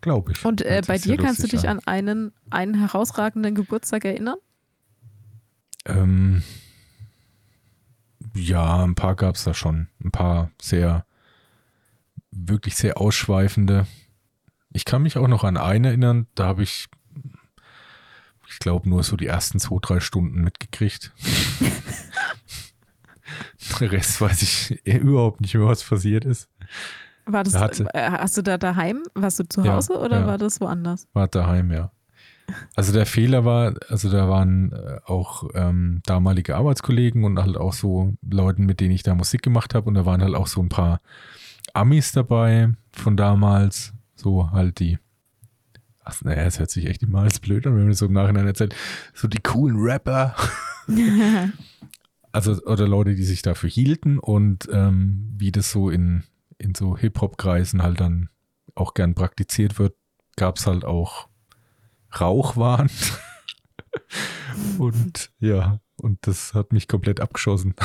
[0.00, 0.44] Glaube ich.
[0.44, 4.36] Und äh, bei dir kannst du dich an einen, einen herausragenden Geburtstag erinnern?
[5.86, 6.42] Ähm,
[8.34, 9.88] ja, ein paar gab es da schon.
[10.04, 11.06] Ein paar sehr,
[12.30, 13.86] wirklich sehr ausschweifende.
[14.72, 16.88] Ich kann mich auch noch an einen erinnern, da habe ich,
[18.48, 21.12] ich glaube, nur so die ersten zwei, drei Stunden mitgekriegt.
[23.80, 26.48] Rest weiß ich überhaupt nicht mehr, was passiert ist.
[27.26, 29.02] War das, hatte, äh, hast du da daheim?
[29.14, 30.26] Warst du zu Hause ja, oder ja.
[30.26, 31.08] war das woanders?
[31.14, 31.90] War daheim, ja.
[32.76, 37.72] Also der Fehler war, also da waren äh, auch ähm, damalige Arbeitskollegen und halt auch
[37.72, 40.60] so Leuten, mit denen ich da Musik gemacht habe und da waren halt auch so
[40.60, 41.00] ein paar
[41.72, 44.98] Amis dabei von damals, so halt die,
[46.04, 48.12] ach naja, es hört sich echt immer alles blöd an, wenn man das so im
[48.12, 48.74] Nachhinein erzählt,
[49.14, 50.34] so die coolen Rapper.
[52.34, 56.24] also oder Leute, die sich dafür hielten und ähm, wie das so in,
[56.58, 58.28] in so Hip-Hop-Kreisen halt dann
[58.74, 59.94] auch gern praktiziert wird,
[60.36, 61.28] gab es halt auch
[62.20, 62.90] Rauchwahn.
[64.78, 67.74] und ja, und das hat mich komplett abgeschossen.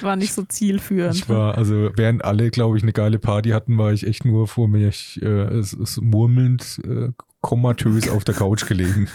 [0.00, 1.16] war nicht so zielführend.
[1.16, 4.46] Ich war, also während alle, glaube ich, eine geile Party hatten, war ich echt nur
[4.46, 7.10] vor mir ich, äh, es, es murmelnd, äh,
[7.40, 9.08] komatös auf der Couch gelegen.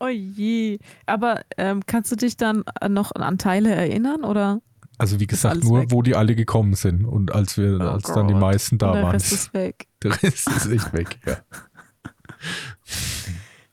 [0.00, 0.78] Oh je.
[1.06, 4.60] Aber ähm, kannst du dich dann noch an Teile erinnern oder?
[4.98, 5.88] Also wie gesagt, nur weg?
[5.90, 8.16] wo die alle gekommen sind und als wir, oh als Gott.
[8.16, 9.12] dann die meisten da der waren.
[9.12, 9.86] Der Rest ist weg.
[10.02, 11.38] Der Rest ist echt weg, ja.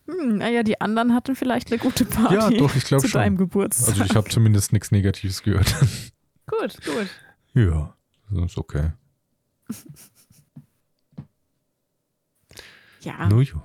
[0.07, 2.35] Hm, naja, die anderen hatten vielleicht eine gute Party.
[2.35, 3.09] Ja, doch, ich glaube schon.
[3.09, 3.89] Zu deinem Geburtstag.
[3.89, 5.75] Also ich habe zumindest nichts Negatives gehört.
[6.45, 7.09] Gut, gut.
[7.55, 7.95] Ja,
[8.29, 8.91] das ist okay.
[13.01, 13.27] Ja.
[13.29, 13.63] Nur ja.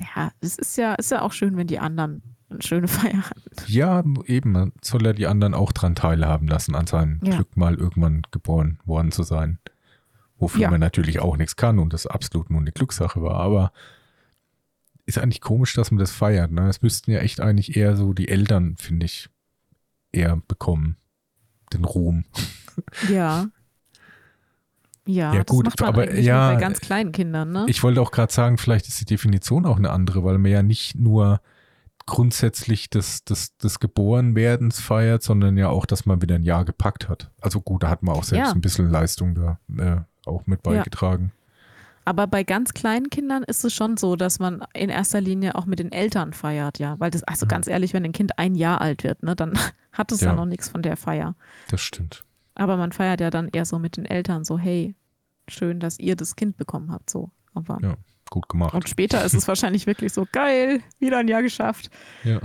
[0.00, 3.42] Ja, es ist ja, ist ja auch schön, wenn die anderen eine schöne Feier haben.
[3.66, 4.52] Ja, eben.
[4.52, 7.36] Man soll ja die anderen auch dran teilhaben lassen, an seinem ja.
[7.36, 9.58] Glück mal irgendwann geboren worden zu sein.
[10.38, 10.70] Wofür ja.
[10.70, 13.40] man natürlich auch nichts kann und das absolut nur eine Glückssache war.
[13.40, 13.72] Aber
[15.04, 16.52] ist eigentlich komisch, dass man das feiert.
[16.52, 16.66] Ne?
[16.66, 19.28] Das müssten ja echt eigentlich eher so die Eltern, finde ich,
[20.12, 20.96] eher bekommen.
[21.72, 22.24] Den Ruhm.
[23.10, 23.48] Ja.
[25.10, 27.64] Ja, Ja, das gut, macht man aber ja, bei ganz kleinen Kindern, ne?
[27.66, 30.62] Ich wollte auch gerade sagen, vielleicht ist die Definition auch eine andere, weil man ja
[30.62, 31.40] nicht nur
[32.06, 37.08] grundsätzlich des, des, des Geborenwerdens feiert, sondern ja auch, dass man wieder ein Jahr gepackt
[37.08, 37.30] hat.
[37.40, 38.52] Also gut, da hat man auch selbst Ja.
[38.54, 40.72] ein bisschen Leistung da äh, auch mit Ja.
[40.72, 41.32] beigetragen.
[42.04, 45.66] Aber bei ganz kleinen Kindern ist es schon so, dass man in erster Linie auch
[45.66, 46.98] mit den Eltern feiert, ja.
[46.98, 47.50] Weil das, also Mhm.
[47.50, 49.52] ganz ehrlich, wenn ein Kind ein Jahr alt wird, ne, dann
[49.92, 50.34] hat es ja, Ja.
[50.34, 51.34] noch nichts von der Feier.
[51.70, 52.22] Das stimmt.
[52.58, 54.94] Aber man feiert ja dann eher so mit den Eltern, so, hey,
[55.46, 57.30] schön, dass ihr das Kind bekommen habt, so.
[57.54, 57.96] Aber Ja.
[58.30, 58.74] Gut gemacht.
[58.74, 61.88] und später ist es wahrscheinlich wirklich so, geil, wieder ein Jahr geschafft.
[62.24, 62.40] Ja.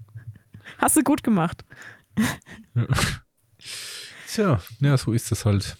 [0.78, 1.66] Hast du gut gemacht.
[4.26, 5.76] Tja, ja, so ist es halt.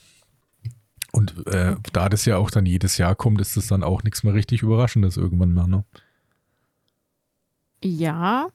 [1.13, 4.23] Und äh, da das ja auch dann jedes Jahr kommt, ist es dann auch nichts
[4.23, 5.85] mehr richtig Überraschendes irgendwann mal, ne?
[7.83, 8.49] Ja,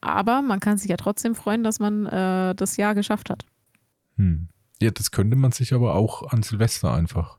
[0.00, 3.46] aber man kann sich ja trotzdem freuen, dass man äh, das Jahr geschafft hat.
[4.18, 4.48] Hm.
[4.80, 7.38] Ja, das könnte man sich aber auch an Silvester einfach.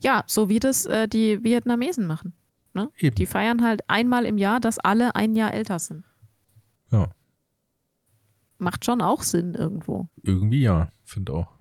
[0.00, 2.32] Ja, so wie das äh, die Vietnamesen machen.
[2.72, 2.90] Ne?
[2.96, 3.14] Eben.
[3.14, 6.04] Die feiern halt einmal im Jahr, dass alle ein Jahr älter sind.
[6.90, 7.10] Ja,
[8.58, 10.08] Macht schon auch Sinn irgendwo.
[10.22, 11.56] irgendwie ja, finde auch.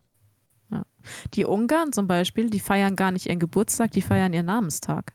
[1.36, 5.14] Die Ungarn zum Beispiel, die feiern gar nicht ihren Geburtstag, die feiern ihren Namenstag.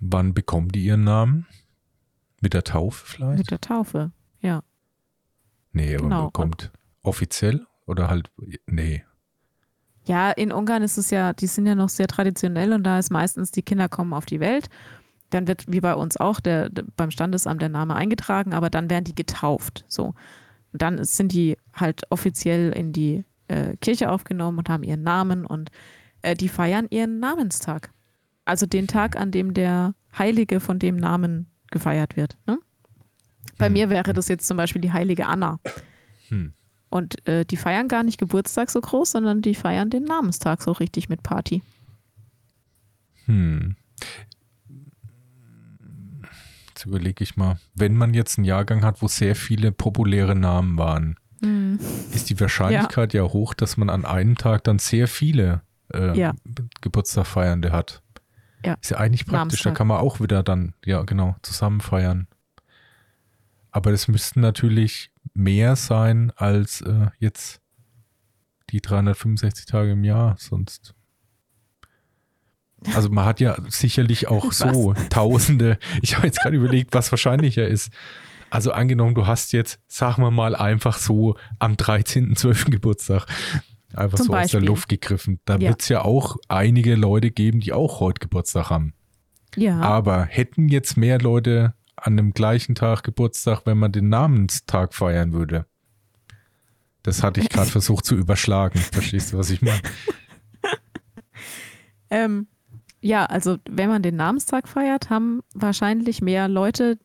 [0.00, 1.46] Wann bekommen die ihren Namen?
[2.40, 3.38] Mit der Taufe vielleicht?
[3.38, 4.10] Mit der Taufe.
[5.78, 6.24] Nee, aber genau.
[6.26, 6.72] bekommt
[7.02, 8.30] offiziell oder halt,
[8.66, 9.04] nee.
[10.06, 13.10] Ja, in Ungarn ist es ja, die sind ja noch sehr traditionell und da ist
[13.10, 14.68] meistens, die Kinder kommen auf die Welt.
[15.30, 19.04] Dann wird, wie bei uns auch, der, beim Standesamt der Name eingetragen, aber dann werden
[19.04, 19.84] die getauft.
[19.86, 20.14] So.
[20.72, 25.46] Und dann sind die halt offiziell in die äh, Kirche aufgenommen und haben ihren Namen
[25.46, 25.70] und
[26.22, 27.92] äh, die feiern ihren Namenstag.
[28.44, 32.36] Also den Tag, an dem der Heilige von dem Namen gefeiert wird.
[32.46, 32.58] Ne?
[33.58, 33.72] Bei Hm.
[33.74, 35.58] mir wäre das jetzt zum Beispiel die heilige Anna.
[36.28, 36.52] Hm.
[36.90, 40.72] Und äh, die feiern gar nicht Geburtstag so groß, sondern die feiern den Namenstag so
[40.72, 41.62] richtig mit Party.
[43.26, 43.76] Hm.
[46.68, 50.78] Jetzt überlege ich mal, wenn man jetzt einen Jahrgang hat, wo sehr viele populäre Namen
[50.78, 51.16] waren,
[52.12, 53.22] ist die Wahrscheinlichkeit ja.
[53.22, 55.62] hoch, dass man an einem Tag dann sehr viele
[55.92, 56.34] äh, Ja.
[56.80, 58.02] Geburtstagfeiernde hat.
[58.64, 58.74] Ja.
[58.80, 59.74] Ist ja eigentlich praktisch, da Namenstag.
[59.76, 62.26] kann man auch wieder dann, ja genau, zusammen feiern.
[63.70, 67.60] Aber das müssten natürlich mehr sein als äh, jetzt
[68.70, 70.94] die 365 Tage im Jahr, sonst.
[72.94, 75.78] Also man hat ja sicherlich auch so Tausende.
[76.02, 77.90] Ich habe jetzt gerade überlegt, was wahrscheinlicher ist.
[78.50, 82.70] Also angenommen, du hast jetzt, sagen wir mal, einfach so am 13.12.
[82.70, 83.26] Geburtstag.
[83.94, 84.68] Einfach Zum so aus der Beispiel.
[84.68, 85.40] Luft gegriffen.
[85.44, 85.70] Da Ja.
[85.70, 88.94] wird es ja auch einige Leute geben, die auch heute Geburtstag haben.
[89.56, 89.80] Ja.
[89.80, 91.74] Aber hätten jetzt mehr Leute
[92.06, 95.66] an dem gleichen Tag Geburtstag, wenn man den Namenstag feiern würde?
[97.02, 98.78] Das hatte ich gerade versucht zu überschlagen.
[98.78, 99.80] Verstehst du, was ich meine?
[102.10, 102.46] Ähm,
[103.00, 106.98] ja, also wenn man den Namenstag feiert, haben wahrscheinlich mehr Leute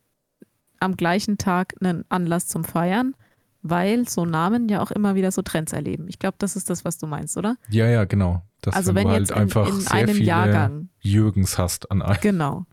[0.80, 3.16] am gleichen Tag einen Anlass zum Feiern,
[3.64, 6.06] weil so Namen ja auch immer wieder so Trends erleben.
[6.08, 7.56] Ich glaube, das ist das, was du meinst, oder?
[7.70, 8.44] Ja, ja, genau.
[8.62, 10.90] Dass Also wenn wenn du jetzt halt in- einfach in sehr einem viele Jahrgang.
[11.02, 12.20] Jürgens hast an einem.
[12.22, 12.66] Genau.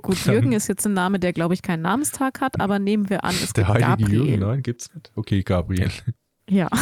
[0.00, 3.24] Gut, Jürgen ist jetzt ein Name, der, glaube ich, keinen Namenstag hat, aber nehmen wir
[3.24, 4.24] an, es Der gibt heilige Gabriel.
[4.28, 5.12] Jürgen, nein, gibt's nicht.
[5.16, 5.90] Okay, Gabriel.
[6.48, 6.68] Ja.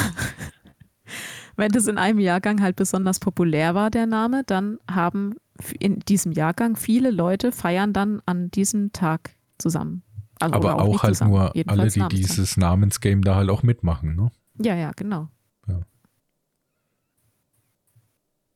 [1.57, 5.35] Wenn das in einem Jahrgang halt besonders populär war, der Name, dann haben
[5.79, 10.03] in diesem Jahrgang viele Leute feiern dann an diesem Tag zusammen.
[10.43, 12.11] Also, Aber auch, nicht halt zusammen, nur alle, jedenfalls die Namenstag.
[12.11, 14.31] dieses Namensgame da halt auch mitmachen, ne?
[14.59, 15.29] Ja, ja, genau.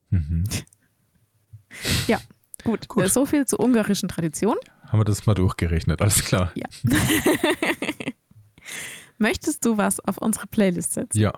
[0.09, 0.43] Mhm.
[2.63, 3.03] Gut, Gut.
[3.03, 4.55] Äh, so viel zur ungarischen Tradition.
[4.87, 6.51] Haben wir das mal durchgerechnet, alles klar.
[6.55, 6.67] Ja.
[9.17, 11.17] Möchtest du was auf unsere Playlist setzen?
[11.17, 11.33] Ja.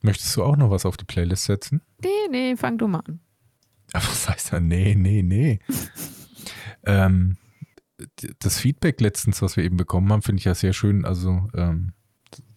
[0.00, 1.80] Möchtest du auch noch was auf die Playlist setzen?
[2.02, 3.20] Nee, nee, fang du mal an.
[3.92, 4.60] Aber was heißt da?
[4.60, 5.58] Nee, nee, nee.
[6.86, 7.36] ähm,
[8.38, 11.04] das Feedback letztens, was wir eben bekommen haben, finde ich ja sehr schön.
[11.04, 11.92] Also, ähm,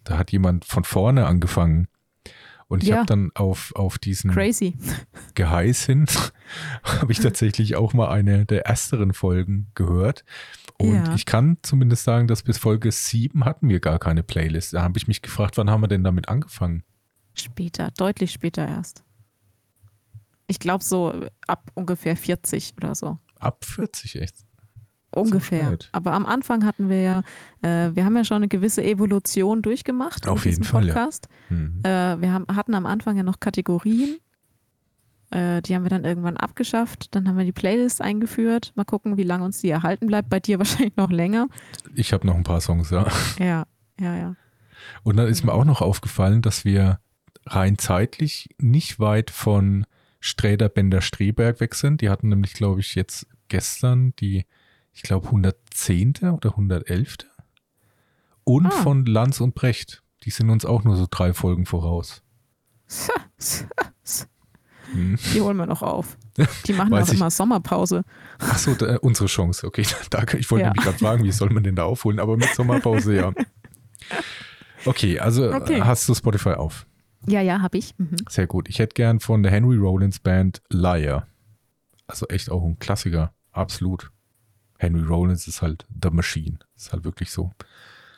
[0.04, 1.88] da hat jemand von vorne angefangen.
[2.66, 2.96] Und ich Ja.
[2.98, 4.76] habe dann auf, auf diesen Crazy.
[5.34, 6.06] Geheiß hin,
[6.82, 10.24] habe ich tatsächlich auch mal eine der ersteren Folgen gehört.
[10.78, 11.14] Und Ja.
[11.14, 14.74] ich kann zumindest sagen, dass bis Folge 7 hatten wir gar keine Playlist.
[14.74, 16.84] Da habe ich mich gefragt, wann haben wir denn damit angefangen?
[17.34, 19.02] Später, deutlich später erst.
[20.46, 23.18] Ich glaube so ab ungefähr 40 oder so.
[23.38, 24.36] Ab 40 echt.
[25.20, 25.76] Ungefähr.
[25.92, 27.22] Aber am Anfang hatten wir ja,
[27.62, 30.94] äh, wir haben ja schon eine gewisse Evolution durchgemacht Auf jeden Fall, ja.
[30.94, 31.28] Podcast.
[31.48, 31.80] Hm.
[31.82, 34.18] Äh, wir haben, hatten am Anfang ja noch Kategorien.
[35.30, 37.14] Äh, die haben wir dann irgendwann abgeschafft.
[37.14, 38.72] Dann haben wir die Playlist eingeführt.
[38.76, 40.30] Mal gucken, wie lange uns die erhalten bleibt.
[40.30, 41.48] Bei dir wahrscheinlich noch länger.
[41.94, 43.06] Ich habe noch ein paar Songs, ja.
[43.38, 43.64] Ja,
[44.00, 44.36] ja, ja.
[45.02, 47.00] Und dann ist mir auch noch aufgefallen, dass wir
[47.46, 49.86] rein zeitlich nicht weit von
[50.20, 52.00] Sträder Bender Streberg weg sind.
[52.00, 54.46] Die hatten nämlich, glaube ich, jetzt gestern die,
[54.98, 56.14] ich glaube, 110.
[56.32, 57.18] oder 111.
[58.42, 58.70] Und ah.
[58.70, 60.02] von Lanz und Brecht.
[60.24, 62.24] Die sind uns auch nur so drei Folgen voraus.
[64.92, 66.18] Die holen wir noch auf.
[66.66, 68.02] Die machen auch immer Sommerpause.
[68.40, 68.72] Achso,
[69.02, 69.68] unsere Chance.
[69.68, 70.36] Okay, danke.
[70.38, 70.70] Ich wollte ja.
[70.70, 72.18] nämlich gerade fragen, wie soll man denn da aufholen?
[72.18, 73.32] Aber mit Sommerpause, ja.
[74.84, 75.80] Okay, also okay.
[75.80, 76.86] hast du Spotify auf?
[77.26, 77.94] Ja, ja, habe ich.
[77.98, 78.16] Mhm.
[78.28, 78.68] Sehr gut.
[78.68, 81.28] Ich hätte gern von der Henry Rollins Band Liar.
[82.08, 83.32] Also echt auch ein Klassiker.
[83.52, 84.10] Absolut.
[84.78, 86.58] Henry Rollins ist halt The Machine.
[86.76, 87.52] Ist halt wirklich so.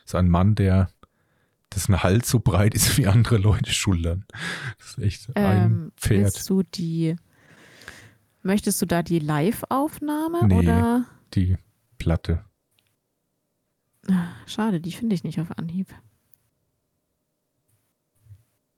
[0.04, 0.90] Ist ein Mann, der
[1.74, 4.24] dessen Hals so breit ist wie andere Leute Schultern.
[4.78, 6.48] Das ist echt ein ähm, Pferd.
[6.48, 7.16] Du die,
[8.42, 11.06] möchtest du da die Live-Aufnahme nee, oder?
[11.34, 11.56] Die
[11.98, 12.44] Platte.
[14.08, 15.94] Ah, schade, die finde ich nicht auf Anhieb.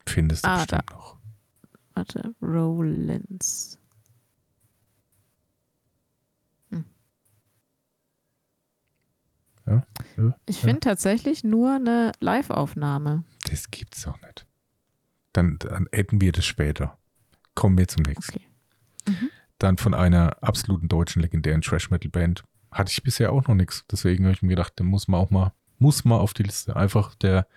[0.05, 0.95] Findest du ah, bestimmt da.
[0.95, 1.17] noch.
[1.95, 3.79] Warte, Rollins.
[9.65, 9.83] Ja,
[10.17, 13.23] ja, ich finde tatsächlich nur eine Live-Aufnahme.
[13.49, 14.45] Das gibt's doch nicht.
[15.31, 16.97] Dann, dann hätten wir das später.
[17.55, 18.35] Kommen wir zum nächsten.
[18.35, 18.47] Okay.
[19.07, 19.29] Mhm.
[19.59, 22.43] Dann von einer absoluten deutschen legendären Trash-Metal-Band.
[22.71, 23.85] Hatte ich bisher auch noch nichts.
[23.89, 26.75] Deswegen habe ich mir gedacht, der muss man auch mal, muss mal auf die Liste.
[26.75, 27.47] Einfach der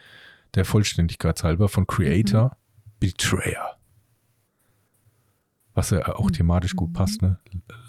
[0.57, 2.91] der Vollständigkeit halber von Creator mhm.
[2.99, 3.77] Betrayer.
[5.75, 7.39] Was ja auch thematisch gut passt, ne?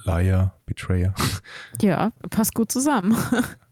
[0.04, 1.16] Liar, Betrayer.
[1.82, 3.16] Ja, passt gut zusammen.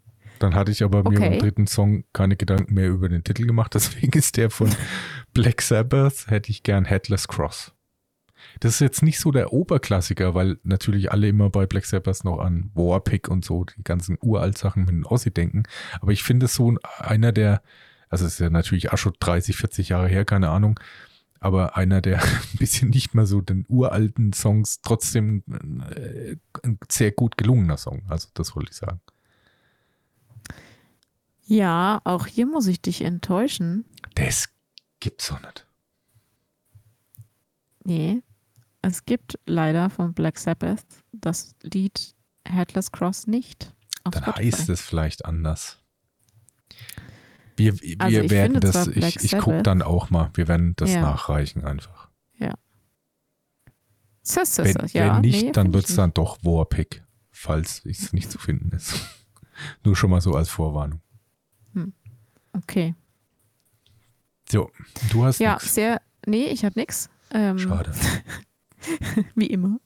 [0.45, 1.09] Dann hatte ich aber okay.
[1.09, 4.69] mir beim dritten Song keine Gedanken mehr über den Titel gemacht, deswegen ist der von
[5.33, 7.73] Black Sabbath, hätte ich gern Headless Cross.
[8.59, 12.37] Das ist jetzt nicht so der Oberklassiker, weil natürlich alle immer bei Black Sabbath noch
[12.37, 15.63] an Warpick und so, die ganzen Uralt-Sachen mit den Aussie denken.
[15.99, 17.63] Aber ich finde es so einer der
[18.09, 20.79] also es ist ja natürlich auch schon 30, 40 Jahre her, keine Ahnung,
[21.39, 25.43] aber einer der ein bisschen nicht mehr so den uralten Songs, trotzdem
[25.95, 28.03] äh, ein sehr gut gelungener Song.
[28.07, 29.01] Also das wollte ich sagen.
[31.45, 33.85] Ja, auch hier muss ich dich enttäuschen.
[34.15, 34.49] Das
[34.99, 35.67] gibt's doch nicht.
[37.83, 38.23] Nee,
[38.81, 42.15] es gibt leider von Black Sabbath das Lied
[42.47, 43.73] Headless Cross nicht.
[44.03, 44.51] Dann Spotify.
[44.51, 45.79] heißt es vielleicht anders.
[47.57, 51.01] Wir, wir also werden das, ich, ich gucke dann auch mal, wir werden das ja.
[51.01, 52.09] nachreichen einfach.
[52.37, 52.53] Ja.
[54.23, 58.31] Das, wenn, ja, wenn nicht, nee, dann wird es dann doch Warpick, falls es nicht
[58.31, 58.99] zu finden ist.
[59.83, 61.01] Nur schon mal so als Vorwarnung.
[61.75, 61.93] Hm.
[62.53, 62.95] Okay.
[64.49, 64.71] So,
[65.11, 65.73] du hast Ja, nix.
[65.73, 67.09] sehr, nee, ich habe nichts.
[67.31, 67.91] Ähm, Schade.
[69.35, 69.79] Wie immer.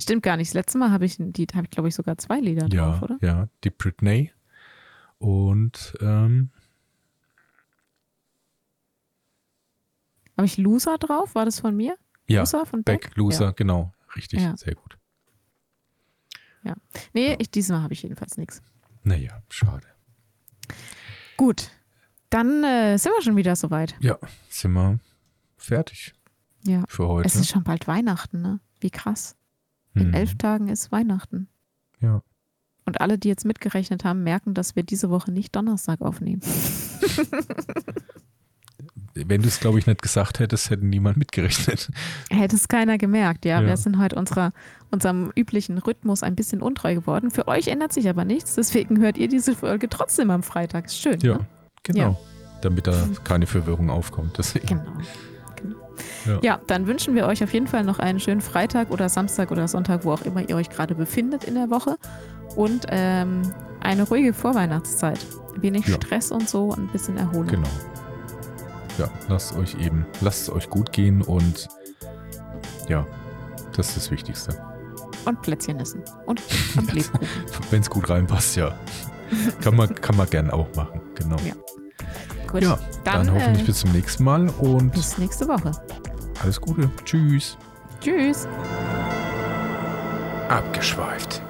[0.00, 0.50] Stimmt gar nicht.
[0.50, 3.02] Das letzte Mal habe ich, die habe ich glaube ich sogar zwei Lieder ja, drauf,
[3.02, 3.18] oder?
[3.20, 4.32] Ja, die Britney
[5.18, 6.50] und ähm,
[10.36, 11.34] Habe ich Loser drauf?
[11.34, 11.96] War das von mir?
[12.26, 13.02] Ja, Loser von Beck?
[13.02, 13.50] Beck Loser, ja.
[13.52, 13.92] genau.
[14.16, 14.56] Richtig, ja.
[14.56, 14.98] sehr gut.
[16.64, 16.74] Ja.
[17.12, 17.36] Nee.
[17.38, 18.62] Ich, diesmal habe ich jedenfalls nichts.
[19.02, 19.86] Naja, schade.
[21.36, 21.70] Gut,
[22.30, 23.94] dann äh, sind wir schon wieder soweit.
[24.00, 24.18] Ja,
[24.48, 24.98] sind wir
[25.56, 26.14] fertig.
[26.64, 26.84] Ja.
[26.88, 27.26] Für heute.
[27.26, 28.60] Es ist schon bald Weihnachten, ne?
[28.80, 29.36] Wie krass.
[29.94, 30.14] In hm.
[30.14, 31.48] elf Tagen ist Weihnachten.
[32.00, 32.22] Ja.
[32.84, 36.42] Und alle, die jetzt mitgerechnet haben, merken, dass wir diese Woche nicht Donnerstag aufnehmen.
[39.14, 41.90] wenn du es, glaube ich, nicht gesagt hättest, hätte niemand mitgerechnet.
[42.30, 43.60] Hätte es keiner gemerkt, ja.
[43.60, 43.66] ja.
[43.66, 44.52] Wir sind heute unserer,
[44.90, 47.30] unserem üblichen Rhythmus ein bisschen untreu geworden.
[47.30, 50.86] Für euch ändert sich aber nichts, deswegen hört ihr diese Folge trotzdem am Freitag.
[50.86, 51.20] Ist schön.
[51.20, 51.46] Ja, ne?
[51.82, 52.00] genau.
[52.00, 52.16] Ja.
[52.62, 54.38] Damit da keine Verwirrung aufkommt.
[54.38, 54.66] Deswegen.
[54.68, 54.92] Genau.
[55.56, 55.76] genau.
[56.26, 56.38] Ja.
[56.42, 59.68] ja, dann wünschen wir euch auf jeden Fall noch einen schönen Freitag oder Samstag oder
[59.68, 61.96] Sonntag, wo auch immer ihr euch gerade befindet in der Woche.
[62.56, 63.42] Und ähm,
[63.80, 65.18] eine ruhige Vorweihnachtszeit.
[65.56, 65.96] Wenig ja.
[65.96, 67.48] Stress und so, ein bisschen Erholung.
[67.48, 67.68] Genau
[68.98, 71.68] ja, lasst euch eben, lasst es euch gut gehen und
[72.88, 73.06] ja,
[73.76, 74.56] das ist das Wichtigste.
[75.24, 76.02] Und Plätzchen essen.
[76.26, 76.42] Und,
[76.76, 76.92] und.
[77.70, 78.74] Wenn es gut reinpasst, ja.
[79.62, 81.36] Kann man, kann man gern auch machen, genau.
[81.44, 81.54] Ja.
[82.46, 82.62] Gut.
[82.62, 85.72] Ja, dann, dann hoffentlich äh, bis zum nächsten Mal und bis nächste Woche.
[86.42, 86.90] Alles Gute.
[87.04, 87.56] Tschüss.
[88.00, 88.46] Tschüss.
[90.48, 91.40] Abgeschweift.